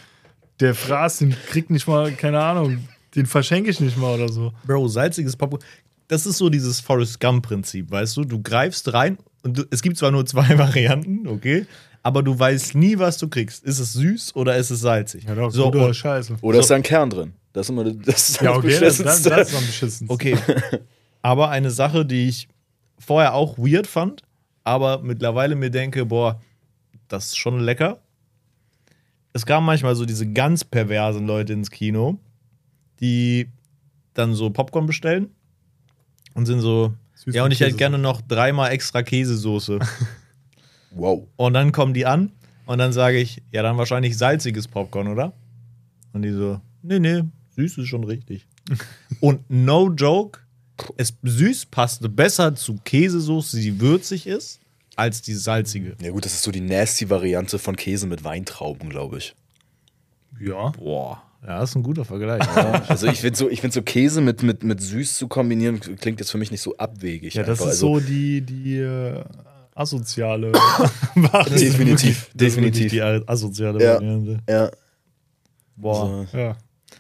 [0.61, 4.53] der Fraß, den kriegt nicht mal, keine Ahnung, den verschenke ich nicht mal oder so.
[4.67, 5.63] Bro, salziges Popcorn.
[6.09, 8.25] Das ist so dieses Forrest Gump-Prinzip, weißt du?
[8.25, 11.67] Du greifst rein und du, es gibt zwar nur zwei Varianten, okay?
[12.03, 13.63] Aber du weißt nie, was du kriegst.
[13.65, 15.25] Ist es süß oder ist es salzig?
[15.25, 16.37] Ja, doch, so, gut oder scheiße.
[16.41, 17.33] Oder ist da ein Kern drin?
[17.53, 19.31] Das ist immer das, ist Ja, okay, das, das, Beschissenste.
[19.31, 20.11] das ist am beschissensten.
[20.11, 20.37] okay.
[21.23, 22.49] aber eine Sache, die ich
[23.01, 24.23] vorher auch weird fand,
[24.63, 26.41] aber mittlerweile mir denke, boah,
[27.09, 28.01] das ist schon lecker.
[29.33, 32.19] Es kamen manchmal so diese ganz perversen Leute ins Kino,
[33.01, 33.49] die
[34.15, 35.31] dann so Popcorn bestellen
[36.35, 39.79] und sind so, Süß ja, und ich hätte gerne noch dreimal extra Käsesoße.
[40.93, 41.29] Wow.
[41.37, 42.33] Und dann kommen die an
[42.67, 45.33] und dann sage ich, ja, dann wahrscheinlich salziges Popcorn, oder?
[46.13, 47.23] Und die so, nee, nee,
[47.57, 48.47] süß ist schon richtig.
[49.21, 50.41] und no joke,
[50.97, 54.61] es süß passt besser zu Käsesoße, die würzig ist,
[54.97, 55.97] als die salzige.
[56.03, 59.35] Ja, gut, das ist so die nasty Variante von Käse mit Weintrauben, glaube ich.
[60.41, 60.71] Ja.
[60.71, 62.43] Boah, ja, das ist ein guter Vergleich.
[62.89, 66.21] Also ich finde so, ich find so Käse mit, mit, mit süß zu kombinieren, klingt
[66.21, 67.35] jetzt für mich nicht so abwegig.
[67.35, 67.73] Ja, das einfach.
[67.73, 69.25] ist also, so die, die äh,
[69.75, 70.53] asoziale
[71.15, 72.91] Definitiv, Das ist wirklich definitiv.
[72.93, 73.95] Die asoziale Ja.
[73.95, 74.39] Variante.
[74.49, 74.71] Ja,
[75.77, 76.27] Boah.
[76.31, 76.37] so.
[76.37, 76.57] Ja.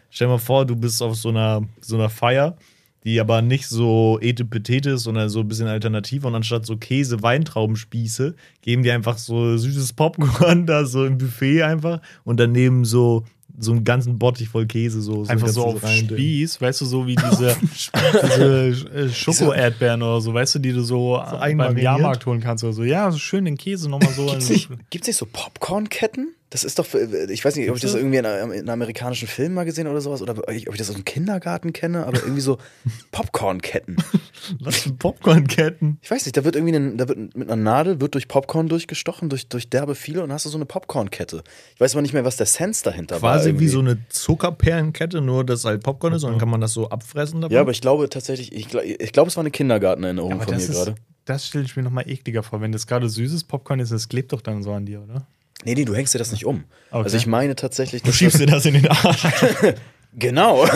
[0.08, 2.56] Stell dir mal vor, du bist auf so einer, so einer Feier,
[3.05, 6.24] die aber nicht so etepetete ist, sondern so ein bisschen alternativ.
[6.24, 12.01] Und anstatt so Käse-Weintraubenspieße geben die einfach so süßes Popcorn da so im Buffet einfach
[12.24, 13.24] und daneben so,
[13.59, 15.01] so einen ganzen Bottich voll Käse.
[15.01, 20.20] So, Einfach so auf rein- Spieß, weißt du, so wie diese, diese äh, Schoko-Erdbeeren oder
[20.20, 21.76] so, weißt du, die du so, äh, beim?
[21.78, 22.84] Jahrmarkt holen kannst oder so.
[22.84, 24.26] Ja, so schön den Käse nochmal so.
[24.26, 26.34] Gibt's nicht, gibt's nicht so Popcorn-Ketten?
[26.53, 26.86] Das ist doch,
[27.28, 30.01] ich weiß nicht, ob ich das irgendwie in, einem- in amerikanischen Film mal gesehen oder
[30.01, 32.59] sowas, oder ob ich das aus dem Kindergarten kenne, aber irgendwie so
[33.12, 33.96] Popcorn-Ketten.
[34.61, 35.98] Was für Popcornketten?
[36.03, 38.68] Ich weiß nicht, da wird irgendwie ein, da wird mit einer Nadel wird durch Popcorn
[38.68, 41.42] durchgestochen, durch, durch derbe viele und hast du so eine Popcorn-Kette.
[41.74, 43.36] Ich weiß aber nicht mehr, was der Sense dahinter war.
[43.36, 46.72] Quasi wie so eine Zuckerperlenkette, nur dass halt Popcorn ist und dann kann man das
[46.72, 47.55] so abfressen davon.
[47.55, 50.57] Ja, aber ich glaube tatsächlich, ich, gl- ich glaube, es war eine Kindergartenerinnerung Aber von
[50.57, 50.94] mir gerade.
[51.26, 52.61] das stelle ich mir nochmal ekliger vor.
[52.61, 55.26] Wenn das gerade süßes Popcorn ist, das klebt doch dann so an dir, oder?
[55.64, 56.64] Nee, nee, du hängst dir das nicht um.
[56.90, 57.04] Okay.
[57.04, 59.24] Also ich meine tatsächlich, du schiebst das, dir das in den Arsch.
[60.12, 60.66] Genau.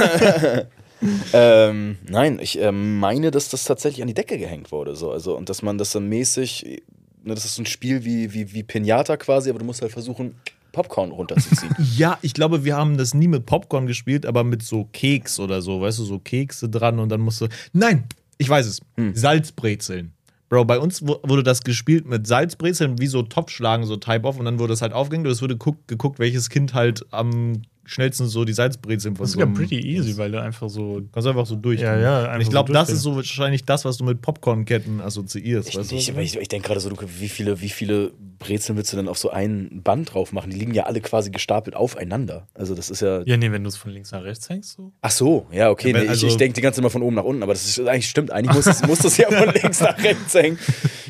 [1.32, 4.94] ähm, nein, ich ähm, meine, dass das tatsächlich an die Decke gehängt wurde.
[4.94, 5.10] So.
[5.10, 6.82] Also, und dass man das dann mäßig,
[7.24, 9.92] ne, das ist so ein Spiel wie, wie, wie Pinata quasi, aber du musst halt
[9.92, 10.36] versuchen,
[10.72, 11.74] Popcorn runterzuziehen.
[11.96, 15.62] Ja, ich glaube, wir haben das nie mit Popcorn gespielt, aber mit so Keks oder
[15.62, 17.48] so, weißt du, so Kekse dran und dann musst du.
[17.72, 18.04] Nein,
[18.38, 18.80] ich weiß es.
[19.14, 20.12] Salzbrezeln.
[20.54, 24.44] Bro, bei uns wu- wurde das gespielt mit Salzbrezeln, wie so Topfschlagen, so Type-Off und
[24.44, 28.26] dann wurde es halt aufgehängt und es wurde guck, geguckt, welches Kind halt am schnellsten
[28.28, 31.02] so die Salzbrezeln von Das ist so ja pretty easy, weil du einfach so.
[31.12, 31.80] Kannst einfach so durch.
[31.80, 32.96] Ja, ja, einfach ich so glaube, das durchgehen.
[32.96, 35.68] ist so wahrscheinlich das, was du mit Popcornketten assoziierst.
[35.68, 35.96] Ich, weißt du?
[35.96, 39.08] ich, ich ich, denke gerade so, du, wie viele, wie viele Brezeln willst du denn
[39.08, 40.50] auf so ein Band drauf machen?
[40.50, 42.46] Die liegen ja alle quasi gestapelt aufeinander.
[42.54, 43.22] Also das ist ja.
[43.24, 44.92] Ja, nee, wenn du es von links nach rechts hängst, so.
[45.00, 45.88] Ach so, ja, okay.
[45.90, 47.42] Ja, wenn- nee, also- ich ich denke die ganze Zeit immer von oben nach unten,
[47.42, 48.30] aber das ist eigentlich stimmt.
[48.32, 50.58] Eigentlich muss, es- muss das ja von links nach rechts hängen.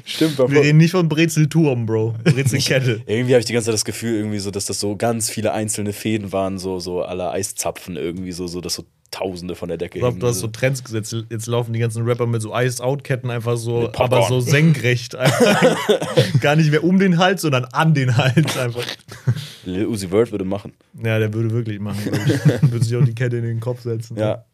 [0.07, 2.15] Stimmt, Wir reden nicht von Brezelturm, Bro.
[2.25, 3.01] Brezelkette.
[3.07, 5.53] Irgendwie habe ich die ganze Zeit das Gefühl, irgendwie so, dass das so ganz viele
[5.53, 8.85] einzelne Fäden waren, so, so aller Eiszapfen irgendwie, so, so, dass so
[9.15, 11.15] Tausende von der Decke Ich glaube, du hast so Trends gesetzt.
[11.31, 15.17] Jetzt laufen die ganzen Rapper mit so Iced-Out-Ketten einfach so, aber so senkrecht.
[16.41, 18.85] Gar nicht mehr um den Hals, sondern an den Hals einfach.
[19.65, 20.73] Lil Uzi Vert würde machen.
[21.01, 22.05] Ja, der würde wirklich machen.
[22.63, 24.17] Würde sich auch die Kette in den Kopf setzen.
[24.17, 24.45] Ja.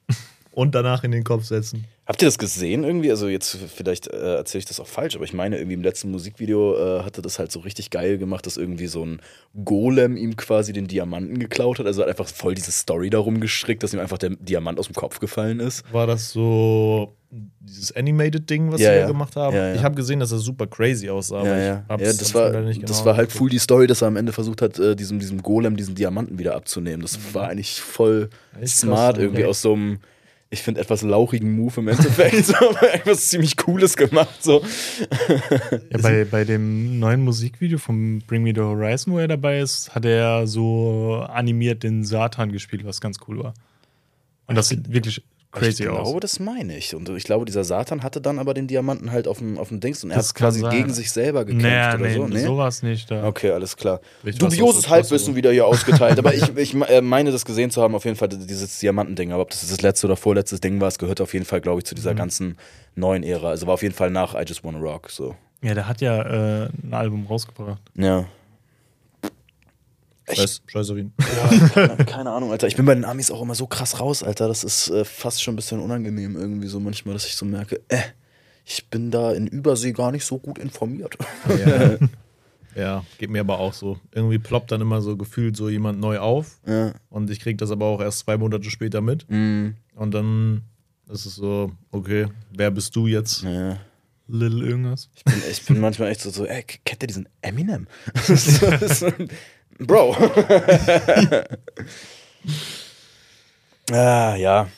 [0.52, 1.84] Und danach in den Kopf setzen.
[2.06, 3.10] Habt ihr das gesehen irgendwie?
[3.10, 6.10] Also jetzt vielleicht äh, erzähle ich das auch falsch, aber ich meine irgendwie im letzten
[6.10, 9.20] Musikvideo äh, hatte das halt so richtig geil gemacht, dass irgendwie so ein
[9.64, 11.86] Golem ihm quasi den Diamanten geklaut hat.
[11.86, 14.96] Also hat einfach voll diese Story darum gestrickt, dass ihm einfach der Diamant aus dem
[14.96, 15.84] Kopf gefallen ist.
[15.92, 17.14] War das so
[17.60, 19.02] dieses Animated-Ding, was Ja, sie ja.
[19.02, 19.54] da gemacht haben?
[19.54, 19.74] Ja, ja.
[19.76, 21.38] Ich habe gesehen, dass das super crazy aussah.
[21.38, 22.12] aber ja, ich ja.
[22.12, 24.62] das, war, nicht das genau war halt full die Story, dass er am Ende versucht
[24.62, 27.02] hat, äh, diesem, diesem Golem diesen Diamanten wieder abzunehmen.
[27.02, 28.30] Das war eigentlich voll
[28.60, 29.50] Echt smart, irgendwie okay.
[29.50, 30.00] aus so einem,
[30.52, 32.44] ich finde, etwas lauchigen Move im Endeffekt.
[32.46, 34.42] so, aber etwas ziemlich Cooles gemacht.
[34.42, 34.64] So.
[35.90, 39.94] Ja, bei, bei dem neuen Musikvideo von Bring Me the Horizon, wo er dabei ist,
[39.94, 43.54] hat er so animiert den Satan gespielt, was ganz cool war.
[44.48, 45.22] Und das sieht wirklich
[45.52, 46.02] crazy ich aus.
[46.04, 46.94] glaube, das meine ich.
[46.94, 49.80] Und ich glaube, dieser Satan hatte dann aber den Diamanten halt auf dem, auf dem
[49.80, 50.70] Dings und er Das hat quasi sein.
[50.70, 52.26] gegen sich selber gekämpft Naja, oder nee, so.
[52.28, 52.38] Nee?
[52.44, 53.10] sowas nicht.
[53.10, 53.26] Da.
[53.26, 54.00] Okay, alles klar.
[54.22, 56.18] War's Dubioses Halbwissen wieder hier ausgeteilt.
[56.18, 59.32] Aber ich, ich äh, meine, das gesehen zu haben, auf jeden Fall dieses Diamantending.
[59.32, 61.78] Aber ob das das letzte oder vorletztes Ding war, es gehört auf jeden Fall, glaube
[61.80, 61.96] ich, zu Mhm.
[61.96, 62.56] dieser ganzen
[62.94, 63.48] neuen Ära.
[63.50, 65.10] Also war auf jeden Fall nach I Just Wanna Rock.
[65.10, 65.34] So.
[65.62, 67.80] Ja, der hat ja äh, ein Album rausgebracht.
[67.94, 68.26] Ja.
[70.36, 71.12] Scheiß, scheiß auf ihn.
[71.18, 72.66] ja keine, keine Ahnung, Alter.
[72.66, 74.48] Ich bin bei den Amis auch immer so krass raus, Alter.
[74.48, 77.80] Das ist äh, fast schon ein bisschen unangenehm irgendwie so manchmal, dass ich so merke,
[77.88, 77.98] äh,
[78.64, 81.16] ich bin da in Übersee gar nicht so gut informiert.
[81.48, 81.98] Ja.
[82.76, 83.98] ja, geht mir aber auch so.
[84.12, 86.92] Irgendwie ploppt dann immer so gefühlt so jemand neu auf ja.
[87.08, 89.28] und ich krieg das aber auch erst zwei Monate später mit.
[89.28, 90.62] Mm, Und dann
[91.10, 92.26] ist es so, okay,
[92.56, 93.42] wer bist du jetzt?
[93.42, 93.78] ja.
[94.32, 95.08] Lil irgendwas.
[95.16, 97.88] Ich bin, ich bin manchmal echt so, so ey, kennt ihr diesen Eminem?
[98.22, 99.12] So- so-
[99.80, 100.14] Bro.
[103.90, 104.68] ah, ja.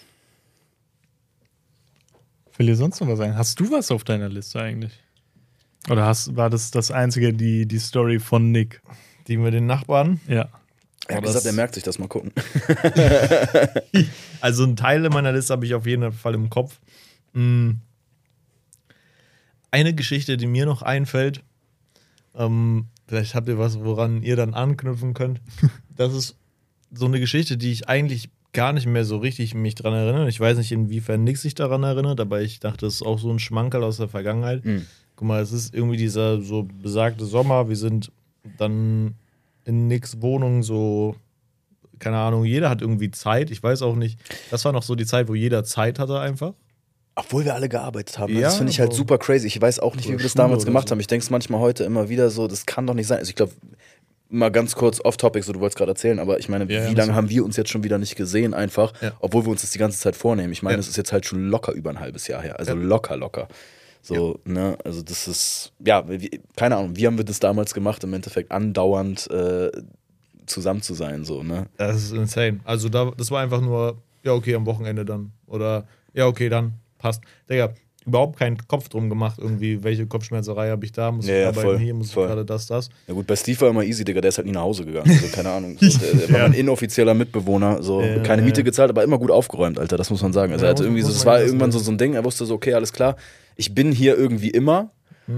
[2.57, 3.36] Will dir sonst noch was sagen?
[3.36, 4.92] Hast du was auf deiner Liste eigentlich?
[5.90, 8.80] Oder hast, war das das einzige, die, die Story von Nick?
[9.26, 10.20] Die mit den Nachbarn.
[10.28, 10.48] Ja.
[11.09, 12.32] Er hat Aber gesagt, er merkt sich das mal gucken.
[14.40, 16.80] Also ein Teil in meiner Liste habe ich auf jeden Fall im Kopf.
[17.32, 17.74] Mm.
[19.70, 21.44] Eine Geschichte, die mir noch einfällt,
[22.34, 25.40] ähm, vielleicht habt ihr was, woran ihr dann anknüpfen könnt.
[25.94, 26.38] Das ist
[26.90, 30.26] so eine Geschichte, die ich eigentlich gar nicht mehr so richtig mich dran erinnere.
[30.30, 33.30] Ich weiß nicht, inwiefern Nick sich daran erinnert, aber ich dachte, das ist auch so
[33.30, 34.64] ein Schmankerl aus der Vergangenheit.
[34.64, 34.86] Mhm.
[35.16, 38.10] Guck mal, es ist irgendwie dieser so besagte Sommer, wir sind
[38.56, 39.14] dann
[39.66, 41.14] in Nicks Wohnung so,
[41.98, 44.18] keine Ahnung, jeder hat irgendwie Zeit, ich weiß auch nicht,
[44.50, 46.54] das war noch so die Zeit, wo jeder Zeit hatte einfach.
[47.14, 48.34] Obwohl wir alle gearbeitet haben.
[48.34, 49.46] Ja, das finde ich halt super crazy.
[49.46, 50.92] Ich weiß auch nicht, wie wir das damals gemacht so.
[50.92, 51.00] haben.
[51.00, 53.18] Ich denke es manchmal heute immer wieder so, das kann doch nicht sein.
[53.18, 53.52] Also ich glaube,
[54.30, 57.14] mal ganz kurz off-topic, so du wolltest gerade erzählen, aber ich meine, Ja, wie lange
[57.14, 59.12] haben wir uns jetzt schon wieder nicht gesehen, einfach, Ja.
[59.20, 60.52] obwohl wir uns das die ganze Zeit vornehmen.
[60.54, 62.58] Ich meine, das ist jetzt halt schon locker über ein halbes Jahr her.
[62.58, 63.46] Also locker, locker.
[64.00, 68.02] So, ne, also das ist, ja, wie, keine Ahnung, wie haben wir das damals gemacht,
[68.02, 69.70] im Endeffekt andauernd äh,
[70.46, 71.66] zusammen zu sein, so, ne?
[71.76, 72.58] Das ist insane.
[72.64, 75.32] Also da, das war einfach nur, ja, okay, am Wochenende dann.
[75.46, 76.72] Oder ja, okay, dann
[77.03, 77.20] passt.
[77.50, 77.74] Digga,
[78.07, 81.48] überhaupt keinen Kopf drum gemacht, irgendwie, welche Kopfschmerzerei habe ich da, muss Ja, ich ja,
[81.48, 82.24] arbeiten voll, hier, muss voll.
[82.24, 82.88] ich gerade das, das.
[83.07, 85.09] Ja gut, bei Steve war immer easy, Digga, der ist halt nie nach Hause gegangen.
[85.11, 85.76] Also keine Ahnung.
[85.80, 88.42] So, der, der war ein inoffizieller Mitbewohner, so Ja, keine.
[88.42, 90.53] Miete gezahlt, aber immer gut aufgeräumt, Alter, das muss man sagen.
[90.53, 92.55] Also er hatte irgendwie so, man war irgendwann so, so ein Ding, er wusste so,
[92.55, 93.16] okay, alles klar,
[93.57, 94.90] ich bin hier irgendwie immer.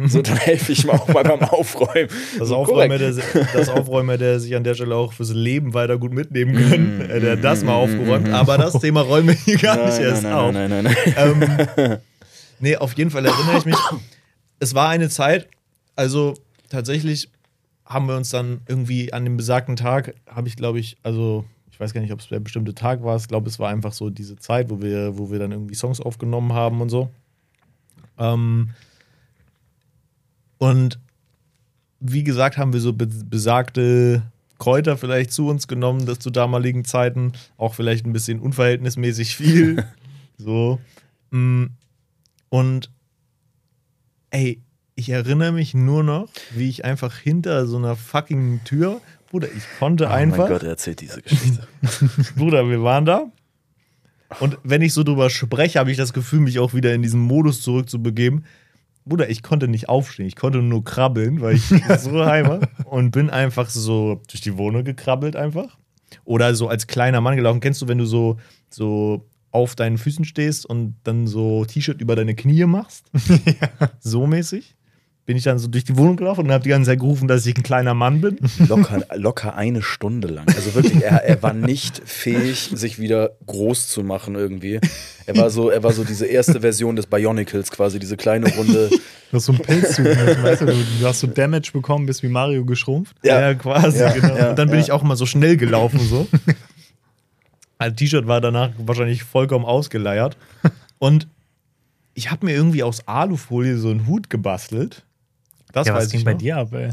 [0.09, 2.09] So, dann helfe ich mal auch mal beim Aufräumen.
[2.39, 3.35] Das Aufräumer, korrekt.
[3.35, 7.01] der, das Aufräumer, der sich an der Stelle auch fürs Leben weiter gut mitnehmen können,
[7.03, 8.29] äh, der hat das mal aufgeräumt.
[8.31, 10.53] Aber das Thema räumen wir hier gar nicht Nein, erst nein, auf.
[10.53, 11.75] nein, nein, nein, nein.
[11.91, 11.99] Ähm,
[12.61, 13.77] nee, auf jeden Fall erinnere ich mich.
[14.61, 15.49] Es war eine Zeit,
[15.97, 16.35] also
[16.69, 17.31] tatsächlich
[17.85, 21.81] haben wir uns dann irgendwie an dem besagten Tag, habe ich glaube ich, also ich
[21.81, 24.09] weiß gar nicht, ob es der bestimmte Tag war, ich glaube, es war einfach so
[24.09, 27.11] diese Zeit, wo wir, wo wir dann irgendwie Songs aufgenommen haben und so.
[28.17, 28.71] Ähm,
[30.59, 30.99] und
[32.01, 34.23] wie gesagt, haben wir so be besagte
[34.59, 39.85] Kräuter vielleicht zu uns genommen, das zu damaligen Zeiten, auch vielleicht ein bisschen unverhältnismäßig viel.
[40.39, 40.81] so.
[41.31, 41.67] Mm.
[42.51, 42.91] Und
[44.31, 44.63] ey,
[44.95, 49.01] ich erinnere mich nur noch, wie ich einfach hinter so einer fucking Tür,
[49.35, 50.39] Bruder, ich konnte Oh einfach.
[50.39, 51.67] mein Gott, er erzählt diese Geschichte.
[52.37, 53.33] Bruder, wir waren da.
[54.39, 57.21] Und wenn ich so drüber spreche, habe ich das Gefühl, mich auch wieder in diesen
[57.21, 58.45] Modus zurückzubegeben.
[59.07, 61.65] Bruder, ich konnte nicht aufstehen, ich konnte nur krabbeln, weil ich
[61.99, 62.61] so heim war.
[62.85, 65.77] Und bin einfach so durch die Wohnung gekrabbelt einfach.
[66.25, 67.61] Oder so als kleiner Mann gelaufen.
[67.61, 68.39] Kennst du, wenn du so,
[68.71, 73.11] so auf deinen Füßen stehst und dann so T-Shirt über deine Knie machst?
[74.01, 74.75] So mäßig.
[75.27, 77.47] Bin ich dann so durch die Wohnung gelaufen und habe die ganze Zeit gerufen, dass
[77.47, 78.37] ich ein kleiner Mann bin.
[78.69, 80.47] Locker, locker eine Stunde lang.
[80.55, 84.81] Also wirklich, er, er war nicht fähig, sich wieder groß zu machen irgendwie.
[85.27, 88.91] Er war so, er war so diese erste Version des Bionicles, quasi diese kleine Runde.
[89.31, 92.65] Du hast so einen Pilz weißt du, du, hast so Damage bekommen, bist wie Mario
[92.65, 93.17] geschrumpft.
[93.23, 94.37] Ja, quasi, Ja, genau.
[94.37, 94.85] ja, und dann bin ja.
[94.85, 96.29] ich auch mal so schnell gelaufen, so.
[97.79, 100.37] Ein T-Shirt war danach wahrscheinlich vollkommen ausgeleiert.
[100.99, 101.27] Und
[102.15, 105.05] ich habe mir irgendwie aus Alufolie so einen Hut gebastelt.
[105.75, 106.39] Das Ja, was weiß ging ich bei noch.
[106.39, 106.91] dir ab, ey?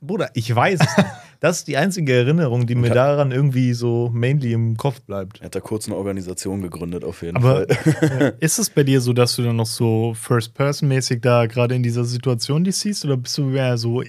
[0.00, 1.08] Bruder, ich weiß es nicht.
[1.40, 5.40] Das ist die einzige Erinnerung, die mir ka- daran irgendwie so mainly im Kopf bleibt.
[5.42, 8.34] Er hat da kurz eine Organisation gegründet, auf jeden Aber Fall.
[8.40, 12.04] ist es bei dir so, dass du dann noch so First-Person-mäßig da gerade in dieser
[12.06, 13.04] Situation dich siehst?
[13.04, 14.02] Oder bist du mehr so,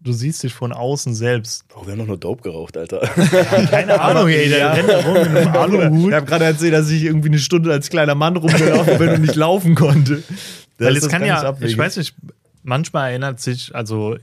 [0.00, 1.64] du siehst dich von außen selbst?
[1.74, 3.00] Oh, wir haben doch nur Dope geraucht, Alter.
[3.68, 4.72] Keine Ahnung, ey, der Ja.
[4.72, 6.08] rennt da rum mit einem Aluhut.
[6.10, 9.20] Ich habe gerade erzählt, dass ich irgendwie eine Stunde als kleiner Mann rumgelaufen bin und
[9.22, 10.22] nicht laufen konnte.
[10.78, 12.14] Das- Weil es kann ich ja, ich weiß nicht,
[12.66, 14.16] manchmal erinnert sich, also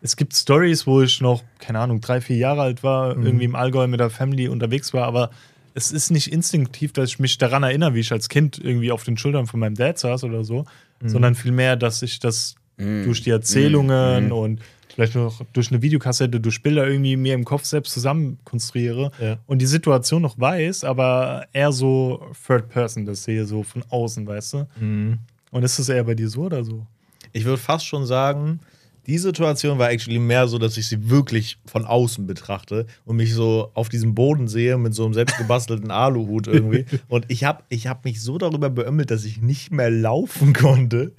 [0.00, 3.26] es gibt Stories, wo ich noch, keine Ahnung, drei, vier Jahre alt war, Mhm.
[3.26, 5.30] irgendwie im Allgäu mit der Family unterwegs war, aber
[5.74, 9.04] es ist nicht instinktiv, dass ich mich daran erinnere, wie ich als Kind irgendwie auf
[9.04, 10.64] den Schultern von meinem Dad saß oder so,
[11.00, 11.08] Mhm.
[11.08, 14.60] sondern vielmehr, dass ich das durch die Erzählungen und
[14.92, 19.38] vielleicht noch durch eine Videokassette, durch Bilder irgendwie mir im Kopf selbst zusammen konstruiere Ja.
[19.46, 24.26] und die Situation noch weiß, aber eher so Third Person das sehe, so von außen,
[24.26, 24.66] weißt du?
[24.80, 25.18] Mhm.
[25.52, 26.86] Und ist das eher bei dir so oder so?
[27.32, 28.60] Ich würde fast schon sagen,
[29.06, 33.34] die Situation war actually mehr so, dass ich sie wirklich von außen betrachte und mich
[33.34, 36.84] so auf diesem Boden sehe mit so einem selbstgebastelten Aluhut irgendwie.
[37.08, 41.12] Und ich habe ich hab mich so darüber beömmelt, dass ich nicht mehr laufen konnte.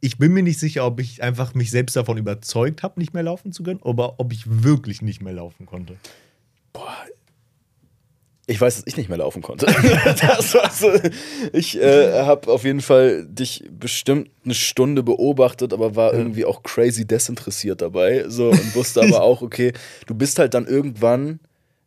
[0.00, 3.22] Ich bin mir nicht sicher, ob ich einfach mich selbst davon überzeugt habe, nicht mehr
[3.22, 5.96] laufen zu können, oder ob ich wirklich nicht mehr laufen konnte.
[8.48, 9.66] Ich weiß, dass ich nicht mehr laufen konnte.
[10.40, 10.88] so.
[11.52, 16.62] Ich äh, habe auf jeden Fall dich bestimmt eine Stunde beobachtet, aber war irgendwie auch
[16.62, 18.24] crazy desinteressiert dabei.
[18.28, 19.72] So und wusste aber auch, okay,
[20.06, 21.40] du bist halt dann irgendwann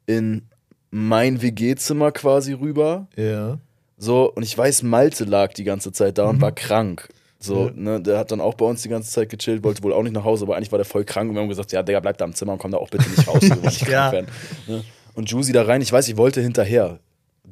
[0.05, 0.47] in
[0.91, 3.07] mein WG-Zimmer quasi rüber.
[3.15, 3.59] Ja.
[3.97, 7.07] So, und ich weiß, Malte lag die ganze Zeit da und war krank.
[7.39, 7.71] So, Ja.
[7.73, 10.11] ne, der hat dann auch bei uns die ganze Zeit gechillt, wollte wohl auch nicht
[10.13, 12.17] nach Hause, aber eigentlich war der voll krank und wir haben gesagt, ja, Digga, bleib
[12.17, 14.09] da im Zimmer und komm da auch bitte nicht raus, wollen nicht Ja.
[14.09, 14.27] krank werden.
[14.67, 14.83] Ne?
[15.13, 16.99] Und Juicy da rein, ich weiß, ich wollte hinterher.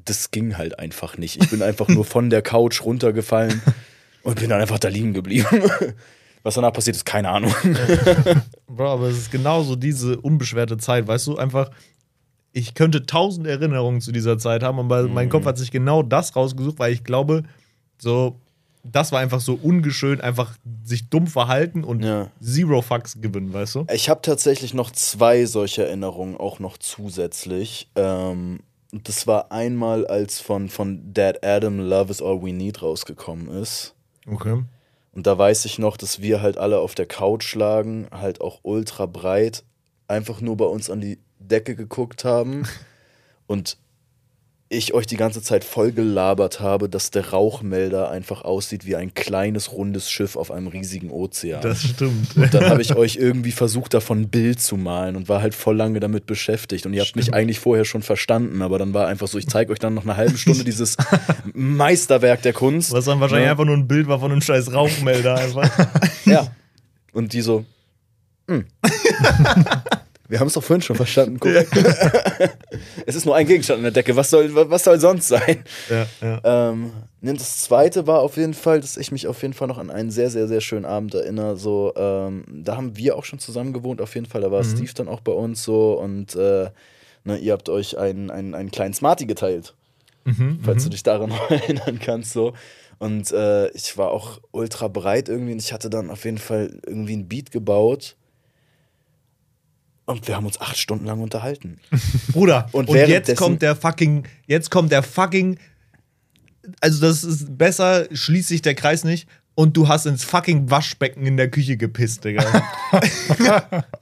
[0.06, 1.42] Das ging halt einfach nicht.
[1.42, 3.62] Ich bin einfach nur von der Couch runtergefallen
[4.24, 5.48] und bin dann einfach da liegen geblieben.
[6.44, 7.54] Was danach passiert ist, keine Ahnung.
[8.68, 11.72] Bro, aber es ist genauso diese unbeschwerte Zeit, weißt du, einfach,
[12.54, 16.36] ich könnte tausend Erinnerungen zu dieser Zeit haben, aber mein Kopf hat sich genau das
[16.36, 17.44] rausgesucht, weil ich glaube,
[17.98, 18.40] so,
[18.92, 22.30] das war einfach so ungeschönt, einfach sich dumm verhalten und Ja.
[22.42, 23.86] zero fucks gewinnen, weißt du?
[23.94, 27.90] Ich habe tatsächlich noch zwei solche Erinnerungen, auch noch zusätzlich.
[27.96, 28.60] Ähm,
[28.92, 33.94] das war einmal, als von, von Dad Adam Love is All We Need rausgekommen ist.
[34.26, 34.64] Okay.
[35.12, 38.60] Und da weiß ich noch, dass wir halt alle auf der Couch lagen, halt auch
[38.64, 39.64] ultra breit,
[40.08, 42.64] einfach nur bei uns an die Decke geguckt haben
[43.48, 43.78] und
[44.70, 49.14] ich euch die ganze Zeit voll gelabert habe, dass der Rauchmelder einfach aussieht wie ein
[49.14, 51.62] kleines rundes Schiff auf einem riesigen Ozean.
[51.62, 52.36] Das stimmt.
[52.36, 55.56] Und dann habe ich euch irgendwie versucht, davon ein Bild zu malen und war halt
[55.56, 56.86] voll lange damit beschäftigt.
[56.86, 59.72] Und ihr habt mich eigentlich vorher schon verstanden, aber dann war einfach so, ich zeige
[59.72, 60.98] euch dann noch eine halbe Stunde dieses
[61.54, 62.92] Meisterwerk der Kunst.
[62.92, 63.52] Was dann wahrscheinlich Ja.
[63.52, 65.70] einfach nur ein Bild war von einem scheiß Rauchmelder einfach.
[66.26, 66.52] Ja.
[67.14, 67.64] Und die so,
[68.50, 68.66] hm.
[70.30, 71.72] Wir haben es doch vorhin schon verstanden, korrekt.
[73.06, 74.16] es ist nur ein Gegenstand an der Decke.
[74.16, 75.64] Was soll, was soll sonst sein?
[75.90, 76.70] ja, ja.
[76.72, 79.90] Ähm, das zweite war auf jeden Fall, dass ich mich auf jeden Fall noch an
[79.90, 81.56] einen sehr, sehr, sehr schönen Abend erinnere.
[81.56, 84.42] So, ähm, da haben wir auch schon zusammen gewohnt, auf jeden Fall.
[84.42, 86.70] Da war Steve dann auch bei uns so und äh,
[87.24, 89.76] ne, ihr habt euch einen, einen, einen kleinen Smarty geteilt.
[90.62, 92.34] falls du dich daran erinnern kannst.
[92.34, 92.52] So.
[93.00, 96.80] Und äh, ich war auch ultra breit irgendwie und ich hatte dann auf jeden Fall
[96.86, 98.17] irgendwie ein Beat gebaut.
[100.08, 101.80] Und wir haben uns acht Stunden lang unterhalten.
[102.32, 105.60] Bruder, Und und, jetzt kommt der fucking, jetzt kommt der fucking,
[106.80, 111.26] also das ist besser, schließt sich der Kreis nicht und du hast ins fucking Waschbecken
[111.26, 112.42] in der Küche gepisst, Digga.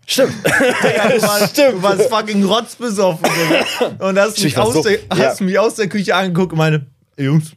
[0.06, 0.34] Stimmt.
[0.84, 4.08] Digga du, warst, du warst fucking rotzbesoffen, Digga.
[4.08, 5.18] Und hast, Ich mich aus, so- der, ja.
[5.18, 6.86] hast mich aus der Küche angeguckt und meine,
[7.18, 7.54] "Ey, Jungs,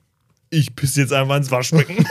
[0.49, 2.03] ich pisse jetzt einfach ins Waschbecken.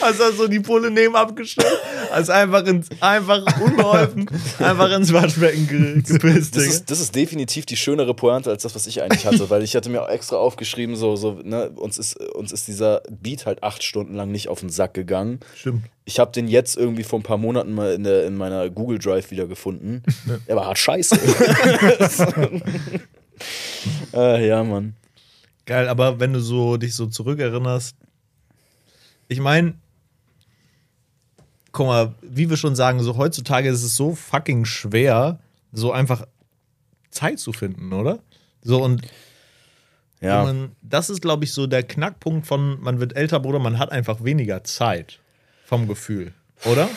[0.00, 1.78] Hast so die Pulle neben abgestellt,
[2.10, 4.26] hast einfach, ins, einfach unbeholfen
[4.58, 8.74] einfach ins Waschbecken ge, gepisst, Das ist, das ist definitiv die schönere Pointe als das,
[8.74, 11.98] was ich eigentlich hatte, weil ich hatte mir auch extra aufgeschrieben, so, so ne, uns,
[11.98, 15.40] ist, uns ist dieser Beat halt acht Stunden lang nicht auf den Sack gegangen.
[15.56, 15.84] Stimmt.
[16.04, 18.98] Ich habe den jetzt irgendwie vor ein paar Monaten mal in, der, in meiner Google
[18.98, 20.02] Drive wieder gefunden.
[20.46, 21.16] Er war hart scheiße.
[24.14, 24.94] äh, ja, Mann.
[25.66, 27.96] Geil, aber wenn du so dich so zurückerinnerst,
[29.30, 29.74] ich meine,
[31.72, 35.38] guck mal, wie wir schon sagen, so heutzutage ist es so fucking schwer,
[35.72, 36.26] so einfach
[37.10, 38.18] Zeit zu finden, oder?
[38.60, 39.02] So und
[40.20, 40.42] Ja.
[40.44, 43.92] man, das ist, glaube ich, so der Knackpunkt von, man wird älter, Bruder, man hat
[43.92, 45.20] einfach weniger Zeit
[45.64, 46.90] vom Gefühl, oder?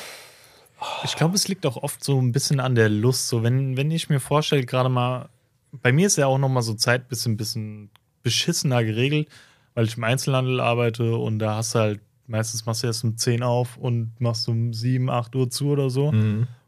[1.03, 3.29] Ich glaube, es liegt auch oft so ein bisschen an der Lust.
[3.29, 5.29] So, wenn, wenn ich mir vorstelle, gerade mal,
[5.71, 7.91] bei mir ist ja auch noch mal so Zeit bisschen, bisschen
[8.23, 9.29] beschissener geregelt,
[9.75, 13.17] weil ich im Einzelhandel arbeite und da hast du halt, meistens machst du erst um
[13.17, 16.11] 10 auf und machst um 7, 8 Uhr zu oder so.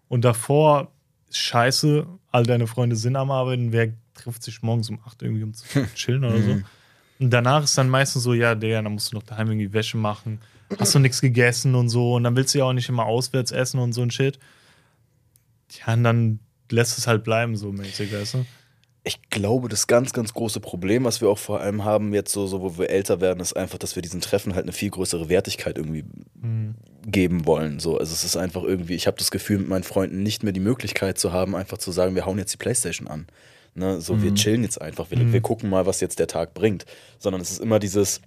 [0.08, 0.92] Und davor
[1.32, 5.54] scheiße, all deine Freunde sind am Arbeiten, wer trifft sich morgens um 8 irgendwie um
[5.54, 6.52] zu chillen oder so.
[7.20, 9.98] Und danach ist dann meistens so, ja, der, dann musst du noch daheim irgendwie Wäsche
[9.98, 10.40] machen,
[10.80, 12.16] hast du nichts gegessen und so.
[12.16, 14.40] Und dann willst du ja auch nicht immer auswärts essen und so ein Shit.
[15.80, 16.40] Ja, und dann
[16.70, 18.46] lässt es halt bleiben, so mäßig, weißt du?
[19.08, 22.48] Ich glaube, das ganz, ganz große Problem, was wir auch vor allem haben, jetzt so,
[22.48, 25.30] so wo wir älter werden, ist einfach, dass wir diesen Treffen halt eine viel größere
[25.30, 26.04] Wertigkeit irgendwie
[27.06, 27.80] geben wollen.
[27.80, 30.54] So, also es ist einfach irgendwie, ich habe das Gefühl, mit meinen Freunden nicht mehr
[30.54, 33.28] die Möglichkeit zu haben, einfach zu sagen, wir hauen jetzt die Playstation an.
[33.76, 34.02] Ne?
[34.02, 36.86] So, wir chillen jetzt einfach, wir, wir gucken mal, was jetzt der Tag bringt.
[37.20, 38.22] Sondern es ist immer dieses,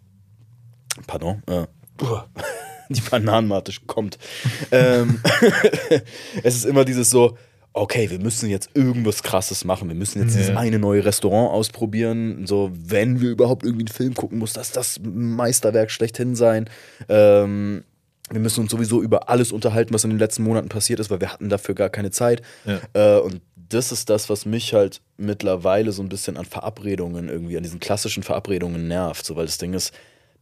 [1.07, 1.67] pardon, äh,
[2.91, 4.19] die Bananenmate kommt.
[4.71, 5.21] ähm,
[6.43, 7.37] es ist immer dieses so,
[7.73, 9.89] okay, wir müssen jetzt irgendwas krasses machen.
[9.89, 12.47] Wir müssen jetzt dieses eine neue Restaurant ausprobieren.
[12.47, 16.69] So, wenn wir überhaupt irgendwie einen Film gucken, muss das das Meisterwerk schlechthin sein.
[17.09, 17.85] Ähm,
[18.31, 21.21] wir müssen uns sowieso über alles unterhalten, was in den letzten Monaten passiert ist, weil
[21.21, 22.43] wir hatten dafür gar keine Zeit.
[22.67, 22.81] Ja.
[23.17, 27.57] Äh, und das ist das, was mich halt mittlerweile so ein bisschen an Verabredungen irgendwie,
[27.57, 29.25] an diesen klassischen Verabredungen nervt.
[29.25, 29.93] So, weil das Ding ist,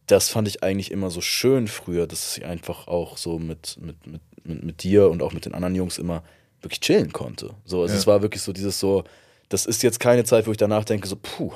[0.07, 4.07] das fand ich eigentlich immer so schön früher, dass ich einfach auch so mit, mit,
[4.07, 6.23] mit, mit, mit dir und auch mit den anderen Jungs immer
[6.67, 7.51] wirklich chillen konnte.
[7.65, 7.99] So, also Ja.
[7.99, 9.03] es war wirklich so dieses so,
[9.49, 11.51] das ist jetzt keine Zeit, wo ich danach denke, so, puh,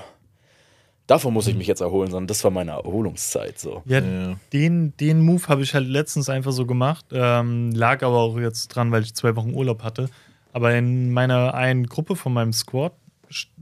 [1.07, 3.59] davon muss ich mich jetzt erholen, sondern das war meine Erholungszeit.
[3.59, 3.81] So.
[3.85, 4.35] Ja, Ja.
[4.53, 7.05] Den, den Move habe ich halt letztens einfach so gemacht.
[7.11, 10.09] Ähm, lag aber auch jetzt dran, weil ich zwei Wochen Urlaub hatte.
[10.53, 12.93] Aber in meiner einen Gruppe von meinem Squad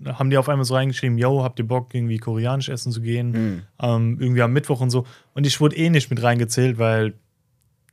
[0.06, 3.64] haben die auf einmal so reingeschrieben, yo, habt ihr Bock, irgendwie koreanisch essen zu gehen?
[3.80, 5.06] Ähm, irgendwie am Mittwoch und so.
[5.36, 7.14] Und ich wurde eh nicht mit reingezählt, weil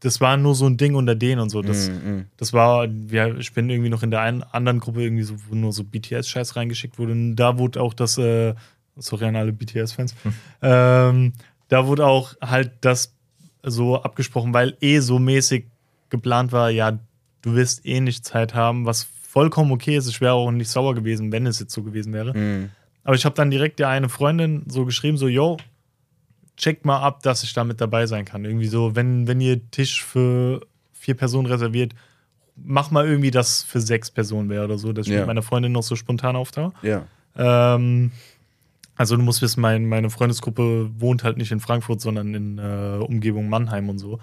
[0.01, 1.63] das war nur so ein Ding unter denen und so.
[1.63, 2.27] Das, Mhm.
[2.37, 5.55] das war, ja, ich bin irgendwie noch in der einen anderen Gruppe irgendwie so, wo
[5.55, 7.13] nur so BTS-Scheiß reingeschickt wurde.
[7.13, 8.55] Und da wurde auch das, äh,
[8.97, 10.15] sorry an alle BTS-Fans,
[10.63, 11.33] ähm,
[11.69, 13.13] da wurde auch halt das
[13.63, 15.67] so abgesprochen, weil eh so mäßig
[16.11, 16.99] geplant war, ja,
[17.43, 20.09] du wirst eh nicht Zeit haben, was vollkommen okay ist.
[20.09, 22.37] Ich wäre auch nicht sauer gewesen, wenn es jetzt so gewesen wäre.
[22.37, 22.71] Mhm.
[23.05, 25.57] Aber ich habe dann direkt der eine Freundin so geschrieben, so, yo,
[26.57, 28.45] checkt mal ab, dass ich da mit dabei sein kann.
[28.45, 30.61] Irgendwie so, wenn, wenn ihr Tisch für
[30.93, 31.95] vier Personen reserviert,
[32.57, 35.19] mach mal irgendwie, dass für sechs Personen wäre oder so, dass ich Ja.
[35.21, 36.73] mit meiner Freundin noch so spontan auftauche.
[36.83, 37.07] Ja.
[37.37, 38.13] Ähm,
[38.97, 42.99] also du musst wissen, mein, meine Freundesgruppe wohnt halt nicht in Frankfurt, sondern in äh,
[43.05, 44.19] Umgebung Mannheim und so.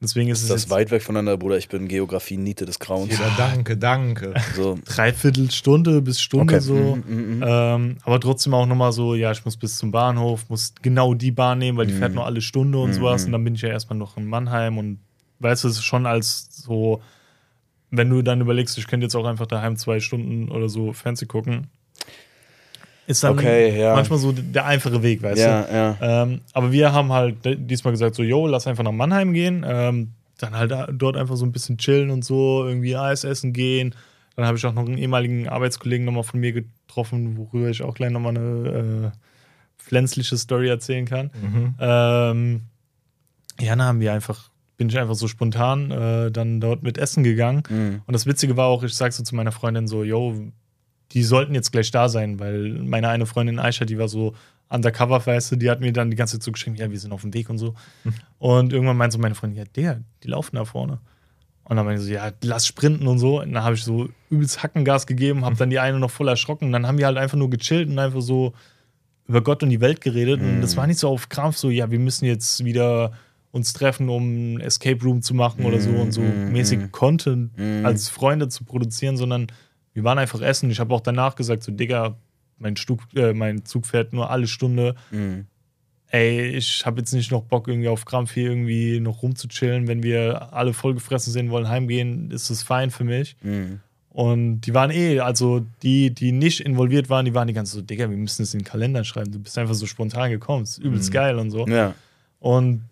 [0.00, 1.56] Deswegen ist, Ist es das weit weg voneinander, Bruder?
[1.56, 3.18] Ich bin Geografie-Niete des Grauens.
[3.18, 4.34] Ja, danke, danke.
[4.54, 4.78] So.
[4.84, 6.62] dreiviertel Stunde bis Stunde Okay.
[6.62, 6.96] so.
[6.96, 7.44] Mhm, mhm, mhm.
[7.46, 11.30] Ähm, aber trotzdem auch nochmal so, ja, ich muss bis zum Bahnhof, muss genau die
[11.30, 13.24] Bahn nehmen, weil die fährt nur alle Stunde und sowas.
[13.24, 14.98] Und dann bin ich ja erstmal noch in Mannheim und
[15.38, 17.00] weißt du, es ist schon als so,
[17.90, 21.28] wenn du dann überlegst, ich könnte jetzt auch einfach daheim zwei Stunden oder so Fernsehen
[21.28, 21.68] gucken,
[23.06, 23.94] ist dann Okay, ja.
[23.94, 25.42] manchmal so der einfache Weg, weißt du.
[25.42, 26.22] Ja, ja.
[26.22, 29.64] Ähm, aber wir haben halt diesmal gesagt, so, yo, lass einfach nach Mannheim gehen.
[29.66, 33.94] Ähm, dann halt dort einfach so ein bisschen chillen und so, irgendwie Eis essen gehen.
[34.34, 37.94] Dann habe ich auch noch einen ehemaligen Arbeitskollegen nochmal von mir getroffen, worüber ich auch
[37.94, 41.30] gleich nochmal eine äh, pflänzliche Story erzählen kann.
[41.80, 42.62] Ähm,
[43.60, 47.24] ja, dann haben wir einfach, bin ich einfach so spontan äh, dann dort mit Essen
[47.24, 47.62] gegangen.
[47.70, 48.02] Mhm.
[48.06, 50.34] Und das Witzige war auch, ich sag so zu meiner Freundin so, yo,
[51.12, 54.34] die sollten jetzt gleich da sein, weil meine eine Freundin Aisha, die war so
[54.68, 57.12] undercover, weißt du, die hat mir dann die ganze Zeit so geschrieben, ja, wir sind
[57.12, 57.74] auf dem Weg und so.
[58.38, 60.98] Und irgendwann meinte so meine Freundin, ja, der, die laufen da vorne.
[61.64, 63.40] Und dann meinte ich so, ja, lass sprinten und so.
[63.42, 66.66] Und dann habe ich so übelst Hackengas gegeben, habe dann die eine noch voll erschrocken.
[66.66, 68.52] Und dann haben wir halt einfach nur gechillt und einfach so
[69.26, 70.40] über Gott und die Welt geredet.
[70.40, 73.12] Und das war nicht so auf Krampf, so, ja, wir müssen jetzt wieder
[73.50, 77.50] uns treffen, um einen Escape Room zu machen oder so und so mäßig Content
[77.84, 79.48] als Freunde zu produzieren, sondern
[79.96, 80.70] wir waren einfach essen.
[80.70, 82.16] Ich habe auch danach gesagt, so, Digga,
[82.58, 84.94] mein, Stug, äh, mein Zug fährt nur alle Stunde.
[85.10, 85.46] Mhm.
[86.08, 89.88] Ey, ich habe jetzt nicht noch Bock, irgendwie auf Krampf hier irgendwie noch rumzuchillen.
[89.88, 93.36] Wenn wir alle vollgefressen sehen wollen, heimgehen, ist das fein für mich.
[93.42, 93.80] Mhm.
[94.10, 97.80] Und die waren eh, also die, die nicht involviert waren, die waren die ganze so,
[97.80, 99.32] Digga, wir müssen es in den Kalender schreiben.
[99.32, 100.64] Du bist einfach so spontan gekommen.
[100.64, 101.66] ist übelst geil und so.
[101.66, 101.94] Ja.
[102.38, 102.82] Und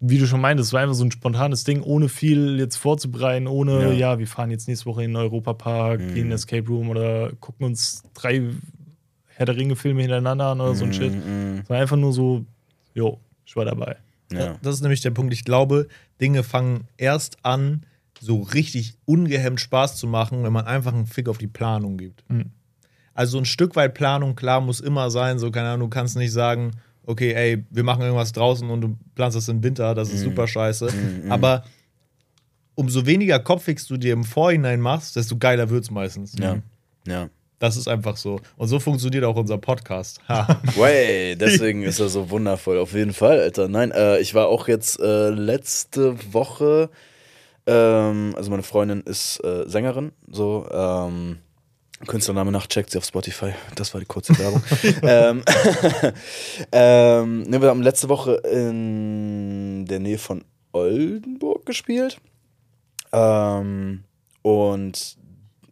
[0.00, 3.46] wie du schon meintest, es war einfach so ein spontanes Ding, ohne viel jetzt vorzubereiten,
[3.46, 3.92] ohne, Ja.
[3.92, 7.32] ja, wir fahren jetzt nächste Woche in den Europapark, gehen in den Escape Room oder
[7.40, 8.42] gucken uns drei
[9.34, 11.12] Herr der Ringe-Filme hintereinander an oder so ein Shit.
[11.14, 11.60] Mhm.
[11.62, 12.44] Es war einfach nur so,
[12.94, 13.96] jo, ich war dabei.
[14.32, 14.56] Ja.
[14.62, 15.32] Das ist nämlich der Punkt.
[15.32, 15.88] Ich glaube,
[16.20, 17.82] Dinge fangen erst an,
[18.20, 22.22] so richtig ungehemmt Spaß zu machen, wenn man einfach einen Fick auf die Planung gibt.
[22.28, 22.50] Mhm.
[23.14, 25.38] Also ein Stück weit Planung, klar, muss immer sein.
[25.38, 26.72] So, keine Ahnung, du kannst nicht sagen,
[27.06, 30.46] okay, ey, wir machen irgendwas draußen und du planst das im Winter, das ist super
[30.46, 30.88] scheiße.
[31.28, 31.64] Aber
[32.74, 36.34] umso weniger Kopfix du dir im Vorhinein machst, desto geiler wird es meistens.
[36.38, 36.58] Ja.
[37.06, 37.28] Ja.
[37.58, 38.40] Das ist einfach so.
[38.56, 40.20] Und so funktioniert auch unser Podcast.
[40.28, 42.78] Way, deswegen ist er so wundervoll.
[42.78, 43.68] Auf jeden Fall, Alter.
[43.68, 46.88] Nein, äh, ich war auch jetzt äh, letzte Woche,
[47.66, 51.36] ähm, also meine Freundin ist äh, Sängerin, so, ähm,
[52.06, 53.52] Künstlername nach, checkt sie auf Spotify.
[53.74, 54.62] Das war die kurze Werbung.
[55.02, 55.42] ähm,
[56.72, 62.18] ähm, ne, wir haben letzte Woche in der Nähe von Oldenburg gespielt.
[63.12, 64.04] Ähm,
[64.42, 65.16] und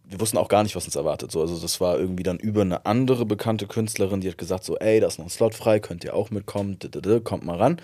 [0.05, 1.31] wir wussten auch gar nicht, was uns erwartet.
[1.33, 4.77] So, also das war irgendwie dann über eine andere bekannte Künstlerin, die hat gesagt so,
[4.79, 6.79] ey, da ist noch ein Slot frei, könnt ihr auch mitkommen,
[7.25, 7.81] kommt mal ran.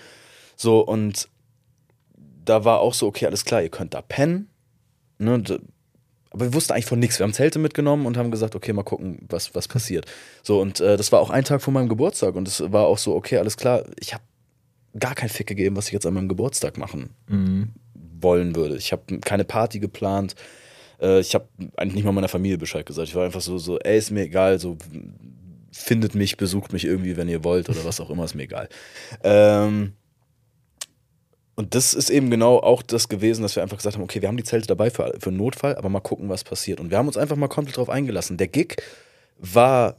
[0.55, 1.29] So, und
[2.43, 4.49] da war auch so, okay, alles klar, ihr könnt da pennen.
[5.17, 5.43] Ne,
[6.35, 7.17] aber wir wussten eigentlich von nichts.
[7.17, 10.05] Wir haben Zelte mitgenommen und haben gesagt, okay, mal gucken, was, was passiert.
[10.43, 12.35] So, und äh, das war auch ein Tag vor meinem Geburtstag.
[12.35, 14.23] Und es war auch so, okay, alles klar, ich habe
[14.99, 17.11] gar keinen Fick gegeben, was ich jetzt an meinem Geburtstag machen
[18.19, 18.75] wollen würde.
[18.75, 20.35] Ich habe keine Party geplant.
[20.99, 23.07] Äh, ich habe eigentlich nicht mal meiner Familie Bescheid gesagt.
[23.07, 24.77] Ich war einfach so, so, ey, ist mir egal, so
[25.71, 28.67] findet mich, besucht mich irgendwie, wenn ihr wollt oder was auch immer, ist mir egal.
[29.23, 29.93] Ähm,
[31.55, 34.27] und das ist eben genau auch das gewesen, dass wir einfach gesagt haben, okay, wir
[34.27, 36.79] haben die Zelte dabei für, für einen Notfall, aber mal gucken, was passiert.
[36.79, 38.37] Und wir haben uns einfach mal komplett drauf eingelassen.
[38.37, 38.75] Der Gig
[39.37, 39.97] war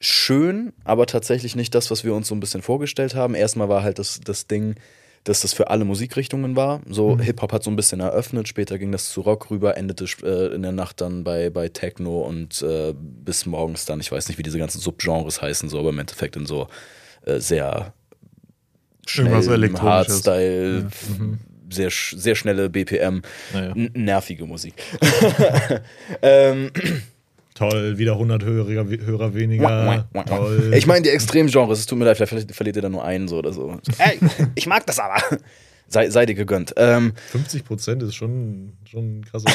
[0.00, 3.34] schön, aber tatsächlich nicht das, was wir uns so ein bisschen vorgestellt haben.
[3.34, 4.74] Erstmal war halt das, das Ding,
[5.22, 6.80] dass das für alle Musikrichtungen war.
[6.88, 10.54] So Hip-Hop hat so ein bisschen eröffnet, später ging das zu Rock rüber, endete äh,
[10.54, 14.38] in der Nacht dann bei, bei Techno und äh, bis morgens dann, ich weiß nicht,
[14.38, 16.68] wie diese ganzen Subgenres heißen, so, aber im Endeffekt in so
[17.24, 17.92] äh, sehr
[19.06, 19.82] schnell, Elektronisches.
[19.82, 20.88] Hardstyle,
[21.70, 23.72] sehr, sch- sehr schnelle BPM, Naja.
[23.94, 24.74] nervige Musik.
[26.22, 26.70] ähm,
[27.54, 30.06] Toll, wieder 100 Hörer, Hörer weniger.
[30.26, 30.72] Toll.
[30.76, 33.38] ich meine die Extremgenres, es tut mir leid, vielleicht verliert ihr da nur einen so
[33.38, 33.80] oder so.
[33.98, 34.18] Ey,
[34.54, 35.22] ich mag das aber.
[35.88, 36.74] Sei, sei dir gegönnt.
[36.76, 39.50] Ähm, 50 Prozent ist schon, schon ein krasser.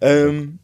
[0.00, 0.58] Ähm,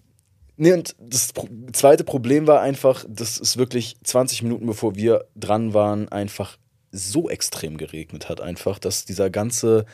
[0.57, 1.33] nee, und das
[1.73, 6.59] zweite Problem war einfach, dass es wirklich 20 Minuten bevor wir dran waren, einfach
[6.93, 9.87] so extrem geregnet hat, einfach, dass dieser ganze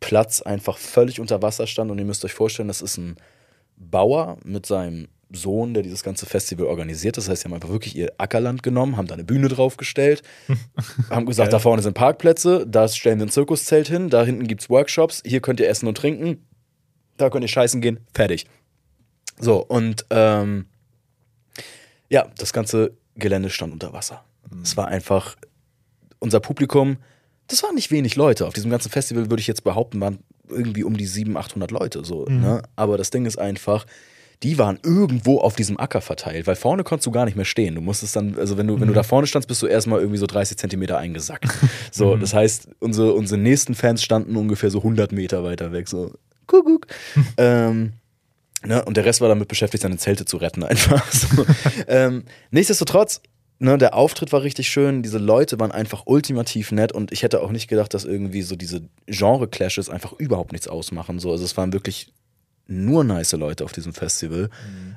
[0.00, 1.90] Platz einfach völlig unter Wasser stand.
[1.90, 3.16] Und ihr müsst euch vorstellen, das ist ein
[3.76, 7.16] Bauer mit seinem Sohn, der dieses ganze Festival organisiert.
[7.16, 10.22] Das heißt, sie haben einfach wirklich ihr Ackerland genommen, haben da eine Bühne draufgestellt,
[11.10, 11.52] haben gesagt, Geil.
[11.52, 15.22] da vorne sind Parkplätze, da stellen wir ein Zirkuszelt hin, da hinten gibt es Workshops,
[15.24, 16.44] hier könnt ihr essen und trinken,
[17.16, 18.46] da könnt ihr scheißen gehen, fertig.
[19.40, 20.66] So, und ähm,
[22.08, 24.24] ja, das ganze Gelände stand unter Wasser.
[24.62, 25.36] Es war einfach,
[26.18, 26.96] unser Publikum,
[27.46, 28.46] das waren nicht wenig Leute.
[28.46, 30.18] Auf diesem ganzen Festival würde ich jetzt behaupten, waren
[30.48, 32.24] irgendwie um die 700, 800 Leute so.
[32.26, 32.62] Ne?
[32.76, 33.86] Aber das Ding ist einfach,
[34.42, 37.74] die waren irgendwo auf diesem Acker verteilt, weil vorne konntest du gar nicht mehr stehen.
[37.74, 40.18] Du musstest dann, also wenn du, wenn du da vorne standst, bist du erstmal irgendwie
[40.18, 41.48] so 30 Zentimeter eingesackt.
[41.92, 45.88] So, das heißt, unsere, unsere nächsten Fans standen ungefähr so 100 Meter weiter weg.
[45.88, 46.12] So,
[46.46, 46.86] Kuckuck.
[47.36, 47.94] ähm,
[48.62, 51.04] Ne, und der Rest war damit beschäftigt, seine Zelte zu retten, einfach.
[51.12, 51.46] So.
[51.88, 53.22] ähm, nichtsdestotrotz,
[53.58, 57.40] ne, der Auftritt war richtig schön, diese Leute waren einfach ultimativ nett und ich hätte
[57.40, 61.18] auch nicht gedacht, dass irgendwie so diese Genre-Clashes einfach überhaupt nichts ausmachen.
[61.18, 61.30] So.
[61.30, 62.12] Also es waren wirklich
[62.66, 64.50] nur nice Leute auf diesem Festival.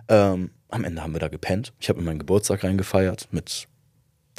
[0.07, 1.73] Ähm, am Ende haben wir da gepennt.
[1.79, 3.67] Ich habe in meinen Geburtstag reingefeiert mit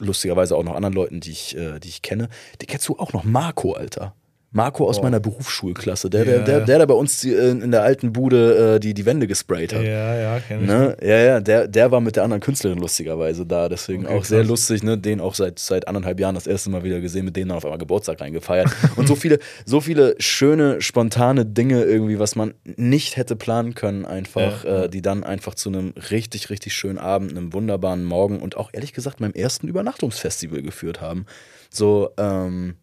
[0.01, 2.29] lustigerweise auch noch anderen Leuten, die ich, äh, die ich kenne.
[2.61, 4.14] Die kennst du auch noch, Marco, Alter.
[4.57, 5.02] Marco aus Boah.
[5.05, 6.64] meiner Berufsschulklasse, der, der, Ja, der, ja.
[6.64, 9.82] der, der bei uns in der alten Bude äh, die, die Wände gesprayt hat.
[9.82, 10.66] Ja, ja, kenn ich.
[10.68, 10.96] Ne?
[11.02, 14.38] Ja, ja, der, der war mit der anderen Künstlerin lustigerweise da, deswegen Okay, auch sehr
[14.40, 14.48] krass.
[14.48, 14.96] lustig, ne?
[14.96, 17.64] Den auch seit, seit anderthalb Jahren das erste Mal wieder gesehen, mit denen dann auf
[17.64, 18.68] einmal Geburtstag reingefeiert.
[18.96, 24.05] Und so viele, so viele schöne, spontane Dinge irgendwie, was man nicht hätte planen können,
[24.05, 24.84] einfach, Ja.
[24.84, 28.70] äh, die dann einfach zu einem richtig, richtig schönen Abend, einem wunderbaren Morgen und auch
[28.72, 31.26] ehrlich gesagt meinem ersten Übernachtungsfestival geführt haben.
[31.70, 32.76] So, ähm,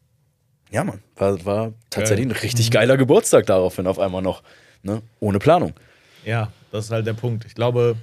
[0.71, 4.41] ja, Mann, war, war tatsächlich ein richtig geiler Geburtstag daraufhin auf einmal noch.
[4.83, 5.01] Ne?
[5.19, 5.73] Ohne Planung.
[6.25, 7.45] Ja, das ist halt der Punkt.
[7.45, 7.97] Ich glaube,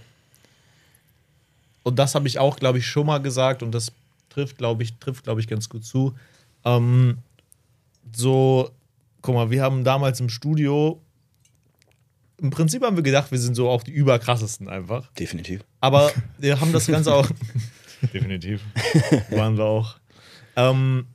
[1.82, 3.92] und das habe ich auch, glaube ich, schon mal gesagt und das
[4.28, 6.14] trifft, glaube ich, trifft, glaube ich, ganz gut zu.
[6.64, 7.18] Ähm,
[8.14, 8.70] so,
[9.22, 11.00] guck mal, wir haben damals im Studio,
[12.40, 15.10] im Prinzip haben wir gedacht, wir sind so auch die überkrassesten einfach.
[15.14, 15.64] Definitiv.
[15.80, 17.28] Aber wir haben das Ganze auch.
[18.14, 18.62] Definitiv.
[19.30, 19.96] Waren wir auch.
[20.54, 21.06] Ähm,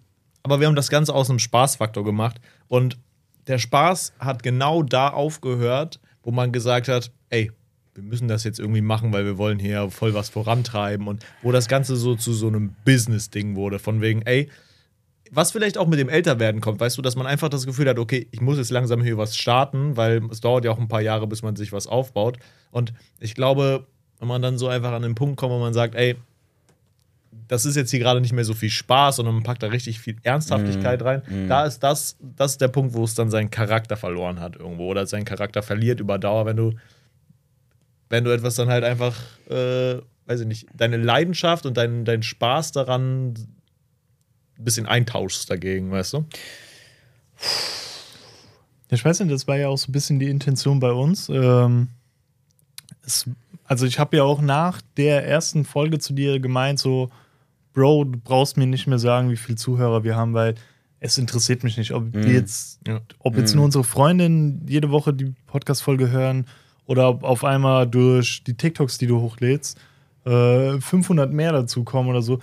[0.43, 2.39] aber wir haben das Ganze aus einem Spaßfaktor gemacht.
[2.67, 2.99] Und
[3.47, 7.51] der Spaß hat genau da aufgehört, wo man gesagt hat: ey,
[7.95, 11.07] wir müssen das jetzt irgendwie machen, weil wir wollen hier voll was vorantreiben.
[11.07, 13.79] Und wo das Ganze so zu so einem Business-Ding wurde.
[13.79, 14.49] Von wegen, ey,
[15.31, 17.97] was vielleicht auch mit dem Älterwerden kommt, weißt du, dass man einfach das Gefühl hat,
[17.97, 21.01] okay, ich muss jetzt langsam hier was starten, weil es dauert ja auch ein paar
[21.01, 22.37] Jahre, bis man sich was aufbaut.
[22.71, 23.87] Und ich glaube,
[24.19, 26.15] wenn man dann so einfach an den Punkt kommt, wo man sagt, ey,
[27.47, 29.99] das ist jetzt hier gerade nicht mehr so viel Spaß, sondern man packt da richtig
[29.99, 31.21] viel Ernsthaftigkeit rein.
[31.47, 34.87] Da ist das, das ist der Punkt, wo es dann seinen Charakter verloren hat irgendwo
[34.87, 36.73] oder seinen Charakter verliert über Dauer, wenn du,
[38.09, 39.15] wenn du etwas dann halt einfach,
[39.49, 45.91] äh, weiß ich nicht, deine Leidenschaft und dein, dein Spaß daran ein bisschen eintauschst dagegen,
[45.91, 46.25] weißt du?
[48.89, 51.29] Ich weiß nicht, das war ja auch so ein bisschen die Intention bei uns.
[51.29, 51.89] Ähm,
[53.05, 53.27] es,
[53.65, 57.09] also ich habe ja auch nach der ersten Folge zu dir gemeint, so,
[57.73, 60.55] Bro, du brauchst mir nicht mehr sagen, wie viele Zuhörer wir haben, weil
[60.99, 63.01] es interessiert mich nicht, ob wir jetzt, Ja.
[63.19, 66.45] ob jetzt nur unsere Freundinnen jede Woche die Podcast-Folge hören
[66.85, 69.77] oder ob auf einmal durch die TikToks, die du hochlädst,
[70.25, 72.39] äh, 500 mehr dazu kommen oder so.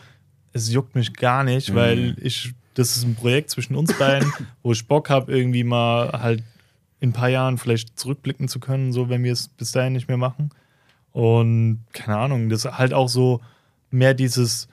[0.53, 4.31] Es juckt mich gar nicht, weil ich, das ist ein Projekt zwischen uns beiden,
[4.63, 6.43] wo ich Bock habe, irgendwie mal halt
[6.99, 10.09] in ein paar Jahren vielleicht zurückblicken zu können, so wenn wir es bis dahin nicht
[10.09, 10.51] mehr machen.
[11.13, 13.41] Und keine Ahnung, das ist halt auch so
[13.91, 14.69] mehr dieses,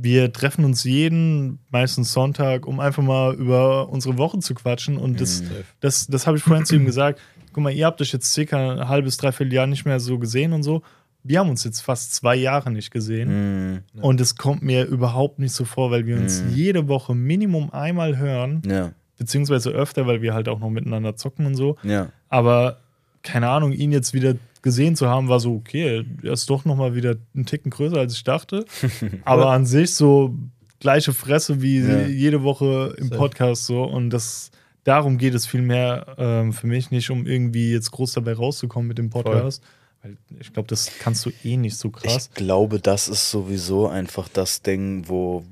[0.00, 4.96] wir treffen uns jeden, meistens Sonntag, um einfach mal über unsere Woche zu quatschen.
[4.96, 5.42] Und das,
[5.80, 7.20] das, das habe ich vorhin zu ihm gesagt.
[7.52, 10.52] Guck mal, ihr habt euch jetzt circa ein halbes, dreiviertel Jahr nicht mehr so gesehen
[10.52, 10.82] und so.
[11.24, 13.72] Wir haben uns jetzt fast zwei Jahre nicht gesehen.
[13.72, 13.82] Mhm.
[14.00, 18.18] Und es kommt mir überhaupt nicht so vor, weil wir uns jede Woche Minimum einmal
[18.18, 21.76] hören, Ja, beziehungsweise öfter, weil wir halt auch noch miteinander zocken und so.
[21.82, 22.10] ja.
[22.28, 22.78] Aber
[23.24, 26.94] keine Ahnung, ihn jetzt wieder gesehen zu haben, war so, okay, er ist doch nochmal
[26.94, 28.64] wieder einen Ticken größer, als ich dachte.
[29.24, 30.34] Aber an sich so
[30.80, 32.06] gleiche Fresse wie Ja.
[32.06, 33.10] jede Woche im.
[33.10, 33.82] Podcast so.
[33.84, 34.50] Und das
[34.84, 38.98] darum geht es vielmehr ähm, für mich nicht, um irgendwie jetzt groß dabei rauszukommen mit
[38.98, 39.62] dem Podcast.
[40.02, 42.30] Weil ich glaube, das kannst du eh nicht so krass.
[42.32, 45.44] Ich glaube, das ist sowieso einfach das Ding, wo,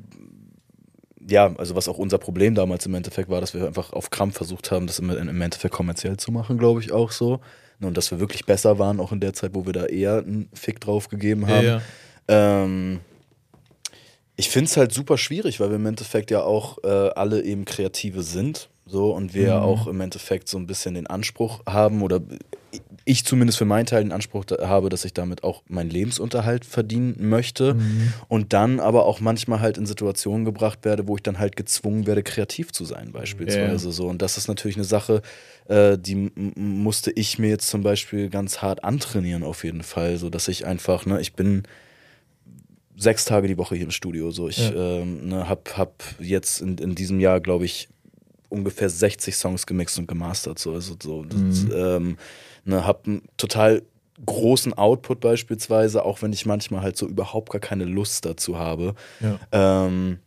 [1.28, 4.36] ja, also was auch unser Problem damals im Endeffekt war, dass wir einfach auf Krampf
[4.36, 7.40] versucht haben, das im, im Endeffekt kommerziell zu machen, glaube ich auch so.
[7.80, 10.48] Und dass wir wirklich besser waren, auch in der Zeit, wo wir da eher einen
[10.54, 11.66] Fick drauf gegeben haben.
[11.66, 11.80] Ja,
[12.28, 13.00] Ähm,
[14.36, 17.64] Ich finde es halt super schwierig, weil wir im Endeffekt ja auch äh, alle eben
[17.64, 18.68] Kreative sind.
[18.88, 22.20] So, und wir ja auch im Endeffekt so ein bisschen den Anspruch haben, oder
[23.04, 27.16] ich zumindest für meinen Teil den Anspruch habe, dass ich damit auch meinen Lebensunterhalt verdienen
[27.18, 27.76] möchte.
[28.28, 32.06] Und dann aber auch manchmal halt in Situationen gebracht werde, wo ich dann halt gezwungen
[32.06, 33.86] werde, kreativ zu sein, beispielsweise.
[33.86, 33.92] Ja.
[33.92, 34.06] So.
[34.06, 35.22] Und das ist natürlich eine Sache,
[35.68, 40.16] äh, die musste ich mir jetzt zum Beispiel ganz hart antrainieren, auf jeden Fall.
[40.16, 41.64] So dass ich einfach, ne, ich bin
[42.96, 44.30] sechs Tage die Woche hier im Studio.
[44.30, 44.74] So, ich Ja.
[45.00, 47.88] ähm, ne, hab, hab jetzt in, in diesem Jahr, glaube ich,
[48.48, 50.58] ungefähr 60 Songs gemixt und gemastert.
[50.58, 52.16] So, also so, das, ähm,
[52.64, 53.82] ne, hab einen total
[54.24, 58.94] großen Output beispielsweise, auch wenn ich manchmal halt so überhaupt gar keine Lust dazu habe.
[59.20, 59.38] Ja.
[59.86, 60.20] Ähm,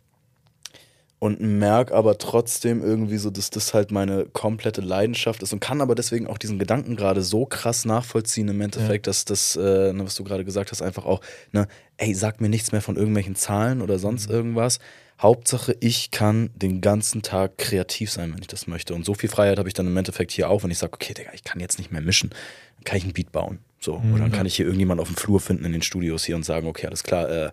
[1.20, 5.82] und merke aber trotzdem irgendwie so, dass das halt meine komplette Leidenschaft ist und kann
[5.82, 10.06] aber deswegen auch diesen Gedanken gerade so krass nachvollziehen im Endeffekt, dass das, äh, ne,
[10.06, 11.20] was du gerade gesagt hast, einfach auch,
[11.52, 11.68] ne,
[11.98, 14.80] ey, sag mir nichts mehr von irgendwelchen Zahlen oder sonst irgendwas.
[15.22, 18.94] Hauptsache, ich kann den ganzen Tag kreativ sein, wenn ich das möchte.
[18.94, 21.14] Und so viel Freiheit habe ich dann im Endeffekt hier auch, wenn ich sage, okay,
[21.14, 23.60] Digga, ich kann jetzt nicht mehr mischen, dann kann ich ein Beat bauen.
[23.82, 24.02] So.
[24.14, 26.46] Oder dann kann ich hier irgendjemand auf dem Flur finden in den Studios hier und
[26.46, 27.52] sagen, okay, alles klar, äh,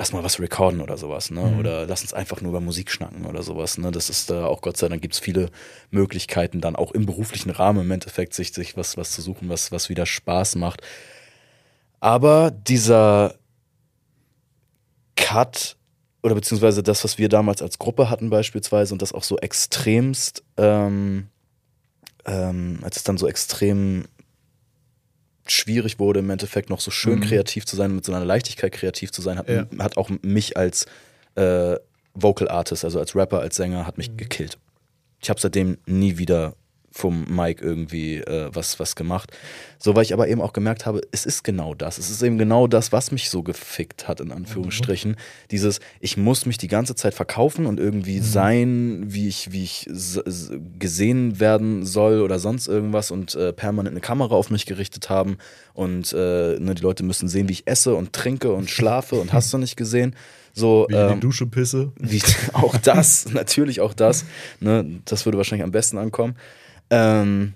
[0.00, 1.58] lass mal was recorden oder sowas, ne?
[1.58, 3.90] Oder lass uns einfach nur über Musik schnacken oder sowas, ne?
[3.90, 5.50] Das ist da auch Gott sei Dank gibt es viele
[5.90, 9.72] Möglichkeiten, dann auch im beruflichen Rahmen im Endeffekt sich, sich was, was zu suchen, was,
[9.72, 10.80] was wieder Spaß macht.
[12.00, 13.34] Aber dieser
[15.16, 15.76] Cut
[16.22, 20.42] oder beziehungsweise das, was wir damals als Gruppe hatten beispielsweise und das auch so extremst,
[20.56, 21.28] ähm,
[22.24, 24.06] ähm, als es dann so extrem
[25.52, 27.22] schwierig wurde, im Endeffekt noch so schön Mhm.
[27.24, 29.66] kreativ zu sein, mit so einer Leichtigkeit kreativ zu sein, hat, Ja.
[29.78, 30.86] hat auch mich als
[31.36, 31.76] äh,
[32.14, 34.58] Vocal Artist, also als Rapper, als Sänger, hat mich gekillt.
[35.22, 36.54] Ich habe seitdem nie wieder
[36.92, 39.30] vom Mike irgendwie äh, was, was gemacht.
[39.78, 41.98] So, weil ich aber eben auch gemerkt habe, es ist genau das.
[41.98, 45.16] Es ist eben genau das, was mich so gefickt hat, in Anführungsstrichen.
[45.50, 49.88] Dieses, ich muss mich die ganze Zeit verkaufen und irgendwie sein, wie ich, wie ich
[50.78, 55.38] gesehen werden soll oder sonst irgendwas und äh, permanent eine Kamera auf mich gerichtet haben.
[55.72, 59.32] Und äh, ne, die Leute müssen sehen, wie ich esse und trinke und schlafe und
[59.32, 60.14] hast du nicht gesehen.
[60.52, 61.92] So, Wie ich in ähm, die Dusche pisse.
[61.98, 62.20] wie,
[62.52, 64.24] auch das, natürlich auch das.
[64.60, 66.34] Ne, das würde wahrscheinlich am besten ankommen.
[66.90, 67.54] Ähm,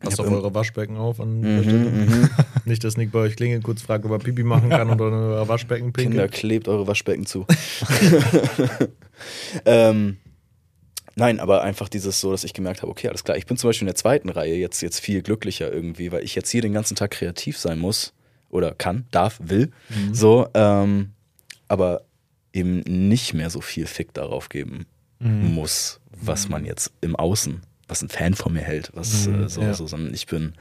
[0.00, 2.30] Passt auf eure Waschbecken auf an der Mhm, Stelle.
[2.64, 5.46] Nicht, dass Nick bei euch klingelt, kurz fragt, ob er Pipi machen kann oder euer
[5.48, 6.32] Waschbecken Kinder, pinkelt.
[6.32, 7.46] klebt eure Waschbecken zu.
[9.64, 10.16] ähm,
[11.14, 13.68] nein, aber einfach dieses so, dass ich gemerkt habe, okay, alles klar, ich bin zum
[13.68, 16.72] Beispiel in der zweiten Reihe jetzt, jetzt viel glücklicher irgendwie, weil ich jetzt hier den
[16.72, 18.12] ganzen Tag kreativ sein muss
[18.50, 19.70] oder kann, darf, will.
[20.12, 21.12] So, ähm,
[21.68, 22.02] aber
[22.52, 24.86] eben nicht mehr so viel Fick darauf geben
[25.20, 29.60] muss, was man jetzt im Außen, was ein Fan von mir hält, was äh, so,
[29.60, 29.74] ja.
[29.74, 30.54] so, sondern ich bin,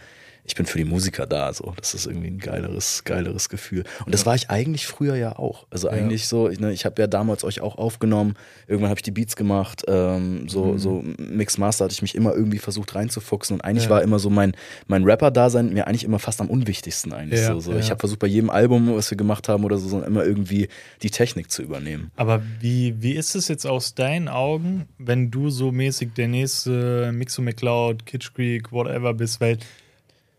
[0.43, 1.73] ich bin für die Musiker da, so.
[1.77, 3.83] Das ist irgendwie ein geileres, geileres Gefühl.
[4.05, 5.67] Und das war ich eigentlich früher ja auch.
[5.69, 8.35] Also eigentlich so, ich, ne, ich habe ja damals euch auch aufgenommen,
[8.67, 12.33] irgendwann habe ich die Beats gemacht, ähm, so, so Mix Master hatte ich mich immer
[12.33, 13.91] irgendwie versucht reinzufuchsen und eigentlich Ja.
[13.91, 14.53] war immer so mein,
[14.87, 17.41] mein Rapper-Dasein mir eigentlich immer fast am unwichtigsten eigentlich.
[17.41, 17.71] Ja, so, so.
[17.73, 17.79] ja.
[17.79, 20.67] Ich habe versucht, bei jedem Album, was wir gemacht haben oder so, so immer irgendwie
[21.03, 22.11] die Technik zu übernehmen.
[22.15, 27.11] Aber wie, wie ist es jetzt aus deinen Augen, wenn du so mäßig der nächste
[27.13, 29.57] Mixo McCloud, Kitsch Creek, whatever bist, weil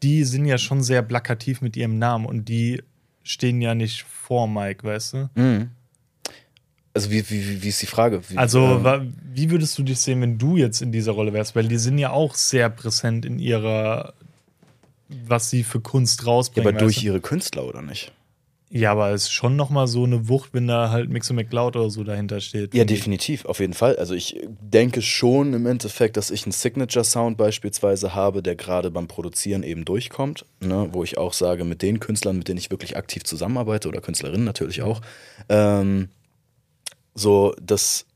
[0.02, 2.82] die sind ja schon sehr plakativ mit ihrem Namen und die
[3.22, 5.30] stehen ja nicht vor Mike, weißt du?
[5.34, 5.70] Mhm.
[6.94, 8.20] Also wie, wie, wie- ist die Frage?
[8.28, 11.56] Wie, Also, ähm, wie würdest du dich sehen, wenn du jetzt in dieser Rolle wärst?
[11.56, 14.12] Weil die sind ja auch sehr präsent in ihrer,
[15.08, 16.68] was sie für Kunst ja, rausbringen.
[16.68, 17.06] aber durch du?
[17.06, 18.12] ihre Künstler oder nicht?
[18.74, 21.90] Ja, aber es ist schon nochmal so eine Wucht, wenn da halt Mixo McCloud oder
[21.90, 22.74] so dahinter steht.
[22.74, 23.96] Ja, definitiv, auf jeden Fall.
[23.96, 29.08] Also ich denke schon im Endeffekt, dass ich einen Signature-Sound beispielsweise habe, der gerade beim
[29.08, 30.88] Produzieren eben durchkommt, ne?
[30.92, 34.44] wo ich auch sage, mit den Künstlern, mit denen ich wirklich aktiv zusammenarbeite oder Künstlerinnen
[34.46, 35.02] natürlich auch,
[35.50, 36.08] ähm,
[37.14, 38.06] so, dass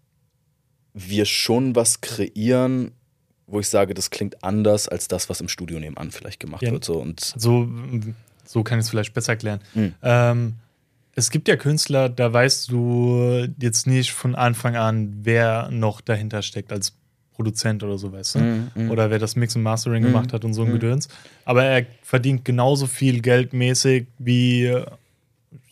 [0.94, 2.92] wir schon was kreieren,
[3.46, 6.72] wo ich sage, das klingt anders als das, was im Studio nebenan vielleicht gemacht Ja.
[6.72, 6.84] wird.
[6.84, 6.94] So.
[6.98, 7.68] Und So,
[8.46, 9.60] so kann ich es vielleicht besser erklären.
[9.74, 9.94] Mhm.
[10.02, 10.54] Ähm,
[11.14, 16.42] es gibt ja Künstler, da weißt du jetzt nicht von Anfang an, wer noch dahinter
[16.42, 16.94] steckt als
[17.32, 18.38] Produzent oder so, weißt du?
[18.74, 18.90] Mhm.
[18.90, 20.06] Oder wer das Mix und Mastering Mhm.
[20.08, 21.08] gemacht hat und so ein Gedöns.
[21.44, 24.74] Aber er verdient genauso viel geldmäßig wie,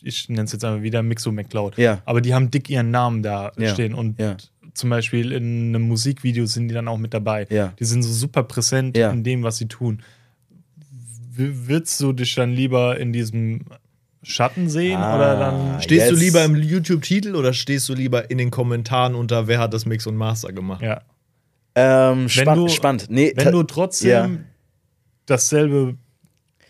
[0.01, 1.77] ich nenne es jetzt einfach wieder Mixo McCloud.
[1.77, 2.01] Ja.
[2.05, 3.69] Aber die haben dick ihren Namen da Ja.
[3.69, 4.37] stehen und Ja.
[4.73, 7.45] zum Beispiel in einem Musikvideo sind die dann auch mit dabei.
[7.79, 10.01] Die sind so super präsent in dem, was sie tun.
[11.37, 13.61] Würdest du dich dann lieber in diesem
[14.23, 18.29] Schatten sehen Ah, oder dann Stehst du Jetzt- lieber im YouTube-Titel oder stehst du lieber
[18.31, 20.81] in den Kommentaren unter, wer hat das Mix und Master gemacht?
[20.81, 21.01] ja.
[21.75, 23.07] ähm, spann du- spannend.
[23.09, 24.29] Nee, Wenn du trotzdem Ja.
[25.25, 25.95] dasselbe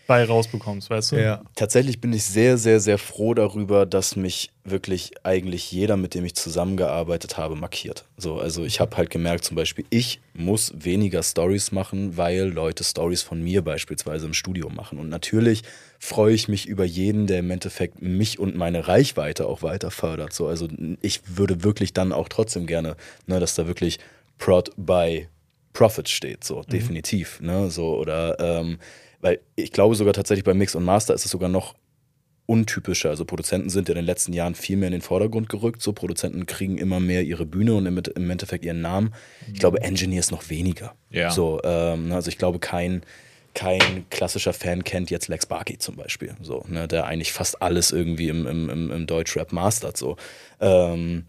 [0.06, 1.16] bei rausbekommst, weißt du?
[1.16, 1.42] Ja.
[1.54, 6.24] Tatsächlich bin ich sehr, sehr, sehr froh darüber, dass mich wirklich eigentlich jeder, mit dem
[6.24, 8.04] ich zusammengearbeitet habe, markiert.
[8.16, 12.84] So, also ich habe halt gemerkt, zum Beispiel, ich muss weniger Stories machen, weil Leute
[12.84, 14.98] Stories von mir beispielsweise im Studio machen.
[14.98, 15.62] Und natürlich
[15.98, 20.32] freue ich mich über jeden, der im Endeffekt mich und meine Reichweite auch weiter fördert.
[20.32, 20.68] So, also
[21.00, 22.96] ich würde wirklich dann auch trotzdem gerne,
[23.26, 23.98] ne, dass da wirklich
[24.38, 25.28] Prod by
[25.72, 27.40] Profit steht, so definitiv.
[27.40, 28.78] Ne, so, oder ähm,
[29.20, 31.74] weil ich glaube sogar tatsächlich bei Mix und Master ist es sogar noch
[32.46, 33.10] untypischer.
[33.10, 35.82] Also Produzenten sind ja in den letzten Jahren viel mehr in den Vordergrund gerückt.
[35.82, 39.12] So Produzenten kriegen immer mehr ihre Bühne und im, im Endeffekt ihren Namen.
[39.52, 40.94] Ich glaube, Engineers noch weniger.
[41.10, 41.30] Ja.
[41.30, 43.02] So, ähm, also ich glaube, kein,
[43.54, 46.36] kein klassischer Fan kennt jetzt Lex Barkey zum Beispiel.
[46.40, 49.96] So, ne, der eigentlich fast alles irgendwie im, im, im, im Deutschrap mastert.
[49.96, 50.16] So.
[50.60, 51.24] Ähm,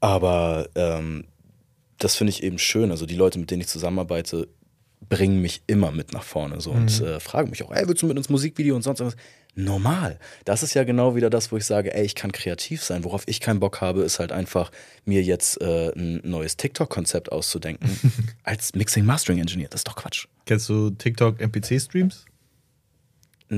[0.00, 1.24] aber ähm,
[1.98, 2.90] das finde ich eben schön.
[2.90, 4.48] Also die Leute, mit denen ich zusammenarbeite,
[5.08, 8.06] bringen mich immer mit nach vorne so und äh, fragen mich auch, ey, willst du
[8.06, 9.16] mit ins Musikvideo und sonst was?
[9.56, 10.18] Normal.
[10.44, 13.04] Das ist ja genau wieder das, wo ich sage, ey, ich kann kreativ sein.
[13.04, 14.72] Worauf ich keinen Bock habe, ist halt einfach,
[15.04, 17.88] mir jetzt äh, ein neues TikTok-Konzept auszudenken
[18.42, 19.68] als Mixing-Mastering-Engineer.
[19.68, 20.26] Das ist doch Quatsch.
[20.46, 22.24] Kennst du TikTok NPC-Streams?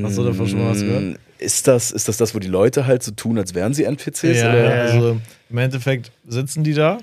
[0.03, 1.03] Hast du davon schon mal was gehört?
[1.03, 3.85] Mm, Ist das, ist das das, wo die Leute halt so tun, als wären sie
[3.85, 4.23] NPCs?
[4.23, 4.71] Ja, oder?
[4.83, 6.99] also im Endeffekt sitzen die da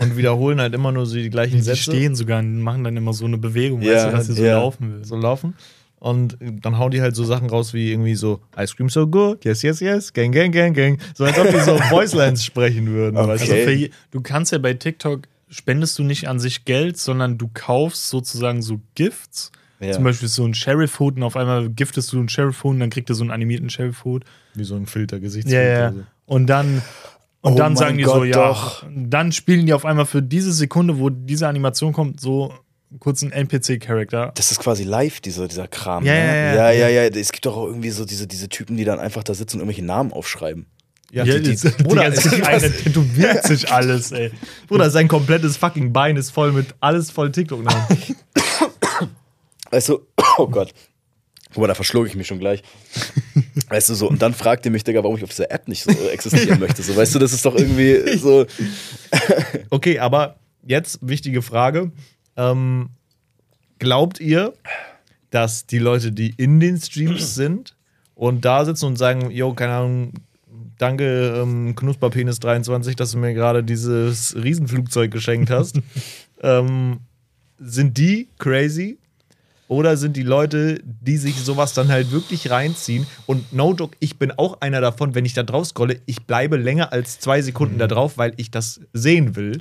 [0.00, 1.82] und wiederholen halt immer nur so die gleichen Die Sätze.
[1.82, 4.44] stehen sogar und machen dann immer so eine Bewegung, Ja, weißt du, dass sie so
[4.44, 4.54] ja.
[4.58, 5.04] laufen will.
[5.04, 5.54] so laufen.
[5.98, 9.44] Und dann hauen die halt so Sachen raus wie irgendwie so Ice Cream so good,
[9.44, 10.98] yes, yes, yes, gang, gang, gang, gang.
[11.14, 13.18] So als ob die so Voicelines sprechen würden.
[13.18, 13.28] Okay.
[13.28, 13.64] Weißt Also du?
[13.78, 18.08] für, du kannst ja bei TikTok spendest du nicht an sich Geld, sondern du kaufst
[18.08, 19.52] sozusagen so Gifts.
[19.80, 19.92] Ja.
[19.92, 23.08] Zum Beispiel so ein Sheriff-Hut und auf einmal giftest du einen Sheriff-Hut und dann kriegt
[23.10, 24.24] er so einen animierten Sheriff-Hut.
[24.54, 25.80] Wie so ein Filter, Ja, Gesichtsfilter.
[25.80, 25.92] ja.
[25.92, 26.04] So.
[26.26, 26.82] Und dann,
[27.42, 28.48] und Oh dann sagen die so, Gott, ja.
[28.48, 28.84] doch.
[28.94, 32.52] Dann spielen die auf einmal für diese Sekunde, wo diese Animation kommt, so
[32.98, 34.32] kurz einen NPC-Charakter.
[34.34, 36.04] Das ist quasi live, dieser, dieser Kram.
[36.04, 36.18] Ja, ne?
[36.18, 36.70] ja, ja.
[36.70, 37.08] ja, ja, ja.
[37.08, 39.60] Es gibt doch auch irgendwie so diese, diese Typen, die dann einfach da sitzen und
[39.60, 40.66] irgendwelche Namen aufschreiben.
[41.12, 44.30] Ja, Ja, die, die, die, die Bruder, ganze ist, eine tätowiert sich alles, ey.
[44.68, 47.84] Bruder, sein komplettes fucking Bein ist voll mit alles voll TikTok-Namen.
[49.70, 50.06] Weißt du,
[50.38, 50.72] oh Gott.
[51.52, 52.62] Guck mal, da verschlug ich mich schon gleich.
[53.68, 55.82] Weißt du so, und dann fragt ihr mich, Digga, warum ich auf dieser App nicht
[55.82, 56.82] so existieren möchte.
[56.82, 58.46] So, weißt du, das ist doch irgendwie so.
[59.70, 61.92] Okay, aber jetzt wichtige Frage.
[62.36, 62.90] Ähm,
[63.78, 64.52] glaubt ihr,
[65.30, 67.76] dass die Leute, die in den Streams sind
[68.14, 70.12] und da sitzen und sagen, yo, keine Ahnung,
[70.78, 75.78] danke ähm, Knusperpenis23, dass du mir gerade dieses Riesenflugzeug geschenkt hast,
[76.42, 77.00] ähm,
[77.58, 78.98] sind die crazy?
[79.70, 83.06] Oder sind die Leute, die sich sowas dann halt wirklich reinziehen?
[83.26, 86.56] Und no joke, ich bin auch einer davon, wenn ich da drauf scrolle, ich bleibe
[86.56, 89.60] länger als zwei Sekunden da drauf, weil ich das sehen will.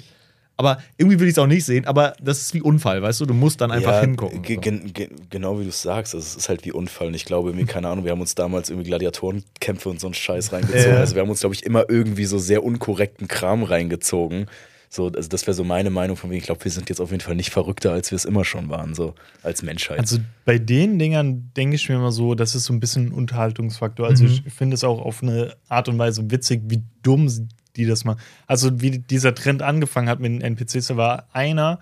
[0.58, 3.28] Aber irgendwie will ich es auch nicht sehen, aber das ist wie Unfall, weißt du?
[3.28, 4.42] Du musst dann einfach ja, hingucken.
[4.42, 7.08] ge- ge- genau wie du es sagst, also es ist halt wie Unfall.
[7.08, 10.16] Und ich glaube, irgendwie, keine Ahnung, wir haben uns damals irgendwie Gladiatorenkämpfe und so einen
[10.16, 10.96] Scheiß reingezogen.
[10.96, 11.00] Ja.
[11.00, 14.48] Also wir haben uns, glaube ich, immer irgendwie so sehr unkorrekten Kram reingezogen.
[14.92, 17.12] So, also das wäre so meine Meinung von wegen, ich glaube, wir sind jetzt auf
[17.12, 19.14] jeden Fall nicht verrückter, als wir es immer schon waren, so
[19.44, 20.00] als Menschheit.
[20.00, 23.12] Also bei den Dingern denke ich mir immer so, das ist so ein bisschen ein
[23.12, 24.08] Unterhaltungsfaktor.
[24.08, 24.30] Also Mhm.
[24.46, 27.30] ich finde es auch auf eine Art und Weise witzig, wie dumm
[27.76, 28.20] die das machen.
[28.48, 31.80] Also wie dieser Trend angefangen hat mit den NPCs, da war einer,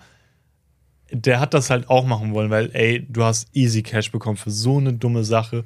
[1.10, 4.50] der hat das halt auch machen wollen, weil ey, du hast Easy Cash bekommen für
[4.50, 5.64] so eine dumme Sache.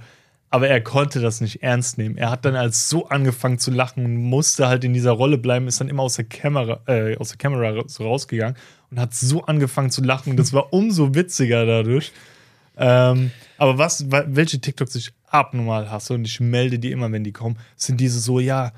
[0.53, 2.19] Aber er konnte das nicht ernst nehmen.
[2.19, 5.66] Er hat dann als so angefangen zu lachen und musste halt in dieser Rolle bleiben,
[5.66, 8.57] ist dann immer aus der Kamera, äh, aus der Kamera so rausgegangen
[8.91, 10.37] und hat so angefangen zu lachen.
[10.37, 12.12] Das war umso witziger dadurch.
[12.77, 17.24] Ähm, aber was, wa- welche TikToks ich abnormal hasse und ich melde die immer, wenn
[17.24, 18.73] die kommen, sind diese so, ja,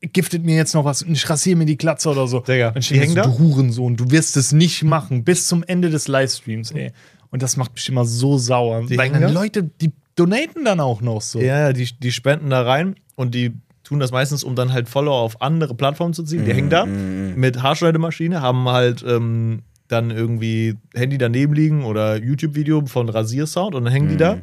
[0.00, 2.40] giftet mir jetzt noch was und ich rasiere mir die Glatze oder so.
[2.40, 6.06] Digga, die hängen so, du Hurensohn, du wirst es nicht machen bis zum Ende des
[6.06, 6.92] Livestreams, ey.
[7.30, 8.84] Und das macht mich immer so sauer.
[8.86, 9.28] Die weil dann da?
[9.30, 11.40] Leute, die donaten dann auch noch so.
[11.40, 14.88] Ja, ja, die, die spenden da rein und die tun das meistens, um dann halt
[14.88, 16.44] Follower auf andere Plattformen zu ziehen.
[16.44, 22.86] Die hängen da mit Haarschneidemaschine, haben halt ähm, dann irgendwie Handy daneben liegen oder YouTube-Video
[22.86, 24.38] von Rasiersound und dann hängen die da,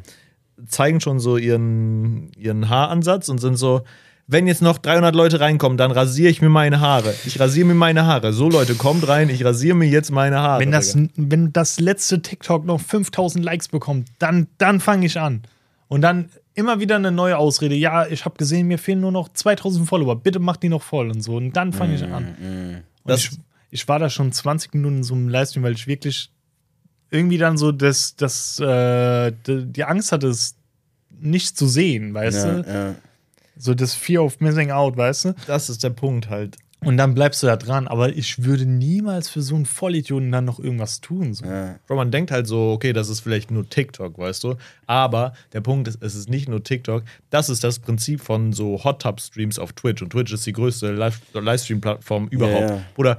[0.66, 3.82] zeigen schon so ihren, ihren Haaransatz und sind so,
[4.28, 7.12] wenn jetzt noch 300 Leute reinkommen, dann rasiere ich mir meine Haare.
[7.26, 8.32] Ich rasiere mir meine Haare.
[8.32, 10.60] So Leute, kommt rein, ich rasiere mir jetzt meine Haare.
[10.60, 15.42] Wenn das, wenn das letzte TikTok noch 5000 Likes bekommt, dann, dann fange ich an.
[15.92, 17.74] Und dann immer wieder eine neue Ausrede.
[17.74, 20.16] Ja, ich habe gesehen, mir fehlen nur noch 2000 Follower.
[20.16, 21.36] Bitte mach die noch voll und so.
[21.36, 22.28] Und dann fange ich an.
[22.38, 23.30] Und Das- ich,
[23.70, 26.30] ich war da schon 20 Minuten in so einem Livestream, weil ich wirklich
[27.10, 30.56] irgendwie dann so das, das, äh, die die Angst hatte, es
[31.20, 32.70] nicht zu sehen, weißt ja, du?
[32.72, 32.94] ja.
[33.58, 35.34] So das Fear of Missing Out, weißt du?
[35.46, 36.56] das ist der Punkt halt.
[36.84, 37.86] Und dann bleibst du da dran.
[37.86, 41.32] Aber ich würde niemals für so einen Vollidioten dann noch irgendwas tun.
[41.34, 41.44] So.
[41.44, 41.78] Ja.
[41.88, 44.56] Man denkt halt so, okay, das ist vielleicht nur TikTok, weißt du?
[44.86, 47.04] Aber der Punkt ist, es ist nicht nur TikTok.
[47.30, 50.02] Das ist das Prinzip von so Hot Tub Streams auf Twitch.
[50.02, 52.70] Und Twitch ist die größte Live Livestream-Plattform überhaupt.
[52.70, 52.82] Ja, ja.
[52.96, 53.18] Oder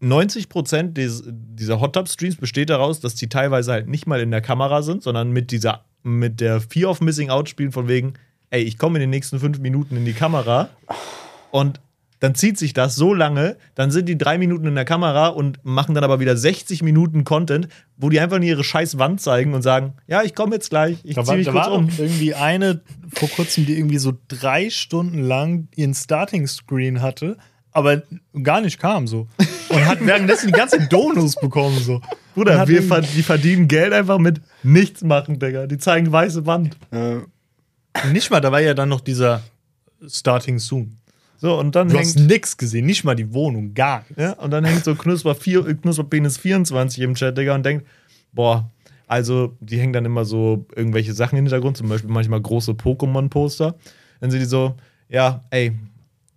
[0.00, 4.30] 90 Prozent dieser Hot Tub Streams besteht daraus, dass die teilweise halt nicht mal in
[4.30, 8.14] der Kamera sind, sondern mit dieser, mit der Fear of Missing Out spielen von wegen,
[8.50, 10.70] ey, ich komme in den nächsten fünf Minuten in die Kamera
[11.52, 11.80] und
[12.22, 15.58] dann zieht sich das so lange, dann sind die drei Minuten in der Kamera und
[15.64, 17.66] machen dann aber wieder 60 Minuten Content,
[17.96, 20.98] wo die einfach nur ihre scheiß Wand zeigen und sagen, ja, ich komme jetzt gleich,
[21.02, 21.88] ich Da ziehe war, mich da kurz war um.
[21.98, 22.80] irgendwie eine
[23.12, 27.38] vor kurzem, die irgendwie so drei Stunden lang ihren Starting-Screen hatte,
[27.72, 28.02] aber
[28.40, 29.26] gar nicht kam so.
[29.70, 32.00] Und hat währenddessen die ganze Donuts bekommen so.
[32.36, 35.66] Bruder, wir verd die verdienen Geld einfach mit nichts machen, Digga.
[35.66, 36.76] Die zeigen weiße Wand.
[38.12, 39.42] Nicht mal, da war ja dann noch dieser
[40.06, 40.98] Starting Soon.
[41.42, 44.14] So, und dann Du hast hängt, nix gesehen, nicht mal die Wohnung, gar nichts.
[44.16, 47.84] ja, und dann hängt so Knusper, vier, äh, Knusperpenis 24 im Chat, Digga, und denkt,
[48.32, 48.70] boah,
[49.08, 53.74] also die hängen dann immer so irgendwelche Sachen im Hintergrund, zum Beispiel manchmal große Pokémon-Poster.
[54.20, 54.76] Dann sind die so,
[55.08, 55.72] ja, ey,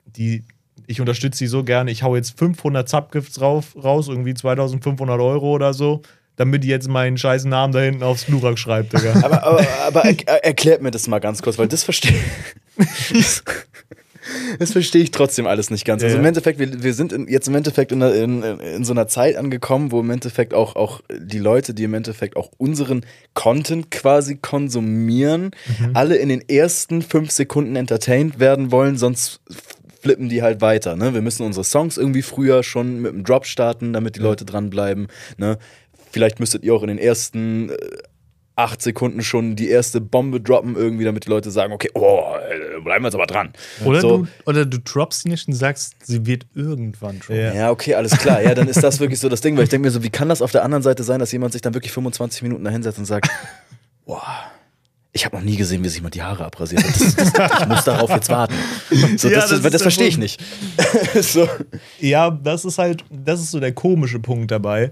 [0.07, 0.43] die,
[0.87, 5.51] ich unterstütze die so gerne, ich hau jetzt 500 Subgifts rauf, raus, irgendwie 2500 Euro
[5.51, 6.01] oder so,
[6.35, 9.13] damit die jetzt meinen scheiß Namen da hinten aufs Glurak schreibt, Digga.
[9.21, 12.17] Aber, aber, aber er, er, erklärt mir das mal ganz kurz, weil das verstehe
[14.59, 16.03] Das verstehe ich trotzdem alles nicht ganz.
[16.03, 19.07] Also im Endeffekt, wir, wir sind in, jetzt im Endeffekt in, in, in so einer
[19.07, 23.91] Zeit angekommen, wo im Endeffekt auch, auch die Leute, die im Endeffekt auch unseren Content
[23.91, 25.51] quasi konsumieren,
[25.93, 29.41] alle in den ersten fünf Sekunden entertained werden wollen, sonst
[30.05, 30.95] flippen die halt weiter.
[30.95, 31.15] Ne?
[31.15, 35.07] Wir müssen unsere Songs irgendwie früher schon mit dem Drop starten, damit die Leute dranbleiben.
[35.37, 35.57] Ne?
[36.11, 37.75] Vielleicht müsstet ihr auch in den ersten äh,
[38.55, 42.23] acht Sekunden schon die erste Bombe droppen, irgendwie, damit die Leute sagen, okay, oh,
[42.83, 43.51] bleiben wir jetzt aber dran.
[43.83, 44.17] Oder, so.
[44.17, 47.35] du, oder du droppst sie nicht und sagst, sie wird irgendwann droppen.
[47.35, 47.53] Ja.
[47.53, 48.41] Ja, okay, alles klar.
[48.41, 50.29] Ja, dann ist das wirklich so das Ding, weil ich denke mir so, wie kann
[50.29, 52.97] das auf der anderen Seite sein, dass jemand sich dann wirklich 25 Minuten da hinsetzt
[52.97, 53.29] und sagt,
[54.05, 54.23] boah,
[55.11, 56.89] ich habe noch nie gesehen, wie sich jemand die Haare abrasiert hat.
[56.99, 58.53] Das, das, ich muss darauf jetzt warten.
[59.17, 60.41] So, Ja, das, verstehe ich nicht.
[61.21, 61.47] so.
[61.99, 64.91] Ja, das ist halt, das ist so der komische Punkt dabei.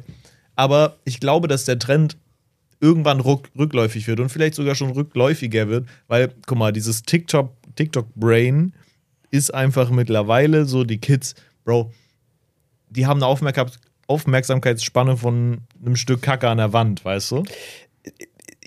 [0.55, 2.15] Aber ich glaube, dass der Trend
[2.83, 7.53] irgendwann ruck, rückläufig wird und vielleicht sogar schon rückläufiger wird, weil, guck mal, dieses TikTok,
[7.75, 8.73] TikTok-Brain
[9.31, 11.33] ist einfach mittlerweile so, die Kids,
[11.63, 11.91] Bro,
[12.89, 13.69] die haben eine Aufmerksam
[14.05, 17.43] Aufmerksamkeitsspanne von einem Stück Kacke an der Wand, weißt du?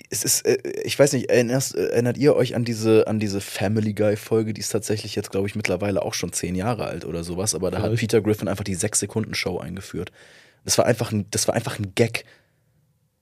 [0.09, 3.39] Es ist, äh, ich weiß nicht, erinnerst, äh, erinnert ihr euch an diese, an diese
[3.39, 4.53] Family Guy-Folge?
[4.53, 7.69] Die ist tatsächlich jetzt, glaube ich, mittlerweile auch schon zehn Jahre alt oder sowas, aber
[7.69, 7.99] da hat Vielleicht.
[7.99, 10.11] Peter Griffin einfach die Sechs-Sekunden-Show eingeführt.
[10.65, 12.25] Das war einfach ein, das war einfach ein Gag.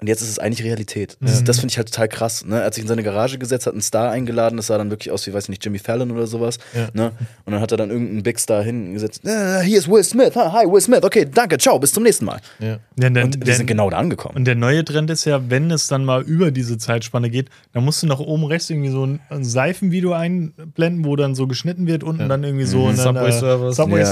[0.02, 1.18] Und jetzt ist es eigentlich Realität.
[1.22, 2.44] Das, das finde ich halt total krass.
[2.46, 2.60] Ne?
[2.60, 5.10] Er hat sich in seine Garage gesetzt, hat einen Star eingeladen, das sah dann wirklich
[5.10, 6.60] aus wie, weiß ich nicht, Jimmy Fallon oder sowas.
[6.74, 6.90] Ja.
[6.94, 7.12] Ne?
[7.46, 9.24] Und dann hat er dann irgendeinen Big Star hingesetzt.
[9.26, 10.36] Äh, hier ist Will Smith.
[10.36, 11.02] Hi, Will Smith.
[11.02, 12.42] Okay, danke, ciao, bis zum nächsten Mal.
[12.60, 12.80] Ja.
[13.00, 14.36] Ja, der, Und wir der, sind genau da angekommen.
[14.36, 17.86] und der neue Trend ist ja, wenn es dann mal über diese Zeitspanne geht, dann
[17.86, 21.88] musst du nach oben rechts irgendwie so ein, ein Seifenvideo einblenden, wo dann so geschnitten
[21.88, 23.76] wird, unten dann irgendwie so ein Subway Surfers.
[23.78, 24.04] Subway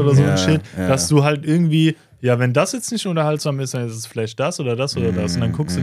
[0.00, 0.88] oder so Ja, ein Shit, ja.
[0.88, 4.40] dass du halt irgendwie, ja, wenn das jetzt nicht unterhaltsam ist, dann ist es vielleicht
[4.40, 5.34] das oder das oder das.
[5.36, 5.80] Und dann guckst du,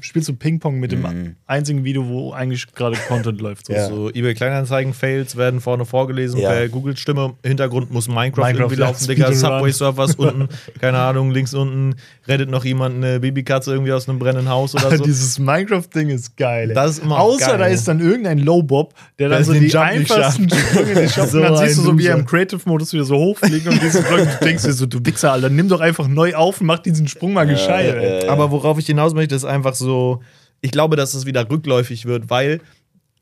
[0.00, 3.66] spielst du Ping-Pong mit dem einzigen Video, wo eigentlich gerade Content läuft.
[3.66, 3.72] So.
[3.72, 3.86] Ja.
[3.88, 6.50] So eBay Kleinanzeigen-Fails werden vorne vorgelesen Ja.
[6.50, 7.34] per Google-Stimme.
[7.44, 9.26] Hintergrund muss Minecraft, Minecraft, irgendwie laufen, Digga.
[9.32, 9.58] Speedrun.
[9.58, 10.48] Subway Surfers unten,
[10.80, 11.94] keine Ahnung, links unten
[12.26, 15.04] rettet noch jemand eine Babykatze irgendwie aus einem brennenden Haus oder so.
[15.04, 16.70] Dieses Minecraft-Ding ist geil.
[16.70, 16.74] ey.
[16.74, 17.58] Das ist immer Außer geil.
[17.58, 21.30] da ist dann irgendein Low-Bob, der dann Der so die Jump einfachsten Sprünge nicht schafft.
[21.30, 22.24] So und dann siehst du so, wie er im.
[22.26, 26.08] Creative-Modus wieder so hochfliegt und du denkst dir so, du Wichser, Alter, nimm doch einfach
[26.08, 27.94] neu auf und mach diesen Sprung mal gescheit.
[27.94, 28.28] ey.
[28.28, 30.22] Aber worauf ich hinaus möchte, ist einfach so,
[30.62, 32.60] ich glaube, dass es wieder rückläufig wird, weil,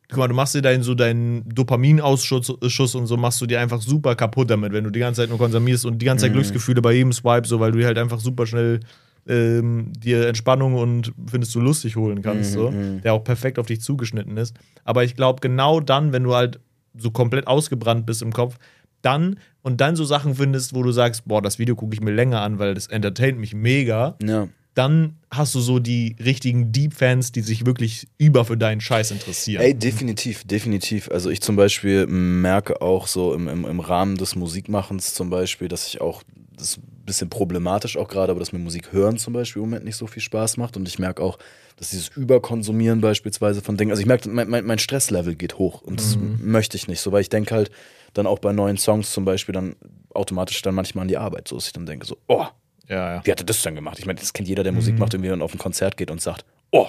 [0.09, 3.61] guck mal, du machst dir deinen so deinen Dopaminausschuss Schuss und so machst du dir
[3.61, 6.33] einfach super kaputt damit, wenn du die ganze Zeit nur konsumierst und die ganze Zeit
[6.35, 8.81] Glücksgefühle bei jedem Swipe, so weil du dir halt einfach super schnell
[9.27, 13.81] ähm, dir Entspannung und findest du lustig holen kannst, so, der auch perfekt auf dich
[13.81, 14.55] zugeschnitten ist.
[14.85, 16.61] Aber ich glaube, genau dann, wenn du halt
[16.97, 18.59] so komplett ausgebrannt bist im Kopf,
[19.03, 22.13] dann und dann so Sachen findest, wo du sagst, boah, das Video gucke ich mir
[22.13, 24.49] länger an, weil das entertaint mich mega Ja.
[24.75, 29.61] dann hast du so die richtigen Deep-Fans, die sich wirklich über für deinen Scheiß interessieren.
[29.63, 31.11] Ey, definitiv, definitiv.
[31.11, 35.69] Also ich zum Beispiel merke auch so im, im, im Rahmen des Musikmachens zum Beispiel,
[35.69, 36.23] dass ich auch,
[36.57, 39.69] das ist ein bisschen problematisch auch gerade, aber dass mir Musik hören zum Beispiel im
[39.69, 41.39] Moment nicht so viel Spaß macht und ich merke auch,
[41.77, 45.83] dass dieses Überkonsumieren beispielsweise von Dingen, also ich merke, mein, mein, mein Stresslevel geht hoch
[45.83, 47.71] und das möchte ich nicht so, weil ich denke halt
[48.15, 49.77] dann auch bei neuen Songs zum Beispiel dann
[50.15, 52.47] automatisch dann manchmal an die Arbeit, so dass ich dann denke so, oh,
[52.89, 53.21] ja, ja.
[53.25, 53.99] wie hat er das denn gemacht?
[53.99, 56.21] Ich meine, das kennt jeder, der Musik macht, irgendwie dann auf ein Konzert geht und
[56.21, 56.89] sagt, oh,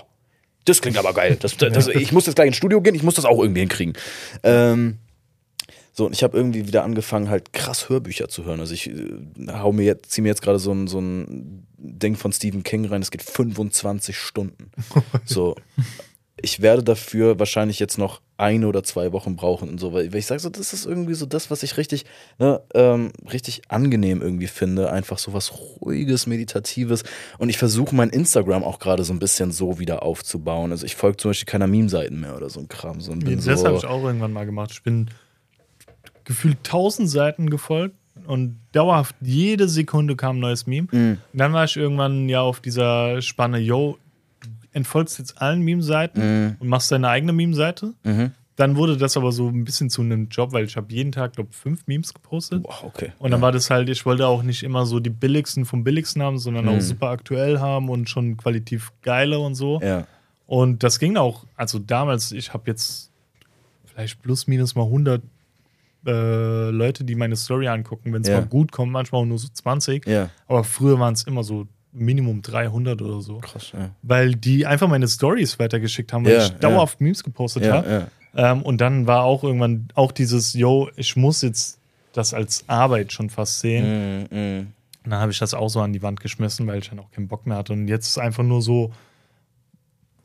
[0.65, 1.37] das klingt aber geil.
[1.39, 3.93] Das, das, ich muss jetzt gleich ins Studio gehen, ich muss das auch irgendwie hinkriegen.
[4.43, 4.99] Ähm,
[5.91, 8.61] So, und ich habe irgendwie wieder angefangen, halt krass Hörbücher zu hören.
[8.61, 8.93] Also ich äh,
[9.51, 12.85] hau mir jetzt, ziehe mir jetzt gerade so ein, so ein Ding von Stephen King
[12.85, 14.71] rein, es geht 25 Stunden.
[15.25, 15.55] So,
[16.41, 20.25] ich werde dafür wahrscheinlich jetzt noch eine oder zwei Wochen brauchen und so, weil ich
[20.25, 22.05] sage so, das ist irgendwie so das, was ich richtig,
[22.37, 24.91] ne, ähm, richtig angenehm irgendwie finde.
[24.91, 25.51] Einfach so was
[25.81, 27.03] ruhiges, meditatives.
[27.37, 30.71] Und ich versuche mein Instagram auch gerade so ein bisschen so wieder aufzubauen.
[30.71, 33.01] Also ich folge zum Beispiel keiner Meme-Seiten mehr oder so ein Kram.
[33.01, 34.71] So, das so, habe ich auch irgendwann mal gemacht.
[34.71, 35.09] Ich bin
[36.23, 37.95] gefühlt tausend Seiten gefolgt
[38.25, 40.87] und dauerhaft jede Sekunde kam ein neues Meme.
[40.91, 41.17] Mhm.
[41.33, 43.97] Und dann war ich irgendwann ja auf dieser Spanne, yo,
[44.71, 46.55] entfolgst jetzt allen Meme-Seiten Mhm.
[46.59, 47.93] und machst deine eigene Meme-Seite.
[48.03, 48.31] Mhm.
[48.55, 51.33] Dann wurde das aber so ein bisschen zu einem Job, weil ich habe jeden Tag,
[51.33, 52.63] glaube fünf Memes gepostet.
[52.63, 53.13] Boah, okay.
[53.17, 56.21] Und dann war das halt, ich wollte auch nicht immer so die billigsten vom billigsten
[56.21, 59.79] haben, sondern auch super aktuell haben und schon qualitativ geile und so.
[59.81, 60.05] Ja.
[60.45, 63.11] Und das ging auch, also damals, ich habe jetzt
[63.85, 65.21] vielleicht plus minus mal 100
[66.05, 68.39] äh, Leute, die meine Story angucken, wenn es Ja.
[68.41, 70.05] mal gut kommt, manchmal auch nur so 20.
[70.07, 70.29] Ja.
[70.47, 73.37] Aber früher waren es immer so Minimum 300 oder so.
[73.39, 73.89] Krass, ja.
[74.03, 78.07] Weil die einfach meine Stories weitergeschickt haben, weil Ja, ich dauerhaft Memes gepostet Ja, habe.
[78.35, 78.51] ja.
[78.51, 81.79] Ähm, und dann war auch irgendwann auch dieses, yo, ich muss jetzt
[82.13, 84.27] das als Arbeit schon fast sehen.
[84.31, 84.67] Mhm, mhm.
[85.05, 87.09] Und dann habe ich das auch so an die Wand geschmissen, weil ich dann auch
[87.11, 87.73] keinen Bock mehr hatte.
[87.73, 88.91] Und jetzt ist einfach nur so,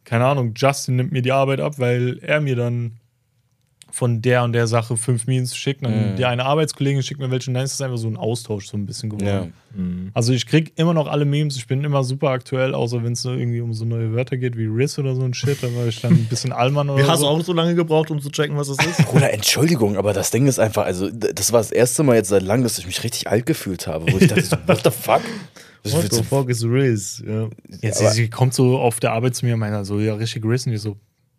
[0.04, 2.98] keine Ahnung, Justin nimmt mir die Arbeit ab, weil er mir dann
[3.94, 5.84] von der und der Sache fünf Memes schickt.
[5.84, 6.16] Dann Mhm.
[6.16, 7.48] die eine Arbeitskollegin schickt mir welche.
[7.50, 9.52] Und dann ist es einfach so ein Austausch so ein bisschen geworden.
[9.76, 9.80] Ja.
[10.14, 13.22] Also ich krieg immer noch alle Memes, ich bin immer super aktuell, außer wenn es
[13.22, 15.86] so irgendwie um so neue Wörter geht wie Riss oder so ein Shit, da war
[15.86, 17.28] ich dann ein bisschen Allmann oder Wie hast du so.
[17.28, 19.04] auch so lange gebraucht, um zu checken, was das ist?
[19.10, 22.42] Bruder, Entschuldigung, aber das Ding ist einfach, also das war das erste Mal jetzt seit
[22.42, 25.22] langem, dass ich mich richtig alt gefühlt habe, wo ich dachte, so, what the fuck?
[25.82, 27.22] Das What the so- fuck is Riz?
[27.26, 27.48] Ja.
[27.82, 30.44] Jetzt, aber- sie kommt so auf der Arbeit zu mir und meint so, ja, richtig
[30.44, 30.66] Riss.
[30.66, 30.96] Und ich so,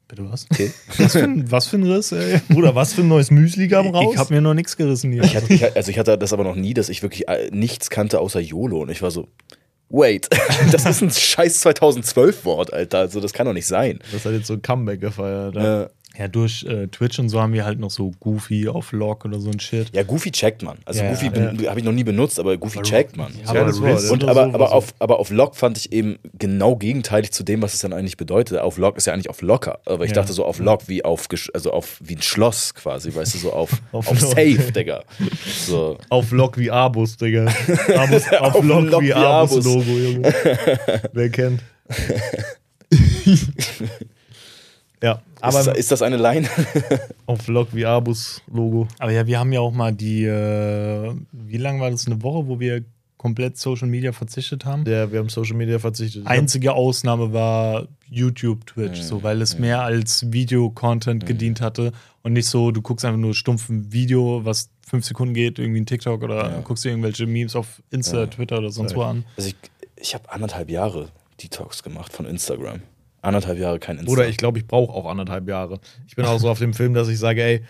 [0.07, 0.45] bitte was?
[0.52, 0.72] Okay.
[0.98, 2.41] Was für ein, was für ein Riss, ey?
[2.49, 4.14] Bruder, was für ein neues Müsli kam raus?
[4.14, 5.23] Ich hab mir noch nichts gerissen hier.
[5.23, 7.90] Ich hatte, ich, also ich hatte das aber noch nie, dass ich wirklich äh, nichts
[7.90, 9.27] kannte außer YOLO und ich war so,
[9.90, 10.30] wait,
[10.72, 13.99] das ist ein scheiß 2012-Wort, Alter, also das kann doch nicht sein.
[14.11, 15.56] das hat jetzt so ein Comeback gefeiert.
[15.56, 15.90] Ja.
[16.18, 19.40] Ja, durch äh, Twitch und so haben wir halt noch so Goofy auf Log oder
[19.40, 19.90] so ein Shit.
[19.94, 20.78] ja, Goofy checkt man.
[20.86, 21.70] Also Ja, Goofy ja.
[21.70, 23.34] habe ich noch nie benutzt, aber Goofy checkt man.
[23.42, 23.52] Ja, So.
[23.60, 27.32] aber Wort, Und aber, so, aber, auf, aber auf Lock fand ich eben genau gegenteilig
[27.32, 28.60] zu dem, was es dann eigentlich bedeutet.
[28.60, 29.80] Auf Lock ist ja eigentlich auf locker.
[29.86, 30.16] Aber ich Ja.
[30.16, 33.52] dachte so auf Lock wie auf, also auf wie ein Schloss quasi, weißt du, so
[33.54, 34.20] auf, Auf auf.
[34.20, 35.04] Safe, Digga.
[35.66, 35.98] So.
[36.10, 37.46] Auf Lock wie Abus, Digga.
[37.98, 39.66] Abus, auf, Auf Lock, Lock wie wie Abus Abus.
[39.66, 40.34] Logo, Junge.
[41.14, 41.62] Wer kennt?
[45.04, 46.48] ja, aber ist, ist das eine Line?
[47.26, 48.88] auf Lock wie Abus Logo.
[49.00, 52.48] Aber ja, wir haben ja auch mal die, äh, wie lange war das, eine Woche,
[52.48, 52.84] wo wir
[53.26, 54.86] komplett Social Media verzichtet haben?
[54.86, 56.28] Ja, wir haben Social Media verzichtet.
[56.28, 61.92] Einzige Ausnahme war YouTube, Twitch, so, weil es mehr als Video-Content gedient hatte
[62.22, 65.82] und nicht so, du guckst einfach nur stumpf ein Video, was fünf Sekunden geht, irgendwie
[65.82, 69.26] ein TikTok oder guckst dir irgendwelche Memes auf Insta, Twitter oder sonst wo an.
[69.38, 69.56] Also ich,
[69.96, 71.10] ich habe anderthalb Jahre
[71.42, 72.82] Detox gemacht von Instagram.
[73.26, 74.15] Anderthalb Jahre kein Instagram.
[74.15, 75.80] Bruder, ich glaube, ich brauche auch anderthalb Jahre.
[76.07, 77.64] Ich bin auch so auf dem Film, dass ich sage, ey,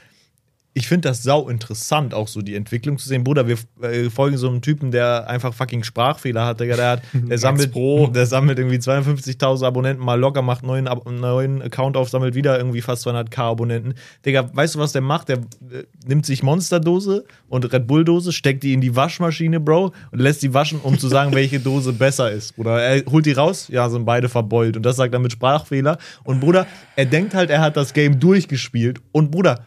[0.78, 3.24] ich finde das sau interessant, auch so die Entwicklung zu sehen.
[3.24, 6.76] Bruder, wir äh, folgen so einem Typen, der einfach fucking Sprachfehler hat, Digga.
[6.76, 7.74] Der, hat, der, sammelt,
[8.14, 12.58] der sammelt irgendwie 52.000 Abonnenten mal locker, macht einen neuen, neuen Account auf, sammelt wieder
[12.58, 13.94] irgendwie fast 200k Abonnenten.
[14.26, 15.30] Digga, weißt du, was der macht?
[15.30, 20.20] Der äh, nimmt sich Monsterdose und Red Bull-Dose, steckt die in die Waschmaschine, Bro, und
[20.20, 22.54] lässt die waschen, um zu sagen, welche Dose besser ist.
[22.58, 24.76] Bruder, er holt die raus, ja, sind beide verbeult.
[24.76, 26.00] Und das sagt er mit Sprachfehler.
[26.26, 29.00] Und Bruder, er denkt halt, er hat das Game durchgespielt.
[29.14, 29.64] Und Bruder,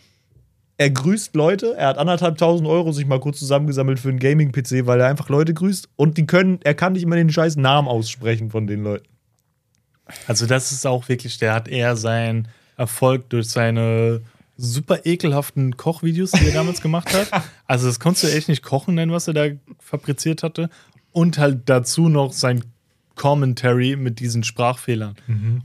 [0.79, 4.87] er grüßt Leute, er hat anderthalb tausend Euro sich mal kurz zusammengesammelt für einen Gaming-PC,
[4.87, 7.89] weil er einfach Leute grüßt und die können, er kann nicht immer den scheiß Namen
[7.89, 9.07] aussprechen von den Leuten.
[10.27, 14.23] Also das ist auch wirklich, der hat eher seinen Erfolg durch seine
[14.57, 17.29] super ekelhaften Kochvideos, die er damals gemacht hat.
[17.67, 19.47] Also das konntest du echt nicht kochen nennen, was er da
[19.79, 20.71] fabriziert hatte.
[21.13, 22.65] Und halt dazu noch sein
[23.15, 25.17] Commentary mit diesen Sprachfehlern.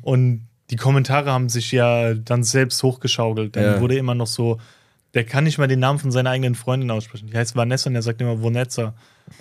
[0.01, 3.55] Und die Kommentare haben sich ja dann selbst hochgeschaukelt.
[3.55, 3.79] Dann Ja.
[3.79, 4.59] wurde immer noch so,
[5.13, 7.27] der kann nicht mal den Namen von seiner eigenen Freundin aussprechen.
[7.27, 8.93] Die heißt Vanessa und er sagt immer Vonetza.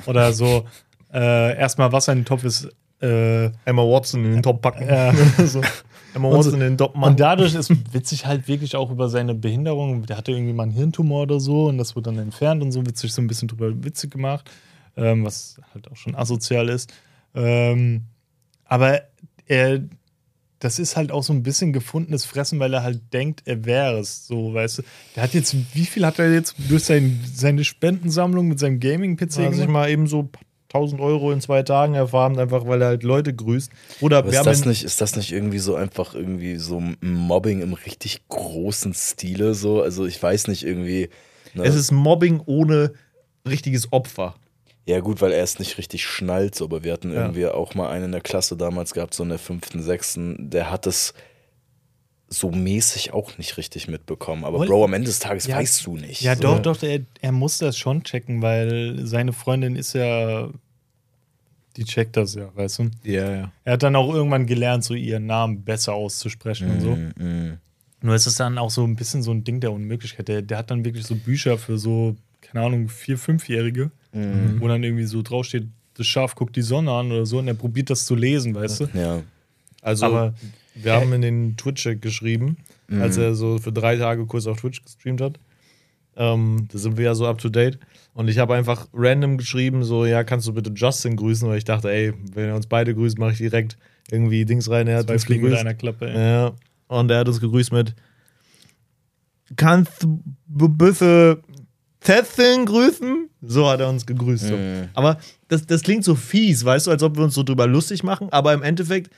[0.06, 0.66] Oder so,
[1.12, 2.68] äh, erstmal Wasser in den Topf ist
[3.00, 4.86] äh, Emma Watson in den Top packen.
[4.86, 5.12] Ja.
[5.46, 5.60] so.
[6.14, 7.12] Emma Und- Watson in den Top machen.
[7.12, 10.04] Und dadurch ist witzig halt wirklich auch über seine Behinderung.
[10.06, 12.84] Der hatte irgendwie mal einen Hirntumor oder so und das wurde dann entfernt und so
[12.86, 14.50] witzig so ein bisschen drüber witzig gemacht,
[14.96, 16.92] ähm, was halt auch schon asozial ist.
[17.34, 18.02] Ähm,
[18.66, 19.00] aber
[19.46, 19.80] er,
[20.62, 23.98] das ist halt auch so ein bisschen gefundenes Fressen, weil er halt denkt, er wäre
[23.98, 24.28] es.
[24.28, 24.82] So, weißt du.
[25.16, 29.38] Der hat jetzt, wie viel hat er jetzt durch sein, seine Spendensammlung mit seinem Gaming-PC
[29.38, 30.30] hat sich mal eben so
[30.72, 33.72] 1000 Euro in zwei Tagen erfahren, einfach weil er halt Leute grüßt.
[34.00, 37.72] Oder Aber ist das, nicht, ist das nicht irgendwie so einfach irgendwie so Mobbing im
[37.72, 39.82] richtig großen Stile so?
[39.82, 41.08] Also ich weiß nicht irgendwie.
[41.54, 41.64] Ne?
[41.64, 42.92] es ist Mobbing ohne
[43.48, 44.36] richtiges Opfer.
[44.86, 47.22] Ja gut, weil er es nicht richtig schnallt, so, aber wir hatten Ja.
[47.22, 50.70] irgendwie auch mal einen in der Klasse damals gehabt, so in der fünften, sechsten, der
[50.70, 51.14] hat es
[52.28, 54.44] so mäßig auch nicht richtig mitbekommen.
[54.44, 55.56] Aber Woll- Bro, am Ende des Tages Ja.
[55.58, 56.22] weißt du nicht.
[56.22, 56.42] Ja, so.
[56.42, 60.48] doch, doch, er, er muss das schon checken, weil seine Freundin ist ja.
[61.76, 62.90] Die checkt das ja, weißt du?
[63.04, 63.52] Ja, ja.
[63.64, 66.96] Er hat dann auch irgendwann gelernt, so ihren Namen besser auszusprechen und so.
[66.96, 67.58] Mm, mm.
[68.02, 70.28] Nur ist es dann auch so ein bisschen so ein Ding der Unmöglichkeit.
[70.28, 74.60] Der, der hat dann wirklich so Bücher für so, keine Ahnung, Vier-, Fünfjährige, Mhm.
[74.60, 77.54] wo dann irgendwie so draufsteht, das Schaf guckt die Sonne an oder so und er
[77.54, 78.88] probiert das zu lesen, weißt du?
[78.94, 79.22] Ja.
[79.80, 80.34] Also, Aber-
[80.74, 82.56] wir haben in den Twitch-Chat geschrieben,
[82.90, 83.22] als Mhm.
[83.22, 85.38] er so für drei Tage kurz auf Twitch gestreamt hat.
[86.16, 87.78] Ähm, da sind wir ja so up to date.
[88.14, 91.48] Und ich habe einfach random geschrieben, so, ja, kannst du bitte Justin grüßen?
[91.48, 93.76] Weil ich dachte, ey, wenn er uns beide grüßt, mache ich direkt
[94.10, 94.88] irgendwie Dings rein.
[94.88, 95.66] Er hat Zwei uns Fliegen mit gegrüßt.
[95.66, 96.10] einer Klappe.
[96.10, 96.18] ey.
[96.20, 96.52] Ja.
[96.88, 97.94] Und er hat uns gegrüßt mit
[99.56, 101.42] Kannst du bitte
[102.00, 103.28] Tessin grüßen?
[103.44, 104.46] So hat er uns gegrüßt.
[104.48, 104.56] So.
[104.56, 104.88] Mhm.
[104.94, 108.02] Aber das, das klingt so fies, weißt du, als ob wir uns so drüber lustig
[108.04, 109.10] machen, aber im Endeffekt,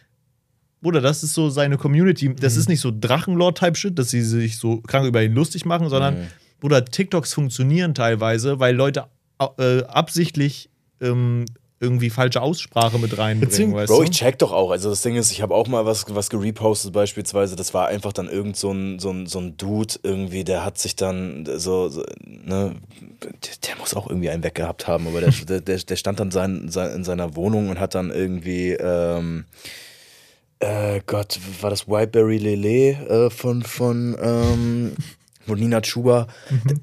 [0.81, 2.35] Bruder, das ist so seine Community.
[2.35, 6.15] Das ist nicht so Drachenlord-Type-Shit, dass sie sich so krank über ihn lustig machen, sondern,
[6.15, 6.27] Mhm.
[6.61, 9.05] Bruder, TikToks funktionieren teilweise, weil Leute
[9.59, 10.71] äh, absichtlich
[11.01, 11.45] ähm,
[11.85, 14.03] irgendwie falsche Aussprache mit reinbringen, weißt Bro, du?
[14.05, 14.71] ich check doch auch.
[14.71, 17.55] Also das Ding ist, ich habe auch mal was, was gerepostet beispielsweise.
[17.55, 20.79] Das war einfach dann irgend so ein, so ein, so ein Dude irgendwie, der hat
[20.79, 22.75] sich dann so, so ne,
[23.67, 26.93] der, muss auch irgendwie einen weggehabt haben, aber der, der, der, stand dann sein, sein,
[26.93, 29.45] in seiner Wohnung und hat dann irgendwie, ähm,
[30.61, 34.97] äh, Gott, war das Whiteberry Lele äh, von, von, ähm,
[35.47, 36.27] von Nina Chuba.
[36.65, 36.79] Der,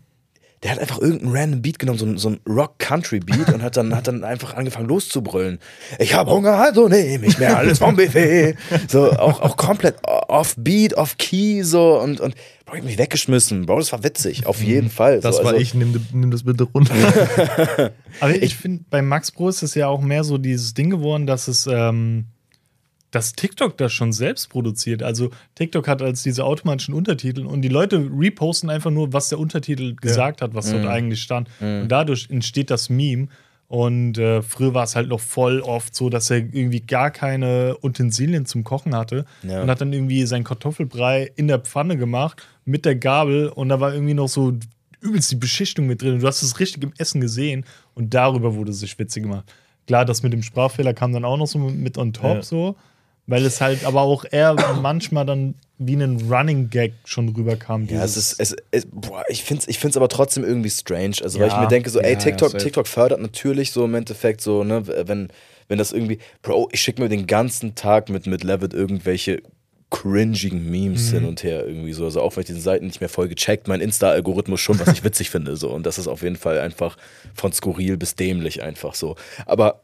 [0.63, 3.95] der hat einfach irgendeinen random Beat genommen, so, ein- so ein Rock-Country-Beat und hat dann,
[3.95, 5.57] hat dann einfach angefangen loszubrüllen.
[5.97, 8.55] Ich hab Hunger, also nehme ich mir alles vom Buffet.
[8.87, 12.35] So, auch, auch komplett off-Beat, off-Key, so und, und
[12.65, 13.65] Bro, ich hab mich weggeschmissen.
[13.65, 15.19] Bro, das war witzig, auf jeden Fall.
[15.19, 16.93] Das so, war also, ich, nimm, nimm das bitte runter.
[18.19, 21.25] Aber ich finde, bei Max Pro ist es ja auch mehr so dieses Ding geworden,
[21.25, 22.25] dass es, ähm,
[23.11, 25.03] dass TikTok das schon selbst produziert.
[25.03, 29.37] Also TikTok hat als diese automatischen Untertitel und die Leute reposten einfach nur, was der
[29.39, 31.49] Untertitel gesagt hat, was dort eigentlich stand.
[31.59, 33.27] Und dadurch entsteht das Meme.
[33.67, 37.77] Und äh, früher war es halt noch voll oft so, dass er irgendwie gar keine
[37.81, 39.61] Utensilien zum Kochen hatte Ja.
[39.61, 43.79] und hat dann irgendwie sein Kartoffelbrei in der Pfanne gemacht mit der Gabel und da
[43.79, 44.53] war irgendwie noch so
[44.99, 46.15] übelst die Beschichtung mit drin.
[46.15, 47.63] Und du hast es richtig im Essen gesehen
[47.93, 49.51] und darüber wurde sich witzig gemacht.
[49.87, 52.41] Klar, das mit dem Sprachfehler kam dann auch noch so mit on top Ja.
[52.41, 52.75] so,
[53.27, 57.87] weil es halt aber auch eher manchmal dann wie ein Running Gag schon rüberkam.
[57.87, 60.69] Ja, es dieses- ist, es, es, boah, ich finde es ich find's aber trotzdem irgendwie
[60.69, 61.15] strange.
[61.23, 61.61] Also, weil ich Ja.
[61.61, 62.59] mir denke, so, ey, Ja, TikTok, ja.
[62.59, 65.29] TikTok fördert natürlich so im Endeffekt so, ne, wenn,
[65.69, 69.41] wenn das irgendwie, Bro, ich schicke mir den ganzen Tag mit, mit Levitt irgendwelche
[69.89, 72.05] cringigen Memes hin und her irgendwie so.
[72.05, 75.03] Also auch wenn ich diese Seiten nicht mehr voll gecheckt, mein Insta-Algorithmus schon, was ich
[75.03, 75.57] witzig finde.
[75.57, 75.69] So.
[75.71, 76.95] Und das ist auf jeden Fall einfach
[77.33, 79.15] von skurril bis dämlich einfach so.
[79.45, 79.81] Aber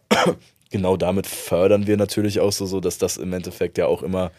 [0.72, 4.32] genau damit fördern wir natürlich auch so, so, dass das im Endeffekt ja auch immer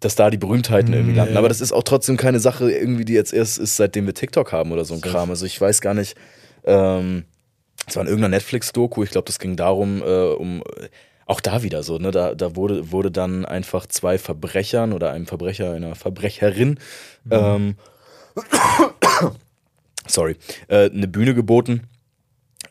[0.00, 1.32] dass da die Berühmtheiten irgendwie landen.
[1.32, 1.38] ja.
[1.38, 4.52] Aber das ist auch trotzdem keine Sache irgendwie, die jetzt erst ist, seitdem wir TikTok
[4.52, 5.30] haben oder so ein Kram.
[5.30, 6.16] Also ich weiß gar nicht,
[6.64, 7.24] ähm,
[7.86, 10.62] es war in irgendeiner Netflix-Doku, ich glaube, das ging darum, äh, um
[11.24, 15.26] auch da wieder so, ne, da, da wurde, wurde dann einfach zwei Verbrechern oder einem
[15.26, 16.78] Verbrecher, einer Verbrecherin,
[17.30, 17.74] ähm,
[20.06, 20.36] sorry,
[20.68, 21.88] äh, eine Bühne geboten,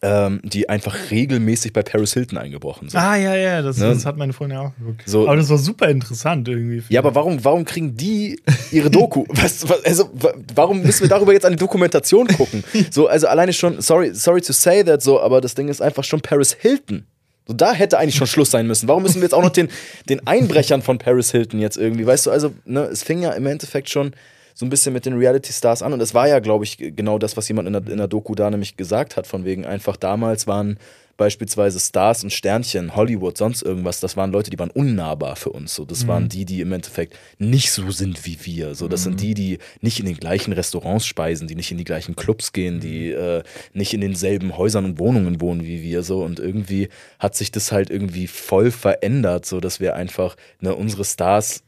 [0.07, 2.99] ähm, die einfach regelmäßig bei Paris Hilton eingebrochen sind.
[2.99, 3.90] ah, ja, ja, das, Ne?
[3.90, 5.02] das hat meine Freundin auch geguckt.
[5.07, 6.84] So- aber das war super interessant irgendwie.
[6.90, 8.40] Ja, aber warum, warum kriegen die
[8.72, 9.26] ihre Doku?
[9.30, 12.64] Was, was, also, wa- warum müssen wir darüber jetzt eine Dokumentation gucken?
[12.91, 16.03] So, also alleine schon, sorry, sorry to say that so, aber das Ding ist einfach
[16.03, 17.06] schon Paris Hilton.
[17.48, 18.88] So, da hätte eigentlich schon Schluss sein müssen.
[18.88, 19.69] Warum müssen wir jetzt auch noch den,
[20.10, 23.45] den Einbrechern von Paris Hilton jetzt irgendwie, weißt du, also, ne, es fing ja im
[23.48, 24.11] Endeffekt schon
[24.56, 27.38] so ein bisschen mit den Reality-Stars an und es war ja, glaube ich, genau das,
[27.38, 30.48] was jemand in der, in der Doku da nämlich gesagt hat, von wegen einfach damals
[30.48, 30.80] waren
[31.18, 35.73] beispielsweise Stars und Sternchen, Hollywood, sonst irgendwas, das waren Leute, die waren unnahbar für uns.
[35.76, 38.76] So, das waren die, die im Endeffekt nicht so sind wie wir.
[38.76, 41.84] So, das sind die, die nicht in den gleichen Restaurants speisen, die nicht in die
[41.84, 46.03] gleichen Clubs gehen, die äh, nicht in denselben Häusern und Wohnungen wohnen wie wir.
[46.03, 50.76] So, und irgendwie hat sich das halt irgendwie voll verändert, so dass wir einfach, ne,
[50.76, 51.64] unsere Stars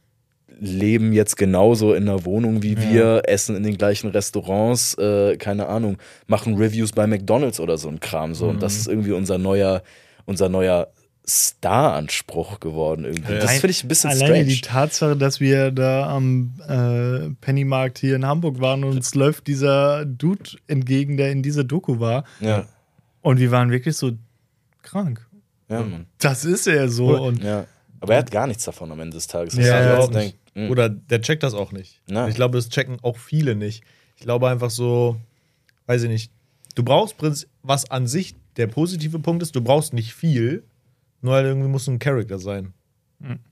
[0.60, 5.68] leben jetzt genauso in der Wohnung wie wir, essen in den gleichen Restaurants, äh, keine
[5.68, 5.98] Ahnung,
[6.28, 8.48] machen Reviews bei McDonalds oder so ein Kram so.
[8.48, 9.84] Und das ist irgendwie unser neuer,
[10.26, 10.88] unser neuer
[11.28, 13.34] Star-Anspruch geworden irgendwie.
[13.34, 13.40] Ja.
[13.40, 14.46] Das finde ich ein bisschen Alleine strange.
[14.46, 19.48] die Tatsache, dass wir da am äh, Pennymarkt hier in Hamburg waren und uns läuft
[19.48, 22.24] dieser Dude entgegen, der in dieser Doku war.
[22.40, 22.66] ja.
[23.22, 24.12] Und wir waren wirklich so,
[24.84, 25.28] krank.
[25.68, 26.06] Ja, Mann.
[26.20, 27.20] Das ist er so.
[27.20, 27.66] Und Ja.
[28.00, 29.56] Aber er hat gar nichts davon am Ende des Tages.
[29.56, 30.72] Ja, Was ja, ich auch jetzt denk, hm.
[30.72, 32.02] Oder der checkt das auch nicht.
[32.08, 32.30] Nein.
[32.30, 33.84] Ich glaube, das checken auch viele nicht.
[34.16, 35.18] Ich glaube einfach so,
[35.86, 36.32] weiß ich nicht,
[36.76, 40.64] du brauchst Prinz, was an sich der positive Punkt ist, du brauchst nicht viel,
[41.22, 42.74] nur halt irgendwie muss ein Charakter sein.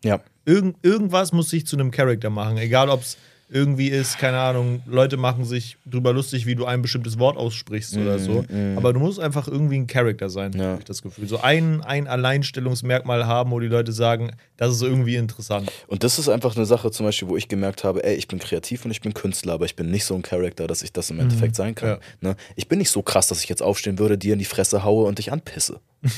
[0.04, 0.22] Ja.
[0.46, 3.18] Irgend, irgendwas muss sich zu einem Charakter machen, egal ob es
[3.48, 7.96] irgendwie ist, keine Ahnung, Leute machen sich drüber lustig, wie du ein bestimmtes Wort aussprichst
[7.96, 8.44] oder so.
[8.76, 10.64] Aber du musst einfach irgendwie ein Charakter sein, Ja.
[10.72, 11.28] habe ich das Gefühl.
[11.28, 15.72] So ein, ein Alleinstellungsmerkmal haben, wo die Leute sagen, das ist irgendwie interessant.
[15.88, 18.40] Und das ist einfach eine Sache, zum Beispiel, wo ich gemerkt habe, ey, ich bin
[18.40, 21.10] kreativ und ich bin Künstler, aber ich bin nicht so ein Charakter, dass ich das
[21.12, 21.90] im Endeffekt sein kann.
[21.90, 22.00] Ja.
[22.22, 22.36] Ne?
[22.56, 25.06] Ich bin nicht so krass, dass ich jetzt aufstehen würde, dir in die Fresse haue
[25.06, 25.80] und dich anpisse.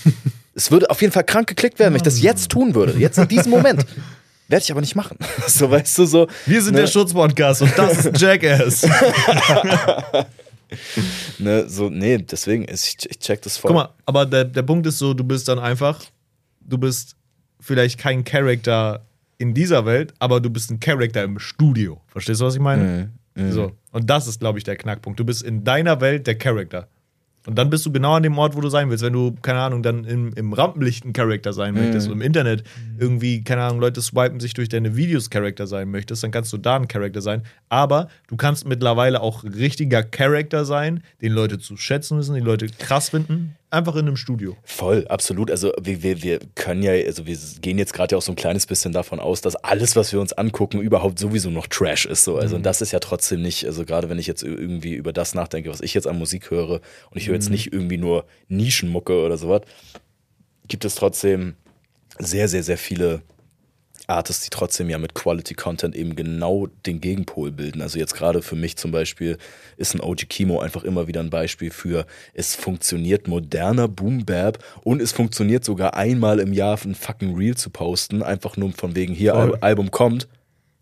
[0.53, 2.97] es würde auf jeden Fall krank geklickt werden, wenn ich das jetzt tun würde.
[2.97, 3.85] Jetzt in diesem Moment.
[4.47, 5.17] Werde ich aber nicht machen.
[5.47, 6.27] So, weißt du, so.
[6.45, 8.87] Wir sind ne, der Schutzpodcast und das ist Jackass.
[11.39, 13.69] Ne, so, nee, deswegen, ich, ich check das voll.
[13.69, 16.03] Guck mal, aber der, der Punkt ist so, du bist dann einfach,
[16.59, 17.15] du bist
[17.61, 19.05] vielleicht kein Charakter
[19.37, 22.01] in dieser Welt, aber du bist ein Charakter im Studio.
[22.07, 23.11] Verstehst du, was ich meine?
[23.51, 23.71] So.
[23.91, 25.19] Und das ist, glaube ich, der Knackpunkt.
[25.19, 26.87] Du bist in deiner Welt der Charakter.
[27.47, 29.05] Und dann bist du genau an dem Ort, wo du sein willst.
[29.05, 32.63] Wenn du, keine Ahnung, dann im, im Rampenlicht ein Charakter sein möchtest, im Internet
[32.99, 36.57] irgendwie, keine Ahnung, Leute swipen sich durch deine Videos Charakter sein möchtest, dann kannst du
[36.57, 37.43] da ein Charakter sein.
[37.69, 42.67] Aber du kannst mittlerweile auch richtiger Charakter sein, den Leute zu schätzen wissen, die Leute
[42.67, 44.55] krass finden, einfach in einem Studio.
[44.63, 45.51] Voll, absolut.
[45.51, 48.35] Also wir, wir, wir können ja, also wir gehen jetzt gerade ja auch so ein
[48.35, 52.23] kleines bisschen davon aus, dass alles, was wir uns angucken, überhaupt sowieso noch Trash ist.
[52.23, 52.37] So.
[52.37, 55.35] Also und das ist ja trotzdem nicht, also gerade wenn ich jetzt irgendwie über das
[55.35, 56.81] nachdenke, was ich jetzt an Musik höre
[57.11, 59.61] und ich höre jetzt nicht irgendwie nur Nischenmucke oder sowas,
[60.67, 61.55] gibt es trotzdem
[62.19, 63.21] sehr, sehr, sehr viele
[64.07, 67.81] Artists, die trotzdem ja mit Quality Content eben genau den Gegenpol bilden.
[67.81, 69.37] Also jetzt gerade für mich zum Beispiel
[69.75, 74.63] ist ein OG Kimo einfach immer wieder ein Beispiel für, es funktioniert moderner Boom Bap
[74.83, 78.95] und es funktioniert sogar einmal im Jahr ein fucking Reel zu posten, einfach nur von
[78.95, 79.35] wegen hier.
[79.35, 80.27] Al Album kommt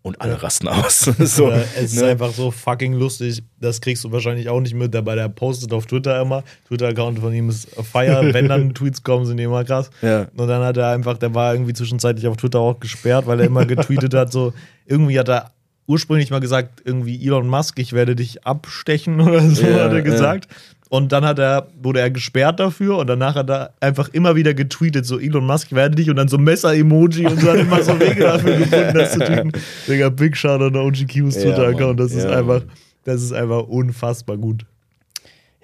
[0.06, 1.00] und alle rasten aus.
[1.18, 2.08] so, Äh, es ist ne?
[2.08, 3.42] einfach so fucking lustig.
[3.60, 6.44] Das kriegst du wahrscheinlich auch nicht mit, aber der postet auf Twitter immer.
[6.68, 8.22] Twitter-Account von ihm ist Feier.
[8.32, 9.90] Wenn dann Tweets kommen, sind die immer krass.
[10.02, 10.28] Ja.
[10.36, 13.46] Und dann hat er einfach, der war irgendwie zwischenzeitlich auf Twitter auch gesperrt, weil er
[13.46, 14.52] immer getweetet hat, so
[14.86, 15.50] irgendwie hat er
[15.88, 20.06] ursprünglich mal gesagt, irgendwie Elon Musk, ich werde dich abstechen oder so, Ja, hat er
[20.06, 20.40] ja.
[20.88, 24.54] Und dann hat er, wurde er gesperrt dafür und danach hat er einfach immer wieder
[24.54, 27.98] getweetet, so Elon Musk, werde dich und dann so Messer-Emoji und so hat immer so
[27.98, 29.52] Wege dafür gefunden, das zu tweeten.
[29.88, 32.18] Digga, Big Shout an OG Q's Ja, Twitter-Account, das Mann.
[32.18, 32.62] ist Ja, einfach,
[33.04, 34.64] das ist einfach unfassbar gut.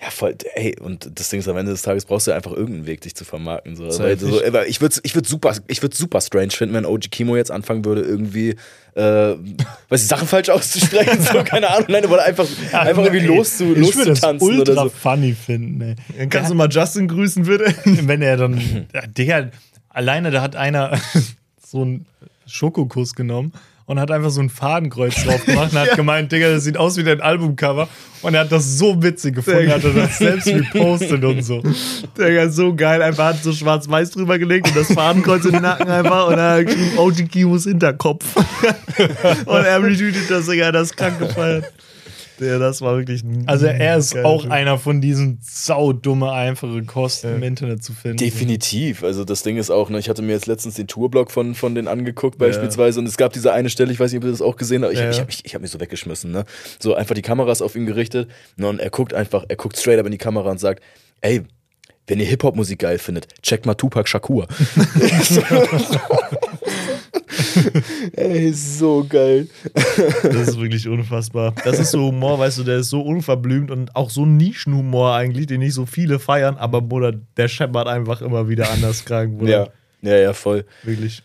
[0.02, 2.86] Ja, voll, ey, und das Ding ist, am Ende des Tages brauchst du einfach irgendeinen
[2.86, 3.76] Weg, dich zu vermarkten.
[3.76, 3.88] So.
[3.88, 4.08] Safe.
[4.08, 7.12] Weil, so, aber ich würde ich würd super, ich würd super strange finden, wenn OG
[7.12, 8.56] Kimo jetzt anfangen würde, irgendwie,
[8.96, 13.28] äh, weiß ich, Sachen falsch auszusprechen, so, keine Ahnung, nein, oder einfach, einfach irgendwie ich
[13.28, 14.88] würde das loszutanzen ultra oder so.
[14.88, 15.94] funny finden, ey.
[16.18, 17.72] Dann kannst du mal Justin grüßen, bitte?
[17.84, 18.60] Wenn er dann,
[18.92, 19.50] ja, Digga,
[19.88, 20.98] alleine da hat einer
[21.64, 22.06] so einen
[22.48, 23.52] Schokokuss genommen
[23.86, 26.96] und hat einfach so ein Fadenkreuz drauf gemacht und hat gemeint, Digga, das sieht aus
[26.96, 27.88] wie dein Albumcover.
[28.22, 31.60] Und er hat das so witzig gefunden, er hat das selbst repostet und so.
[32.16, 33.02] Digga, so geil.
[33.02, 36.58] Einfach hat so schwarz-weiß drüber gelegt und das Fadenkreuz in den Nacken einfach und er
[36.58, 38.24] hat geschrieben, OG Kimos Hinterkopf.
[39.46, 41.72] und er retweetet das, Digga, das krank gefeiert.
[42.42, 44.50] Der, das war wirklich ein Also er ist auch Typ.
[44.50, 48.16] einer von diesen saudumme, einfache Kosten im Internet zu finden.
[48.18, 49.04] Definitiv.
[49.04, 51.74] Also das Ding ist auch, ne, ich hatte mir jetzt letztens den Tourblock von, von
[51.74, 54.42] denen angeguckt beispielsweise und es gab diese eine Stelle, ich weiß nicht, ob ihr das
[54.42, 55.22] auch gesehen habt, ich, Ja, ich ja.
[55.22, 56.44] habe ich, ich hab mich so weggeschmissen, ne?
[56.80, 59.98] So einfach die Kameras auf ihn gerichtet ne, und er guckt einfach, er guckt straight
[60.00, 60.82] up in die Kamera und sagt,
[61.20, 61.42] ey,
[62.08, 64.48] wenn ihr Hip-Hop-Musik geil findet, checkt mal Tupac Shakur.
[68.12, 69.48] ey, so geil.
[70.22, 71.54] Das ist wirklich unfassbar.
[71.64, 75.46] Das ist so Humor, weißt du, der ist so unverblümt und auch so Nischenhumor eigentlich,
[75.46, 79.72] den nicht so viele feiern, aber Bruder, der scheppert einfach immer wieder anders krank, Bruder.
[80.02, 80.64] Ja, ja, ja, voll.
[80.82, 81.22] Wirklich.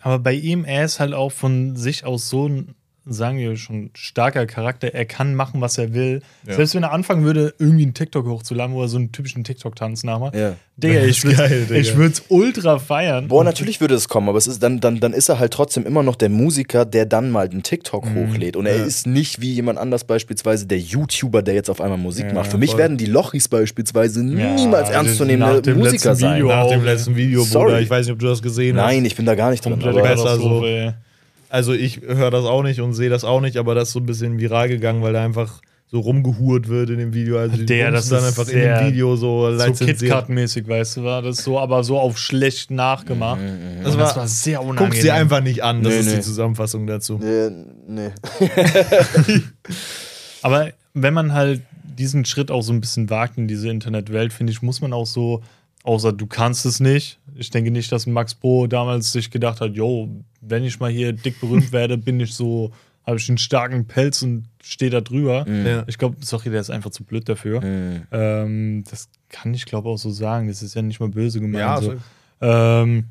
[0.00, 2.74] Aber bei ihm, er ist halt auch von sich aus so ein,
[3.08, 4.92] sagen wir schon, starker Charakter.
[4.92, 6.22] Er kann machen, was er will.
[6.46, 6.54] Ja.
[6.54, 10.02] Selbst wenn er anfangen würde, irgendwie einen TikTok hochzuladen, wo er so einen typischen TikTok-Tanz
[10.04, 10.34] nachmacht.
[10.34, 10.56] Ja.
[10.78, 11.80] Digga, ich ist würde geil, Digga.
[11.80, 13.28] ich würd's ultra feiern.
[13.28, 15.86] Boah, natürlich würde es kommen, aber es ist dann, dann, dann ist er halt trotzdem
[15.86, 18.16] immer noch der Musiker, der dann mal einen TikTok Mhm.
[18.32, 18.56] hochlädt.
[18.56, 22.26] Und er ist nicht wie jemand anders beispielsweise der YouTuber, der jetzt auf einmal Musik
[22.26, 22.50] Ja, macht.
[22.50, 22.80] Für mich voll.
[22.80, 26.34] werden die Lochis beispielsweise Ja, niemals das- ernstzunehmende nach dem Musiker letzten sein.
[26.36, 27.64] Video Nach dem letzten Video, Sorry.
[27.66, 28.84] Bruder, ich weiß nicht, ob du das gesehen hast.
[28.86, 29.72] Nein, ich bin da gar nicht drin.
[29.82, 30.62] Aber so.
[31.48, 34.00] Also ich höre das auch nicht und sehe das auch nicht, aber das ist so
[34.00, 37.38] ein bisschen viral gegangen, weil da einfach so rumgehurt wird in dem Video.
[37.38, 39.64] Also die Der, das dann ist einfach in dem Video so So.
[39.84, 43.40] KitKat-mäßig, weißt du, war das so, aber so auf schlecht nachgemacht.
[43.84, 44.90] Das Und war- das war sehr unangenehm.
[44.90, 46.14] Guck's dir einfach nicht an, das Nee, ist nee.
[46.16, 47.20] die Zusammenfassung dazu.
[47.22, 47.50] äh,
[47.86, 48.10] nee.
[50.42, 54.52] Aber wenn man halt diesen Schritt auch so ein bisschen wagt in diese Internetwelt, finde
[54.52, 55.42] ich, muss man auch so
[55.86, 57.18] außer du kannst es nicht.
[57.34, 60.08] Ich denke nicht, dass Max Pro damals sich gedacht hat, yo,
[60.40, 62.72] wenn ich mal hier dick berühmt werde, bin ich so,
[63.04, 65.46] habe ich einen starken Pelz und stehe da drüber.
[65.48, 65.84] Ja.
[65.86, 67.60] Ich glaube, sorry, der ist einfach zu blöd dafür.
[67.60, 68.02] Mhm.
[68.10, 70.48] Ähm, das kann ich, glaube auch so sagen.
[70.48, 71.60] Das ist ja nicht mal böse gemeint.
[71.60, 71.94] Ja, so.
[72.40, 73.04] Ähm,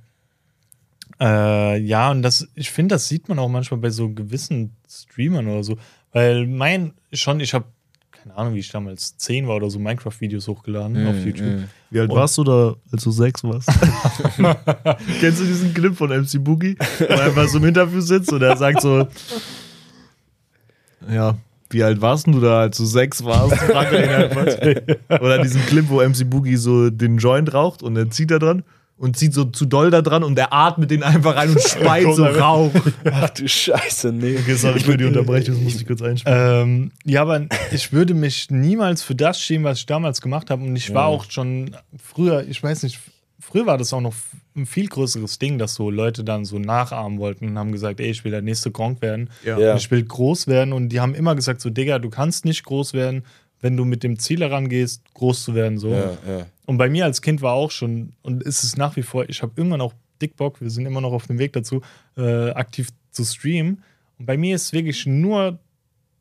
[1.20, 5.48] äh, ja, und das, ich finde, das sieht man auch manchmal bei so gewissen Streamern
[5.48, 5.78] oder so.
[6.12, 7.66] Weil mein, schon, ich habe,
[8.26, 11.66] keine Ahnung, wie ich damals 10 war oder so, Minecraft-Videos hochgeladen auf YouTube.
[11.92, 13.70] Wie alt Und- warst du da, als du sechs warst?
[15.20, 18.42] Kennst du diesen Clip von MC Boogie, wo er einfach so im Interview sitzt und
[18.42, 19.08] er sagt so:
[21.08, 21.38] Ja,
[21.70, 23.58] wie alt warst du da, als du sechs warst?
[23.58, 25.20] Fragt er ihn einfach.
[25.22, 28.64] Oder diesen Clip, wo MC Boogie so den Joint raucht und er zieht da dran
[28.98, 32.14] und zieht so zu doll da dran und er atmet den einfach rein und speit
[32.16, 32.72] so Rauch.
[33.12, 34.38] Ach du Scheiße, nee.
[34.38, 36.62] Okay, sorry für die Unterbrechung, das musste ich kurz einspielen.
[36.62, 40.64] Ähm, ja, aber ich würde mich niemals für das schämen, was ich damals gemacht habe.
[40.64, 43.00] Und ich war auch schon früher, ich weiß nicht,
[43.40, 44.14] früher war das auch noch
[44.56, 48.10] ein viel größeres Ding, dass so Leute dann so nachahmen wollten und haben gesagt, ey,
[48.10, 49.30] ich will der nächste Gronk werden.
[49.44, 49.60] Ja.
[49.60, 49.76] Ja.
[49.76, 50.72] Ich will groß werden.
[50.72, 53.26] Und die haben immer gesagt, so, Digga, du kannst nicht groß werden,
[53.66, 55.80] wenn du mit dem Ziel herangehst, groß zu werden.
[55.80, 55.90] So.
[55.90, 56.46] Ja, ja.
[56.68, 59.42] Und bei mir als Kind war auch schon, und ist es nach wie vor, ich
[59.42, 61.82] habe irgendwann auch dick Bock, wir sind immer noch auf dem Weg dazu,
[62.16, 63.82] äh, aktiv zu streamen.
[64.20, 65.58] Und bei mir ist wirklich nur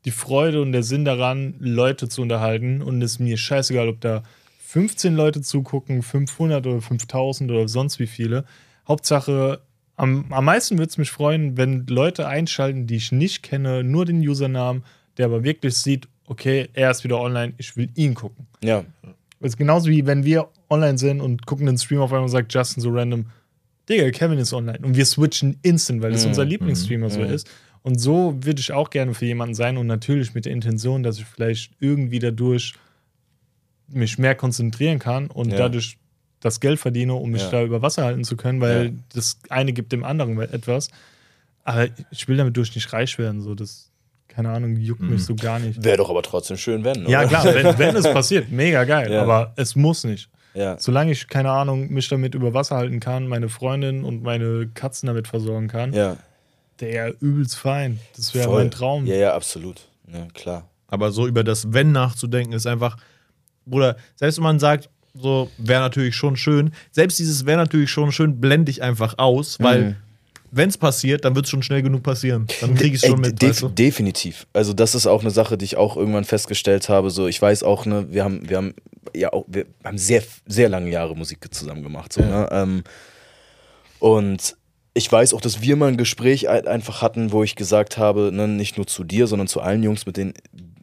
[0.05, 2.81] die Freude und der Sinn daran, Leute zu unterhalten.
[2.81, 4.23] Und es ist mir scheißegal, ob da
[4.61, 8.45] 15 Leute zugucken, 500 oder 5000 oder sonst wie viele.
[8.87, 9.61] Hauptsache,
[9.97, 14.05] am, am meisten würde es mich freuen, wenn Leute einschalten, die ich nicht kenne, nur
[14.05, 14.83] den Usernamen,
[15.17, 18.47] der aber wirklich sieht, okay, er ist wieder online, ich will ihn gucken.
[18.63, 18.83] ja.
[19.41, 22.29] Das ist genauso wie wenn wir online sind und gucken den Stream auf einmal und
[22.29, 23.25] sagt Justin so random,
[23.87, 24.79] Digga, Kevin ist online.
[24.81, 27.25] Und wir switchen instant, weil es Mhm, unser Lieblingsstreamer so mhm.
[27.29, 27.47] ist.
[27.83, 31.17] Und so würde ich auch gerne für jemanden sein und natürlich mit der Intention, dass
[31.19, 32.73] ich vielleicht irgendwie dadurch
[33.87, 35.57] mich mehr konzentrieren kann und Ja.
[35.57, 35.97] dadurch
[36.39, 37.51] das Geld verdiene, um mich Ja.
[37.51, 38.91] da über Wasser halten zu können, weil Ja.
[39.13, 40.89] das eine gibt dem anderen etwas.
[41.63, 43.41] Aber ich will damit durch nicht reich werden.
[43.41, 43.84] So, das,
[44.35, 45.11] keine Ahnung, juckt Mhm.
[45.11, 45.83] mich so gar nicht.
[45.83, 47.07] Wäre doch aber trotzdem schön, wenn.
[47.07, 47.27] Ja, oder?
[47.29, 49.11] klar, wenn, wenn es passiert, mega geil.
[49.11, 49.21] Ja.
[49.21, 50.29] Aber es muss nicht.
[50.53, 50.77] Ja.
[50.79, 55.07] Solange ich, keine Ahnung, mich damit über Wasser halten kann, meine Freundin und meine Katzen
[55.07, 56.17] damit versorgen kann, Ja.
[56.79, 57.99] der übelst fein.
[58.15, 59.05] Das wäre mein Traum.
[59.05, 59.81] Ja, ja, absolut.
[60.11, 60.69] Ja, klar.
[60.87, 62.97] Aber so über das Wenn nachzudenken ist einfach,
[63.65, 68.11] Bruder, selbst wenn man sagt, so wäre natürlich schon schön, selbst dieses wäre natürlich schon
[68.11, 69.95] schön, blende ich einfach aus, weil Mhm.
[70.55, 72.47] Wenn es passiert, dann wird es schon schnell genug passieren.
[72.61, 73.41] Dann kriege ich es schon mit.
[73.41, 73.69] def weißt du?
[73.69, 74.47] Definitiv.
[74.53, 77.09] Also das ist auch eine Sache, die ich auch irgendwann festgestellt habe.
[77.11, 78.73] So, ich weiß auch, ne, wir haben, wir haben
[79.15, 82.13] ja auch, wir haben sehr, sehr lange Jahre Musik zusammen gemacht.
[82.13, 82.47] So, ne?
[82.51, 82.83] ähm,
[83.99, 84.55] und
[84.93, 88.31] ich weiß auch, dass wir mal ein Gespräch ein- einfach hatten, wo ich gesagt habe,
[88.33, 90.33] ne, nicht nur zu dir, sondern zu allen Jungs, mit denen,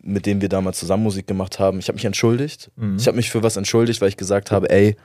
[0.02, 1.78] mit denen wir damals zusammen Musik gemacht haben.
[1.78, 2.70] Ich habe mich entschuldigt.
[2.98, 4.96] Ich habe mich für was entschuldigt, weil ich gesagt habe, ey,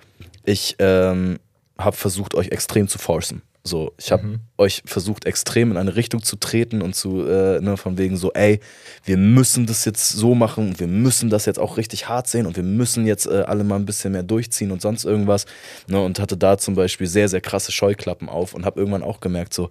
[0.43, 1.37] ich ähm,
[1.77, 3.43] habe versucht, euch extrem zu forcen.
[3.67, 7.75] So, ich habe euch versucht, extrem in eine Richtung zu treten und zu, äh, ne,
[7.75, 8.61] von wegen so, ey,
[9.03, 12.45] wir müssen das jetzt so machen und wir müssen das jetzt auch richtig hart sehen
[12.45, 15.45] und wir müssen jetzt äh, alle mal ein bisschen mehr durchziehen und sonst irgendwas.
[15.87, 19.19] Ne, und hatte da zum Beispiel sehr, sehr krasse Scheuklappen auf und habe irgendwann auch
[19.19, 19.69] gemerkt, so,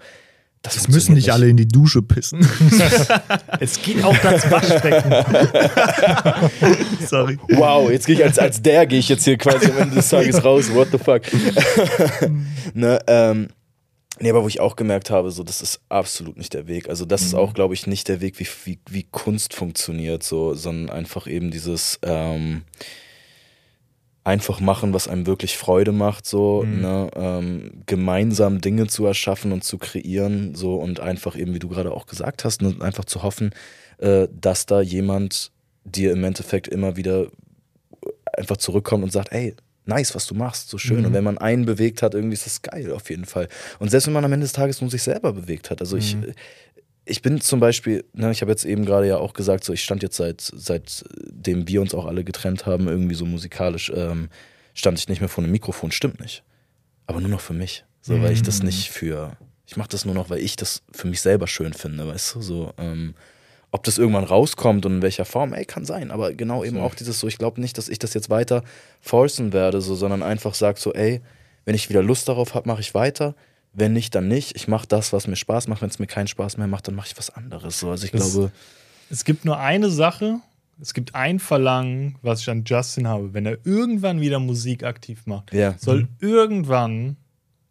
[0.66, 2.40] das Es müssen nicht alle in die Dusche pissen.
[3.60, 5.10] Es geht auch das Waschbecken.
[7.06, 7.39] Sorry.
[7.51, 10.09] Wow, jetzt gehe ich als, als der gehe ich jetzt hier quasi am Ende des
[10.09, 10.73] Tages raus.
[10.74, 11.23] What the fuck?
[12.74, 13.48] ne, ähm,
[14.21, 16.89] nee, aber wo ich auch gemerkt habe, so, das ist absolut nicht der Weg.
[16.89, 20.55] Also, das ist auch, glaube ich, nicht der Weg, wie, wie, wie Kunst funktioniert, so,
[20.55, 22.63] sondern einfach eben dieses ähm,
[24.27, 29.63] einfach machen, was einem wirklich Freude macht, so, ne, ähm, gemeinsam Dinge zu erschaffen und
[29.63, 33.23] zu kreieren, so, und einfach eben, wie du gerade auch gesagt hast, ne, einfach zu
[33.23, 33.55] hoffen,
[33.99, 35.53] äh, dass da jemand
[35.85, 37.29] dir im Endeffekt immer wieder
[38.37, 39.55] einfach zurückkommt und sagt, ey,
[39.87, 41.07] nice, was du machst, so schön.
[41.07, 43.49] Und wenn man einen bewegt hat, irgendwie ist das geil auf jeden Fall.
[43.79, 45.81] Und selbst wenn man am Ende des Tages nur sich selber bewegt hat.
[45.81, 46.17] Also ich,
[47.05, 49.83] ich bin zum Beispiel, ne, ich habe jetzt eben gerade ja auch gesagt, so ich
[49.83, 54.29] stand jetzt seit seitdem wir uns auch alle getrennt haben, irgendwie so musikalisch, ähm,
[54.75, 56.43] stand ich nicht mehr vor einem Mikrofon, stimmt nicht.
[57.07, 57.85] Aber nur noch für mich.
[58.01, 59.37] So, weil ich das nicht für,
[59.67, 62.43] ich mache das nur noch, weil ich das für mich selber schön finde, weißt du,
[62.43, 63.15] so, ähm,
[63.73, 66.11] ob das irgendwann rauskommt und in welcher Form, ey, kann sein.
[66.11, 68.63] Aber genau eben auch dieses so, ich glaube nicht, dass ich das jetzt weiter
[69.01, 71.21] forcen werde, so, sondern einfach sag so, ey,
[71.65, 73.35] wenn ich wieder Lust darauf habe, mache ich weiter.
[73.73, 74.57] Wenn nicht, dann nicht.
[74.57, 75.83] Ich mache das, was mir Spaß macht.
[75.83, 77.79] Wenn es mir keinen Spaß mehr macht, dann mache ich was anderes.
[77.81, 78.53] So, also ich Das- glaube,
[79.11, 80.41] Es gibt nur eine Sache,
[80.81, 83.35] es gibt ein Verlangen, was ich an Justin habe.
[83.35, 85.75] Wenn er irgendwann wieder Musik aktiv macht, Ja.
[85.79, 87.17] soll irgendwann,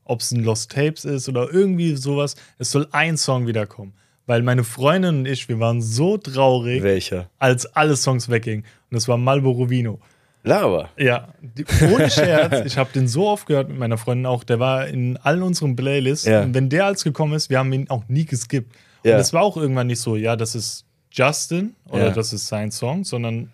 [0.04, 3.94] ob es ein Lost Tapes ist oder irgendwie sowas, es soll ein Song wiederkommen.
[4.27, 7.30] Weil meine Freundin und ich, wir waren so traurig, welcher?
[7.38, 8.65] als alle Songs weggingen.
[8.89, 9.99] Und das war Marlboro Vino.
[10.43, 10.89] Lava.
[10.97, 12.65] Ja, die, ohne Scherz.
[12.65, 14.43] ich habe den so oft gehört mit meiner Freundin auch.
[14.43, 16.26] Der war in allen unseren Playlists.
[16.26, 16.43] Ja.
[16.43, 18.76] Und wenn der als gekommen ist, wir haben ihn auch nie geskippt.
[19.03, 19.15] Ja.
[19.15, 22.11] Und es war auch irgendwann nicht so, ja, das ist Justin oder Ja.
[22.11, 23.52] das ist sein Song, sondern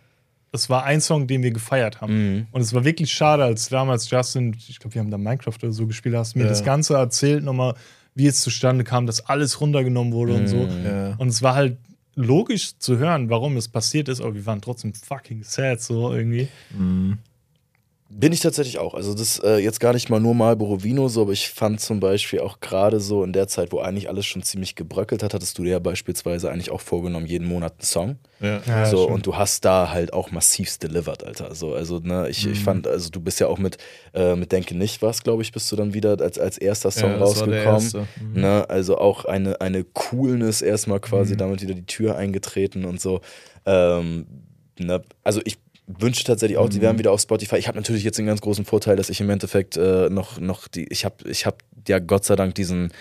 [0.51, 2.13] es war ein Song, den wir gefeiert haben.
[2.35, 2.47] Mhm.
[2.51, 5.71] Und es war wirklich schade, als damals Justin, ich glaube, wir haben da Minecraft oder
[5.71, 7.75] so gespielt, hast mir das Ganze erzählt, nochmal,
[8.15, 10.57] wie es zustande kam, dass alles runtergenommen wurde und so.
[10.57, 10.85] Mhm.
[10.85, 11.15] Ja.
[11.17, 11.77] Und es war halt
[12.15, 16.47] logisch zu hören, warum es passiert ist, aber wir waren trotzdem fucking sad, so irgendwie.
[18.13, 18.93] Bin ich tatsächlich auch.
[18.93, 21.99] Also das äh, jetzt gar nicht mal nur Marlboro Vino so, aber ich fand zum
[22.01, 25.57] Beispiel auch gerade so in der Zeit, wo eigentlich alles schon ziemlich gebröckelt hat, hattest
[25.57, 28.15] du dir ja beispielsweise eigentlich auch vorgenommen, jeden Monat einen Song.
[28.41, 28.61] Ja.
[28.67, 31.55] Ja, so, und du hast da halt auch massivst delivered, Alter.
[31.55, 32.51] So, also, ne, ich, Mhm.
[32.51, 33.77] ich fand, also du bist ja auch mit,
[34.13, 37.11] äh, mit Denke nicht was, glaube ich, bist du dann wieder als, als erster Song
[37.13, 37.83] Ja, das war der rausgekommen.
[37.83, 38.07] erste.
[38.21, 38.41] Mhm.
[38.41, 41.37] Ne, also auch eine, eine Coolness erstmal quasi Mhm.
[41.37, 43.21] damit wieder die Tür eingetreten und so.
[43.65, 44.25] Ähm,
[44.79, 45.57] ne, also ich
[45.99, 46.81] wünsche tatsächlich auch, die Mhm.
[46.81, 47.57] wären wieder auf Spotify.
[47.57, 50.67] Ich habe natürlich jetzt den ganz großen Vorteil, dass ich im Endeffekt äh, noch, noch
[50.67, 52.91] die, ich habe ich hab ja Gott sei Dank diesen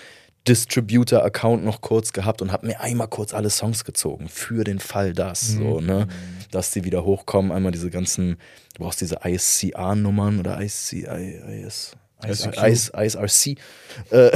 [0.47, 5.13] Distributor-Account noch kurz gehabt und habe mir einmal kurz alle Songs gezogen für den Fall
[5.13, 6.07] das, so, ne,
[6.49, 7.51] dass die wieder hochkommen.
[7.51, 8.37] Einmal diese ganzen,
[8.75, 11.95] du brauchst diese ISCA-Nummern oder IC, IS,
[12.25, 12.57] ICQ.
[12.67, 13.57] IS, ISRC,
[14.11, 14.31] äh,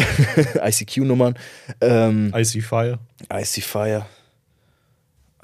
[0.69, 1.35] ICQ-Nummern,
[1.81, 2.99] ähm, Icy Fire.
[3.31, 4.05] IC Fire.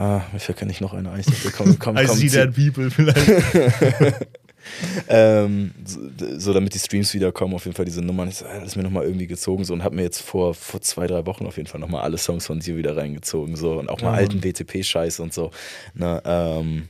[0.02, 1.53] Ah, mir fällt nicht noch eine IC.
[1.56, 3.19] Komm, komm, I komm, see that people vielleicht.
[5.07, 5.99] ähm, so,
[6.40, 8.30] so damit die Streams wiederkommen, auf jeden Fall diese Nummern.
[8.30, 10.82] Ich so, das ist mir nochmal irgendwie gezogen so und habe mir jetzt vor, vor
[10.82, 13.90] zwei, drei Wochen auf jeden Fall nochmal alle Songs von dir wieder reingezogen so und
[13.90, 15.52] auch mal Ja, alten WTP-Scheiß und so.
[15.94, 16.88] Na, ähm,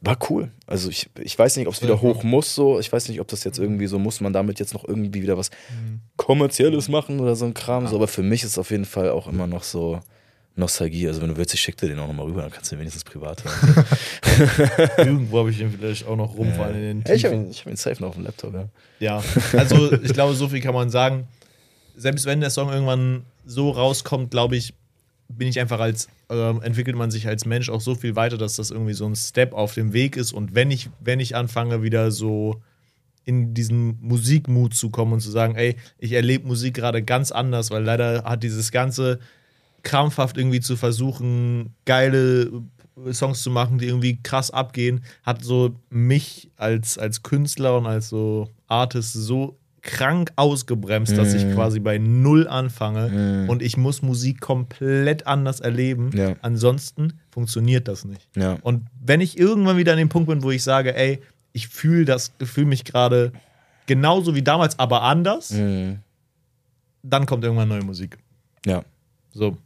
[0.00, 0.50] war cool.
[0.66, 2.80] Also ich, ich weiß nicht, ob es wieder hoch muss so.
[2.80, 5.36] Ich weiß nicht, ob das jetzt irgendwie so muss, man damit jetzt noch irgendwie wieder
[5.36, 5.50] was
[6.16, 7.86] kommerzielles machen oder so ein Kram.
[7.86, 10.00] So, aber für mich ist es auf jeden Fall auch immer noch so
[10.56, 11.06] Nostalgie.
[11.06, 12.80] Also wenn du willst, ich schick dir den auch nochmal rüber, dann kannst du den
[12.80, 13.84] wenigstens privat hören.
[14.98, 17.50] Irgendwo habe ich ihn vielleicht auch noch rumfallen in den Hey, ich habe Tiefen.
[17.50, 18.68] ihn, hab ihn safe noch auf dem Laptop, ja.
[18.98, 19.22] Ja,
[19.52, 21.28] also ich glaube, so viel kann man sagen.
[21.96, 24.74] Selbst wenn der Song irgendwann so rauskommt, glaube ich,
[25.28, 28.56] bin ich einfach als, ähm, entwickelt man sich als Mensch auch so viel weiter, dass
[28.56, 30.32] das irgendwie so ein Step auf dem Weg ist.
[30.32, 32.62] Und wenn ich, wenn ich anfange, wieder so
[33.24, 37.70] in diesen Musikmut zu kommen und zu sagen, ey, ich erlebe Musik gerade ganz anders,
[37.70, 39.18] weil leider hat dieses ganze
[39.86, 42.50] krampfhaft irgendwie zu versuchen, geile
[43.12, 48.08] Songs zu machen, die irgendwie krass abgehen, hat so mich als, als Künstler und als
[48.08, 51.54] so Artist so krank ausgebremst, dass ich Mhm.
[51.54, 53.08] quasi bei Null anfange
[53.44, 53.48] Mhm.
[53.48, 56.10] und ich muss Musik komplett anders erleben.
[56.16, 56.34] Ja.
[56.42, 58.26] Ansonsten funktioniert das nicht.
[58.34, 58.58] Ja.
[58.62, 61.20] Und wenn ich irgendwann wieder an dem Punkt bin, wo ich sage, ey,
[61.52, 63.32] ich fühle das, fühle mich gerade
[63.86, 66.00] genauso wie damals, aber anders, Mhm.
[67.04, 68.18] dann kommt irgendwann neue Musik.
[68.64, 68.82] Ja.
[69.32, 69.56] So.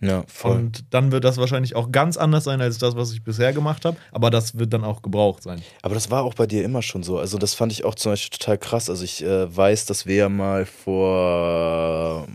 [0.00, 0.56] Ja, voll.
[0.56, 3.84] Und dann wird das wahrscheinlich auch ganz anders sein als das, was ich bisher gemacht
[3.84, 3.96] habe.
[4.12, 5.60] Aber das wird dann auch gebraucht sein.
[5.82, 7.18] Aber das war auch bei dir immer schon so.
[7.18, 8.88] Also das fand ich auch zum Beispiel total krass.
[8.88, 12.28] Also ich äh, weiß, dass wir ja mal vor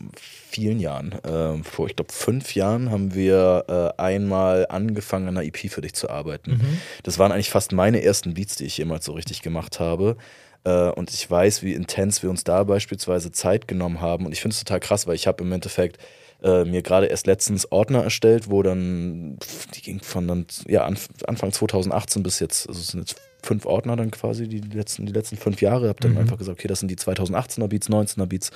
[0.49, 3.65] vielen Jahren, ähm, vor ich glaube fünf Jahren, haben wir
[3.97, 6.61] äh, einmal angefangen an einer EP für dich zu arbeiten.
[7.03, 10.17] Das waren eigentlich fast meine ersten Beats, die ich jemals so richtig gemacht habe.
[10.65, 14.25] Äh, und ich weiß, wie intens wir uns da beispielsweise Zeit genommen haben.
[14.25, 15.97] Und ich finde es total krass, weil ich habe im Endeffekt
[16.43, 19.37] äh, mir gerade erst letztens Ordner erstellt, wo dann,
[19.73, 23.65] die ging von dann, ja, Anf Anfang 2018 bis jetzt, also es sind jetzt fünf
[23.65, 25.89] Ordner dann quasi, die letzten, die letzten fünf Jahre.
[25.89, 26.19] Hab dann Mhm.
[26.19, 28.51] einfach gesagt, okay, das sind die 2018er Beats, 19er Beats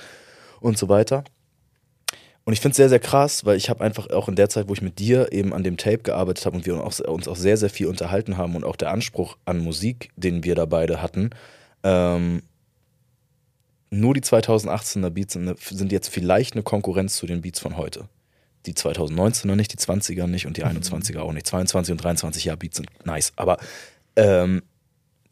[0.60, 1.24] und so weiter.
[2.44, 4.68] Und ich finde es sehr, sehr krass, weil ich habe einfach auch in der Zeit,
[4.68, 7.28] wo ich mit dir eben an dem Tape gearbeitet habe und wir uns auch, uns
[7.28, 10.64] auch sehr, sehr viel unterhalten haben und auch der Anspruch an Musik, den wir da
[10.64, 11.30] beide hatten,
[11.82, 12.42] ähm,
[13.90, 18.08] nur die 2018er Beats sind, sind jetzt vielleicht eine Konkurrenz zu den Beats von heute.
[18.66, 21.46] Die 2019er nicht, die 20er nicht und die 21er auch nicht.
[21.46, 23.32] 22 und 23 Jahre Beats sind nice.
[23.36, 23.58] Aber
[24.16, 24.62] ähm,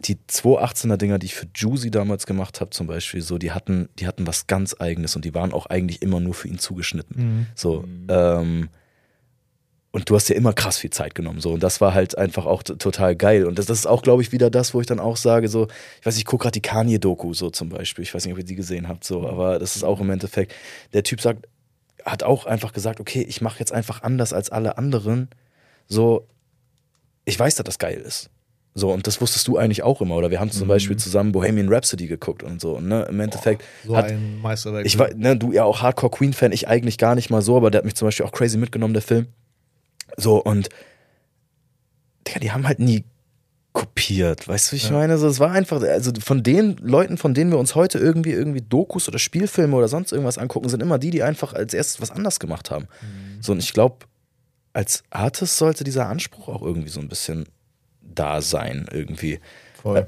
[0.00, 3.88] die 218er Dinger, die ich für Juicy damals gemacht habe, zum Beispiel, so, die hatten,
[3.98, 7.16] die hatten was ganz Eigenes und die waren auch eigentlich immer nur für ihn zugeschnitten.
[7.54, 8.68] So, ähm,
[9.96, 11.52] und du hast dir immer krass viel Zeit genommen, so.
[11.52, 13.46] Und das war halt einfach auch total geil.
[13.46, 15.68] Und das, das ist auch, glaube ich, wieder das, wo ich dann auch sage, so,
[16.00, 18.02] ich weiß, nicht, ich gucke gerade die Kanye-Doku, so zum Beispiel.
[18.02, 20.54] Ich weiß nicht, ob ihr die gesehen habt, so, aber das ist auch im Endeffekt,
[20.92, 21.48] der Typ sagt,
[22.04, 25.30] hat auch einfach gesagt, okay, ich mache jetzt einfach anders als alle anderen.
[25.88, 26.26] So,
[27.24, 28.28] ich weiß, dass das geil ist.
[28.74, 30.16] So, und das wusstest du eigentlich auch immer.
[30.16, 32.76] Oder wir haben zum Beispiel zusammen Bohemian Rhapsody geguckt und so.
[32.76, 34.84] Und ne, im Endeffekt So hat, ein Meisterwerk.
[34.84, 37.70] ich war, ne, du ja auch Hardcore Queen-Fan, ich eigentlich gar nicht mal so, aber
[37.70, 39.28] der hat mich zum Beispiel auch crazy mitgenommen, der Film.
[40.16, 40.68] So, und
[42.26, 43.04] Digga, die haben halt nie
[43.72, 44.92] kopiert, weißt du, wie ich Ja.
[44.92, 45.18] meine?
[45.18, 48.62] So, es war einfach, also von den Leuten, von denen wir uns heute irgendwie, irgendwie
[48.62, 52.10] Dokus oder Spielfilme oder sonst irgendwas angucken, sind immer die, die einfach als erstes was
[52.10, 52.88] anders gemacht haben.
[53.40, 54.06] So, und ich glaube,
[54.72, 57.46] als Artist sollte dieser Anspruch auch irgendwie so ein bisschen
[58.00, 59.40] da sein, irgendwie.
[59.82, 60.06] Voll.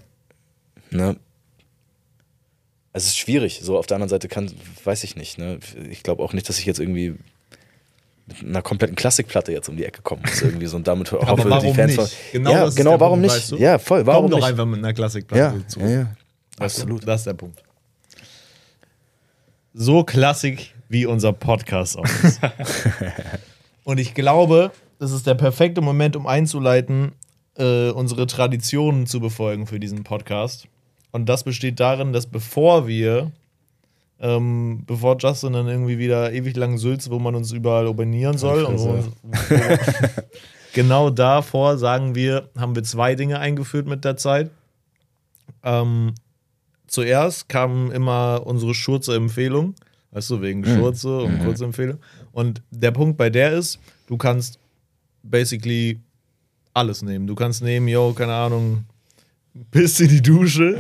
[0.91, 1.17] Ne?
[2.95, 3.61] Es ist schwierig.
[3.63, 4.51] So auf der anderen Seite kann,
[4.85, 5.37] weiß ich nicht.
[5.37, 5.59] Ne?
[5.91, 7.17] Ich glaube auch nicht, dass ich jetzt irgendwie
[8.29, 10.43] mit einer kompletten Klassikplatte jetzt um die Ecke kommen muss.
[10.43, 12.17] Irgendwie so und damit hoffe, Aber warum die Fans nicht?
[12.33, 13.35] Genau ja, genau, warum Punkt, nicht?
[13.35, 13.57] weißt du?
[13.57, 14.49] Ja, voll, warum Komm doch nicht?
[14.49, 15.81] einfach mit einer Klassikplatte ja, zu.
[15.81, 16.07] ja, ja,
[16.59, 17.07] absolut.
[17.07, 17.63] Das ist der Punkt.
[19.75, 22.41] So klassik wie unser Podcast auch ist.
[23.85, 27.13] Und ich glaube, das ist der perfekte Moment, um einzuleiten,
[27.57, 30.67] äh, unsere Traditionen zu befolgen für diesen Podcast.
[31.11, 33.31] Und das besteht darin, dass bevor wir,
[34.21, 38.65] ähm, bevor Justin dann irgendwie wieder ewig lang sülzt, wo man uns überall abonnieren soll,
[38.65, 39.79] und wo wo,
[40.73, 44.51] genau davor sagen wir, haben wir zwei Dinge eingeführt mit der Zeit.
[45.63, 46.15] Ähm,
[46.87, 49.75] zuerst kam immer unsere Schurze-Empfehlung,
[50.11, 51.99] weißt du, wegen Schurze und Kurzempfehlung.
[52.33, 54.59] Und der Punkt bei der ist, du kannst
[55.23, 56.01] basically
[56.75, 57.27] alles nehmen.
[57.27, 58.85] Du kannst nehmen, yo, keine Ahnung,
[59.71, 60.79] Piss in die Dusche.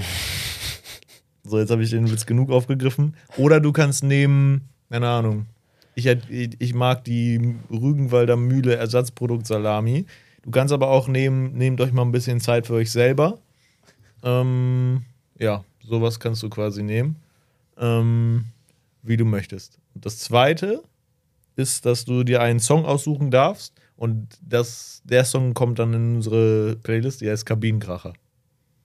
[1.48, 3.16] So, jetzt habe ich den Witz genug aufgegriffen.
[3.36, 5.46] Oder du kannst nehmen, keine Ahnung,
[5.94, 10.06] ich, ich mag die Rügenwalder Mühle Ersatzprodukt Salami.
[10.42, 13.38] Du kannst aber auch nehmen, nehmt euch mal ein bisschen Zeit für euch selber.
[14.22, 15.02] Ähm,
[15.38, 17.16] ja, sowas kannst du quasi nehmen,
[17.78, 18.44] ähm,
[19.02, 19.78] wie du möchtest.
[19.94, 20.82] Das zweite
[21.56, 26.16] ist, dass du dir einen Song aussuchen darfst und das, der Song kommt dann in
[26.16, 28.12] unsere Playlist, die heißt Kabinenkracher.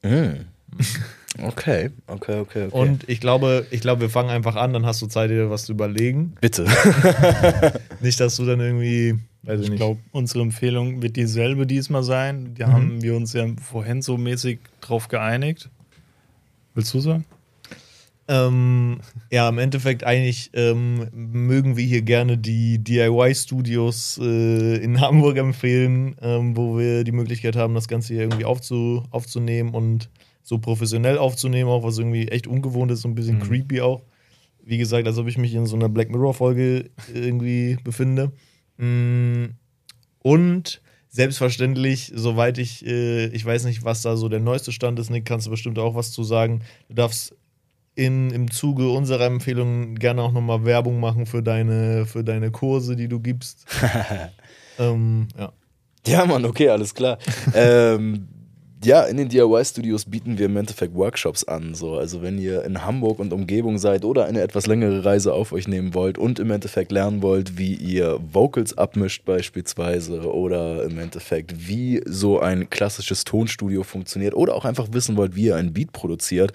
[0.01, 0.47] Mm.
[1.41, 2.67] Okay, okay, okay, okay.
[2.71, 5.65] Und ich glaube, ich glaube, wir fangen einfach an, dann hast du Zeit, dir was
[5.65, 6.33] zu überlegen.
[6.41, 6.65] bitte.
[8.01, 12.53] Nicht, dass du dann irgendwie, weiß ich Ich glaube, unsere Empfehlung wird dieselbe diesmal sein.
[12.53, 12.71] Die Mhm.
[12.71, 15.69] haben wir uns ja vorhin so mäßig drauf geeinigt.
[16.75, 17.25] Willst du sagen?
[18.27, 18.99] Ähm,
[19.31, 26.15] ja, im Endeffekt eigentlich ähm, mögen wir hier gerne die DIY-Studios äh, in Hamburg empfehlen,
[26.21, 30.09] ähm, wo wir die Möglichkeit haben, das Ganze hier irgendwie aufzu aufzunehmen und
[30.43, 34.03] so professionell aufzunehmen, auch was irgendwie echt ungewohnt ist, so ein bisschen creepy auch.
[34.63, 38.31] Wie gesagt, als ob ich mich in so einer Black Mirror-Folge irgendwie befinde.
[38.77, 39.45] Mm,
[40.19, 45.09] Und selbstverständlich, soweit ich, äh, ich weiß nicht, was da so der neueste Stand ist,
[45.09, 46.61] Nick, kannst du bestimmt auch was zu sagen.
[46.89, 47.35] Du darfst
[47.95, 52.95] in, im Zuge unserer Empfehlungen gerne auch nochmal Werbung machen für deine, für deine Kurse,
[52.95, 53.65] die du gibst.
[54.79, 55.51] ähm, ja.
[56.05, 57.17] Ja, Mann, okay, alles klar.
[57.53, 58.27] ähm,
[58.85, 61.73] ja, in den DIY-Studios bieten wir im Endeffekt Workshops an.
[61.73, 61.95] So.
[61.95, 65.67] Also wenn ihr in Hamburg und Umgebung seid oder eine etwas längere Reise auf euch
[65.67, 71.67] nehmen wollt und im Endeffekt lernen wollt, wie ihr Vocals abmischt beispielsweise oder im Endeffekt,
[71.67, 75.91] wie so ein klassisches Tonstudio funktioniert oder auch einfach wissen wollt, wie ihr einen Beat
[75.91, 76.53] produziert,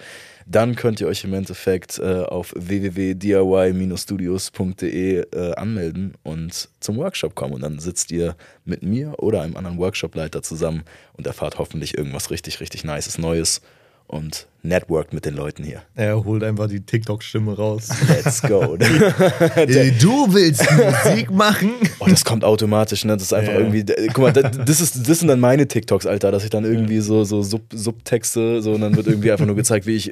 [0.51, 7.53] dann könnt ihr euch im Endeffekt äh, auf www.diy-studios.de äh, anmelden und zum Workshop kommen.
[7.53, 8.35] Und dann sitzt ihr
[8.65, 13.61] mit mir oder einem anderen Workshopleiter zusammen und erfahrt hoffentlich irgendwas richtig, richtig Nices, Neues
[14.09, 15.83] und networkt mit den Leuten hier.
[15.95, 17.89] Er holt einfach die TikTok-Stimme raus.
[18.07, 18.75] Let's go.
[20.01, 21.71] Du willst Musik machen?
[21.99, 23.13] Oh, das kommt automatisch, ne?
[23.13, 23.59] Das ist einfach Ja.
[23.59, 23.85] irgendwie.
[24.07, 27.23] Guck mal, das, ist, das sind dann meine TikToks, Alter, dass ich dann irgendwie so,
[27.23, 30.11] so Sub, Subtexte, so und dann wird irgendwie einfach nur gezeigt, wie ich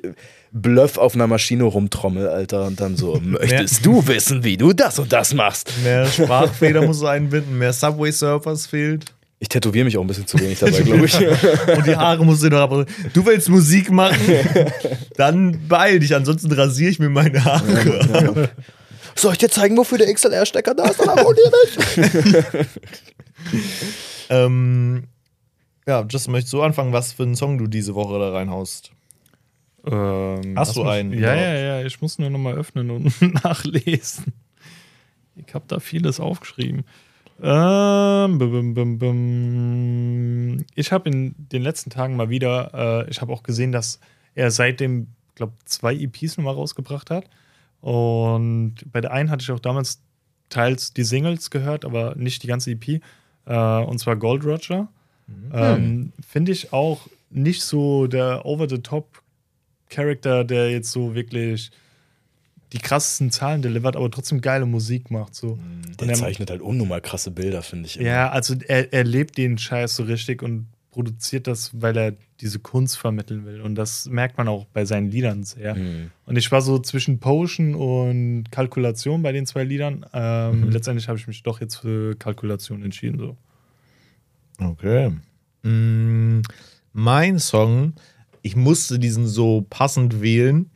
[0.51, 4.99] Bluff auf einer Maschine rumtrommel, Alter, und dann so, möchtest du wissen, wie du das
[4.99, 5.73] und das machst?
[5.83, 9.05] Mehr Sprachfehler musst du einbinden, mehr Subway Surfers fehlt.
[9.39, 11.15] Ich tätowiere mich auch ein bisschen zu wenig dabei, glaube ich.
[11.77, 12.85] Und die Haare musst du noch aber.
[13.13, 14.17] Du willst Musik machen?
[15.15, 18.49] Dann beeil dich, ansonsten rasiere ich mir meine Haare.
[19.15, 20.99] Soll ich dir zeigen, wofür der XLR-Stecker da ist?
[20.99, 22.65] Dann abonnier dich.
[24.29, 25.03] ähm,
[25.87, 28.91] ja, Justin, möchtest du anfangen, was für einen Song du diese Woche da reinhaust?
[29.85, 31.39] Ähm, Hast du einen Ja, überhaupt?
[31.41, 31.85] ja, ja.
[31.85, 34.33] Ich muss nur noch mal öffnen und nachlesen.
[35.35, 36.83] Ich habe da vieles aufgeschrieben.
[37.41, 40.65] Ähm, bum, bum, bum, bum.
[40.75, 43.99] Ich habe in den letzten Tagen mal wieder, äh, ich habe auch gesehen, dass
[44.35, 47.25] er seitdem, glaube zwei EPs nochmal rausgebracht hat.
[47.81, 50.01] Und bei der einen hatte ich auch damals
[50.49, 53.01] teils die Singles gehört, aber nicht die ganze EP.
[53.45, 54.87] Äh, und zwar Gold Roger.
[55.53, 61.71] Ähm, Finde ich auch nicht so der Over-the-Top-Charakter, der jetzt so wirklich
[62.73, 65.35] die krassesten Zahlen delivert, aber trotzdem geile Musik macht.
[65.35, 65.51] So.
[65.53, 67.97] Und Der er- zeichnet halt unnormal krasse Bilder, finde ich.
[67.99, 68.07] immer.
[68.09, 72.57] ja, also er, er lebt den Scheiß so richtig und produziert das, weil er diese
[72.59, 73.61] Kunst vermitteln will.
[73.61, 75.75] Und das merkt man auch bei seinen Liedern sehr.
[75.75, 76.09] Mhm.
[76.25, 80.05] Und ich war so zwischen Potion und Kalkulation bei den zwei Liedern.
[80.13, 83.19] Ähm, Letztendlich habe ich mich doch jetzt für Kalkulation entschieden.
[83.19, 83.37] So.
[84.59, 85.11] Okay.
[85.63, 86.41] Mm,
[86.93, 87.93] mein Song,
[88.41, 90.69] ich musste diesen so passend wählen,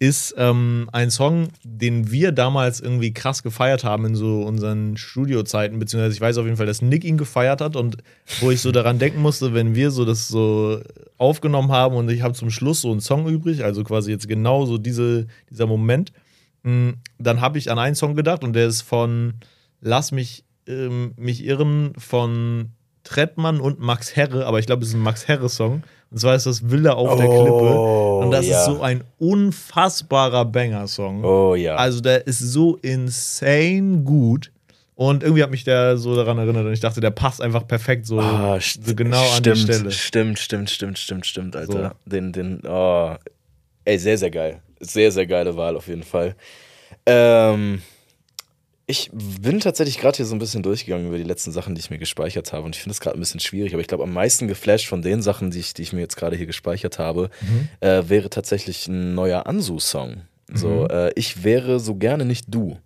[0.00, 5.78] ist ähm, ein Song, den wir damals irgendwie krass gefeiert haben in so unseren Studiozeiten,
[5.80, 7.96] beziehungsweise ich weiß auf jeden Fall, dass Nick ihn gefeiert hat und
[8.40, 10.80] wo ich so daran denken musste, wenn wir so das so
[11.16, 14.66] aufgenommen haben und ich habe zum Schluss so einen Song übrig, also quasi jetzt genau
[14.66, 16.12] so diese, dieser Moment,
[16.62, 19.34] mh, dann habe ich an einen Song gedacht und der ist von
[19.80, 22.70] Lass mich, ähm, mich irren von
[23.04, 25.82] Trettmann und Max Herre, aber ich glaube, es ist ein Max Herre-Song.
[26.10, 27.50] Und zwar ist das Villa auf der Klippe.
[27.78, 28.58] Oh, Und das ja.
[28.58, 31.22] ist so ein unfassbarer Banger-Song.
[31.24, 31.76] Oh ja.
[31.76, 34.50] Also der ist so insane gut.
[34.94, 38.04] Und irgendwie hat mich der so daran erinnert und ich dachte, der passt einfach perfekt
[38.06, 39.90] so, Ah, so genau an stimmt, die Stelle.
[39.92, 41.94] Stimmt, stimmt, stimmt, stimmt, stimmt, Alter.
[42.04, 43.14] Den, den, oh.
[43.84, 44.60] Ey, sehr, sehr geil.
[44.80, 46.34] Sehr, sehr geile Wahl auf jeden Fall.
[47.06, 47.80] Ähm,
[48.90, 51.90] ich bin tatsächlich gerade hier so ein bisschen durchgegangen über die letzten Sachen, die ich
[51.90, 52.64] mir gespeichert habe.
[52.64, 55.02] Und ich finde es gerade ein bisschen schwierig, aber ich glaube, am meisten geflasht von
[55.02, 57.68] den Sachen, die ich, die ich mir jetzt gerade hier gespeichert habe, Mhm.
[57.86, 60.22] äh, wäre tatsächlich ein neuer Ansu-Song.
[60.52, 60.86] So, Mhm.
[60.90, 62.78] äh, ich wäre so gerne nicht du.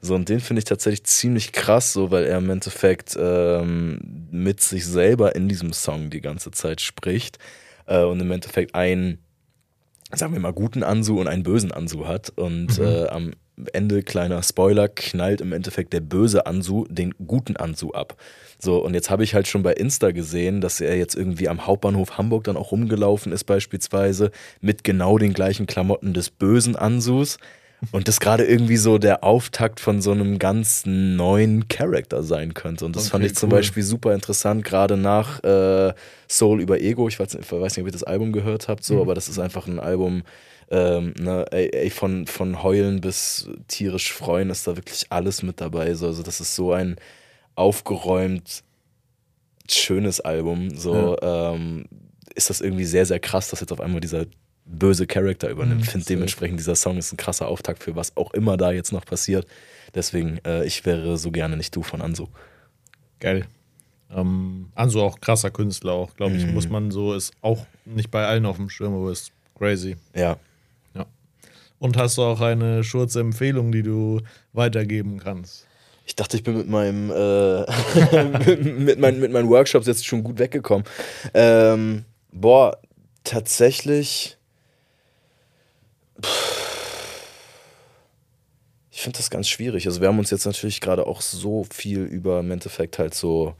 [0.00, 4.60] So, und den finde ich tatsächlich ziemlich krass, so, weil er im Endeffekt ähm, mit
[4.62, 7.38] sich selber in diesem Song die ganze Zeit spricht
[7.86, 9.18] äh, und im Endeffekt einen,
[10.14, 12.30] sagen wir mal, guten Ansu und einen bösen Ansu hat.
[12.30, 13.32] Und äh, am
[13.72, 18.16] Ende, kleiner Spoiler, knallt im Endeffekt der böse Ansu den guten Ansu ab.
[18.58, 21.66] So, und jetzt habe ich halt schon bei Insta gesehen, dass er jetzt irgendwie am
[21.66, 24.30] Hauptbahnhof Hamburg dann auch rumgelaufen ist, beispielsweise,
[24.60, 27.38] mit genau den gleichen Klamotten des bösen Ansus.
[27.90, 32.84] Und das gerade irgendwie so der Auftakt von so einem ganz neuen Charakter sein könnte.
[32.84, 33.58] Und das Okay, fand ich zum cool.
[33.58, 35.92] Beispiel super interessant, gerade nach äh,
[36.28, 37.08] Soul über Ego.
[37.08, 39.28] Ich weiß, nicht, ich weiß nicht, ob ihr das Album gehört habt, so, aber das
[39.28, 40.22] ist einfach ein Album,
[40.70, 45.60] ähm, ne, ey, ey, von, von Heulen bis tierisch freuen ist da wirklich alles mit
[45.60, 45.94] dabei.
[45.94, 46.06] So.
[46.06, 46.96] Also, das ist so ein
[47.54, 48.62] aufgeräumt
[49.70, 50.76] schönes Album.
[50.76, 51.84] So ähm,
[52.34, 54.26] ist das irgendwie sehr, sehr krass, dass jetzt auf einmal dieser
[54.64, 55.82] böse Charakter übernimmt.
[55.82, 58.92] Mhm, Finde dementsprechend, dieser Song ist ein krasser Auftakt für was auch immer da jetzt
[58.92, 59.46] noch passiert.
[59.94, 62.28] Deswegen, äh, ich wäre so gerne nicht du von Anso.
[63.20, 63.46] Geil.
[64.10, 66.54] Ähm, Anso auch krasser Künstler auch, glaube ich, Mhm.
[66.54, 69.96] muss man so, ist auch nicht bei allen auf dem Schirm, aber ist crazy.
[70.14, 70.36] Ja.
[71.82, 74.20] Und hast du auch eine Schurze Empfehlung, die du
[74.52, 75.66] weitergeben kannst?
[76.06, 80.38] Ich dachte, ich bin mit meinem äh, mit, meinen, mit meinen Workshops jetzt schon gut
[80.38, 80.86] weggekommen.
[81.34, 82.78] Ähm, boah,
[83.24, 84.36] tatsächlich.
[88.92, 89.84] Ich finde das ganz schwierig.
[89.88, 93.56] Also wir haben uns jetzt natürlich gerade auch so viel über im Endeffekt halt so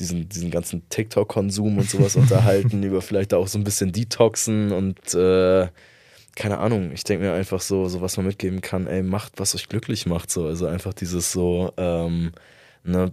[0.00, 5.14] diesen, diesen ganzen TikTok-Konsum und sowas unterhalten, über vielleicht auch so ein bisschen Detoxen und
[5.14, 5.68] äh,
[6.34, 9.54] keine Ahnung, ich denke mir einfach so, so, was man mitgeben kann, ey, macht, was
[9.54, 10.30] euch glücklich macht.
[10.30, 10.46] So.
[10.46, 12.32] Also einfach dieses so, ähm,
[12.84, 13.12] ne,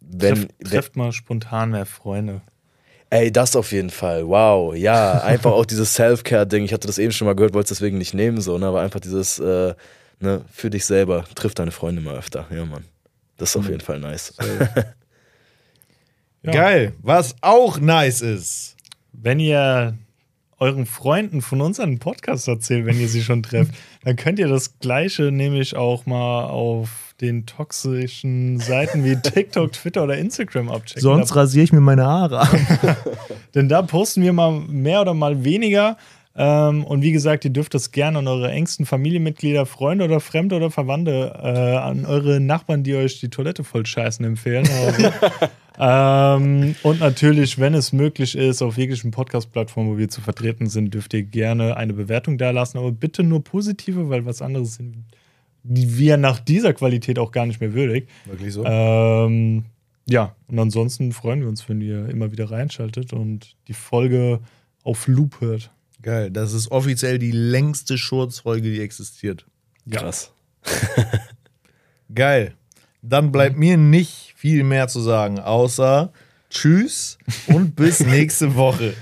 [0.00, 2.42] wenn, Treff, trefft mal spontan mehr Freunde.
[3.10, 4.26] Ey, das auf jeden Fall.
[4.26, 4.74] Wow.
[4.74, 6.64] Ja, einfach auch dieses Self-Care-Ding.
[6.64, 8.66] Ich hatte das eben schon mal gehört, wollte es deswegen nicht nehmen, so, ne?
[8.66, 9.74] Aber einfach dieses, äh,
[10.20, 12.46] ne, für dich selber, triff deine Freunde mal öfter.
[12.50, 12.84] Ja, Mann.
[13.36, 14.34] Das ist auf jeden Fall nice.
[16.44, 16.52] Ja.
[16.52, 16.92] Geil.
[17.00, 18.76] Was auch nice ist.
[19.14, 19.96] Wenn ihr
[20.64, 23.72] euren Freunden von unseren Podcast erzählt, wenn ihr sie schon trefft,
[24.04, 30.02] dann könnt ihr das Gleiche nämlich auch mal auf den toxischen Seiten wie TikTok, Twitter
[30.02, 31.02] oder Instagram abchecken.
[31.02, 32.56] Sonst rasiere ich mir meine Haare ab.
[33.54, 35.96] Denn da posten wir mal mehr oder mal weniger.
[36.36, 40.56] Ähm, und wie gesagt, ihr dürft das gerne an eure engsten Familienmitglieder, Freunde oder Fremde
[40.56, 44.68] oder Verwandte, äh, an eure Nachbarn, die euch die Toilette voll scheißen, empfehlen.
[45.78, 50.94] Ähm, und natürlich, wenn es möglich ist, auf jeglichen Podcast-Plattformen, wo wir zu vertreten sind,
[50.94, 52.78] dürft ihr gerne eine Bewertung da lassen.
[52.78, 55.04] Aber bitte nur positive, weil was anderes sind
[55.64, 58.08] wir nach dieser Qualität auch gar nicht mehr würdig.
[58.26, 58.64] Wirklich so?
[58.64, 59.64] Ähm,
[60.06, 64.40] ja, und ansonsten freuen wir uns, wenn ihr immer wieder reinschaltet und die Folge
[64.82, 65.70] auf Loop hört.
[66.04, 66.30] Geil.
[66.30, 69.46] Das ist offiziell die längste Schurzfolge, die existiert.
[69.90, 70.34] Krass.
[72.14, 72.54] Geil.
[73.00, 76.12] Dann bleibt mir nicht viel mehr zu sagen, außer
[76.50, 77.16] Tschüss
[77.46, 78.92] und bis nächste Woche.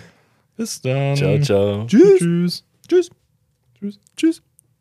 [0.56, 1.16] Bis dann.
[1.16, 1.86] Ciao, ciao.
[1.88, 2.18] Tschüss.
[2.18, 2.64] Tschüss.
[2.88, 3.10] Tschüss.
[3.80, 3.98] Tschüss.
[4.16, 4.42] Tschüss.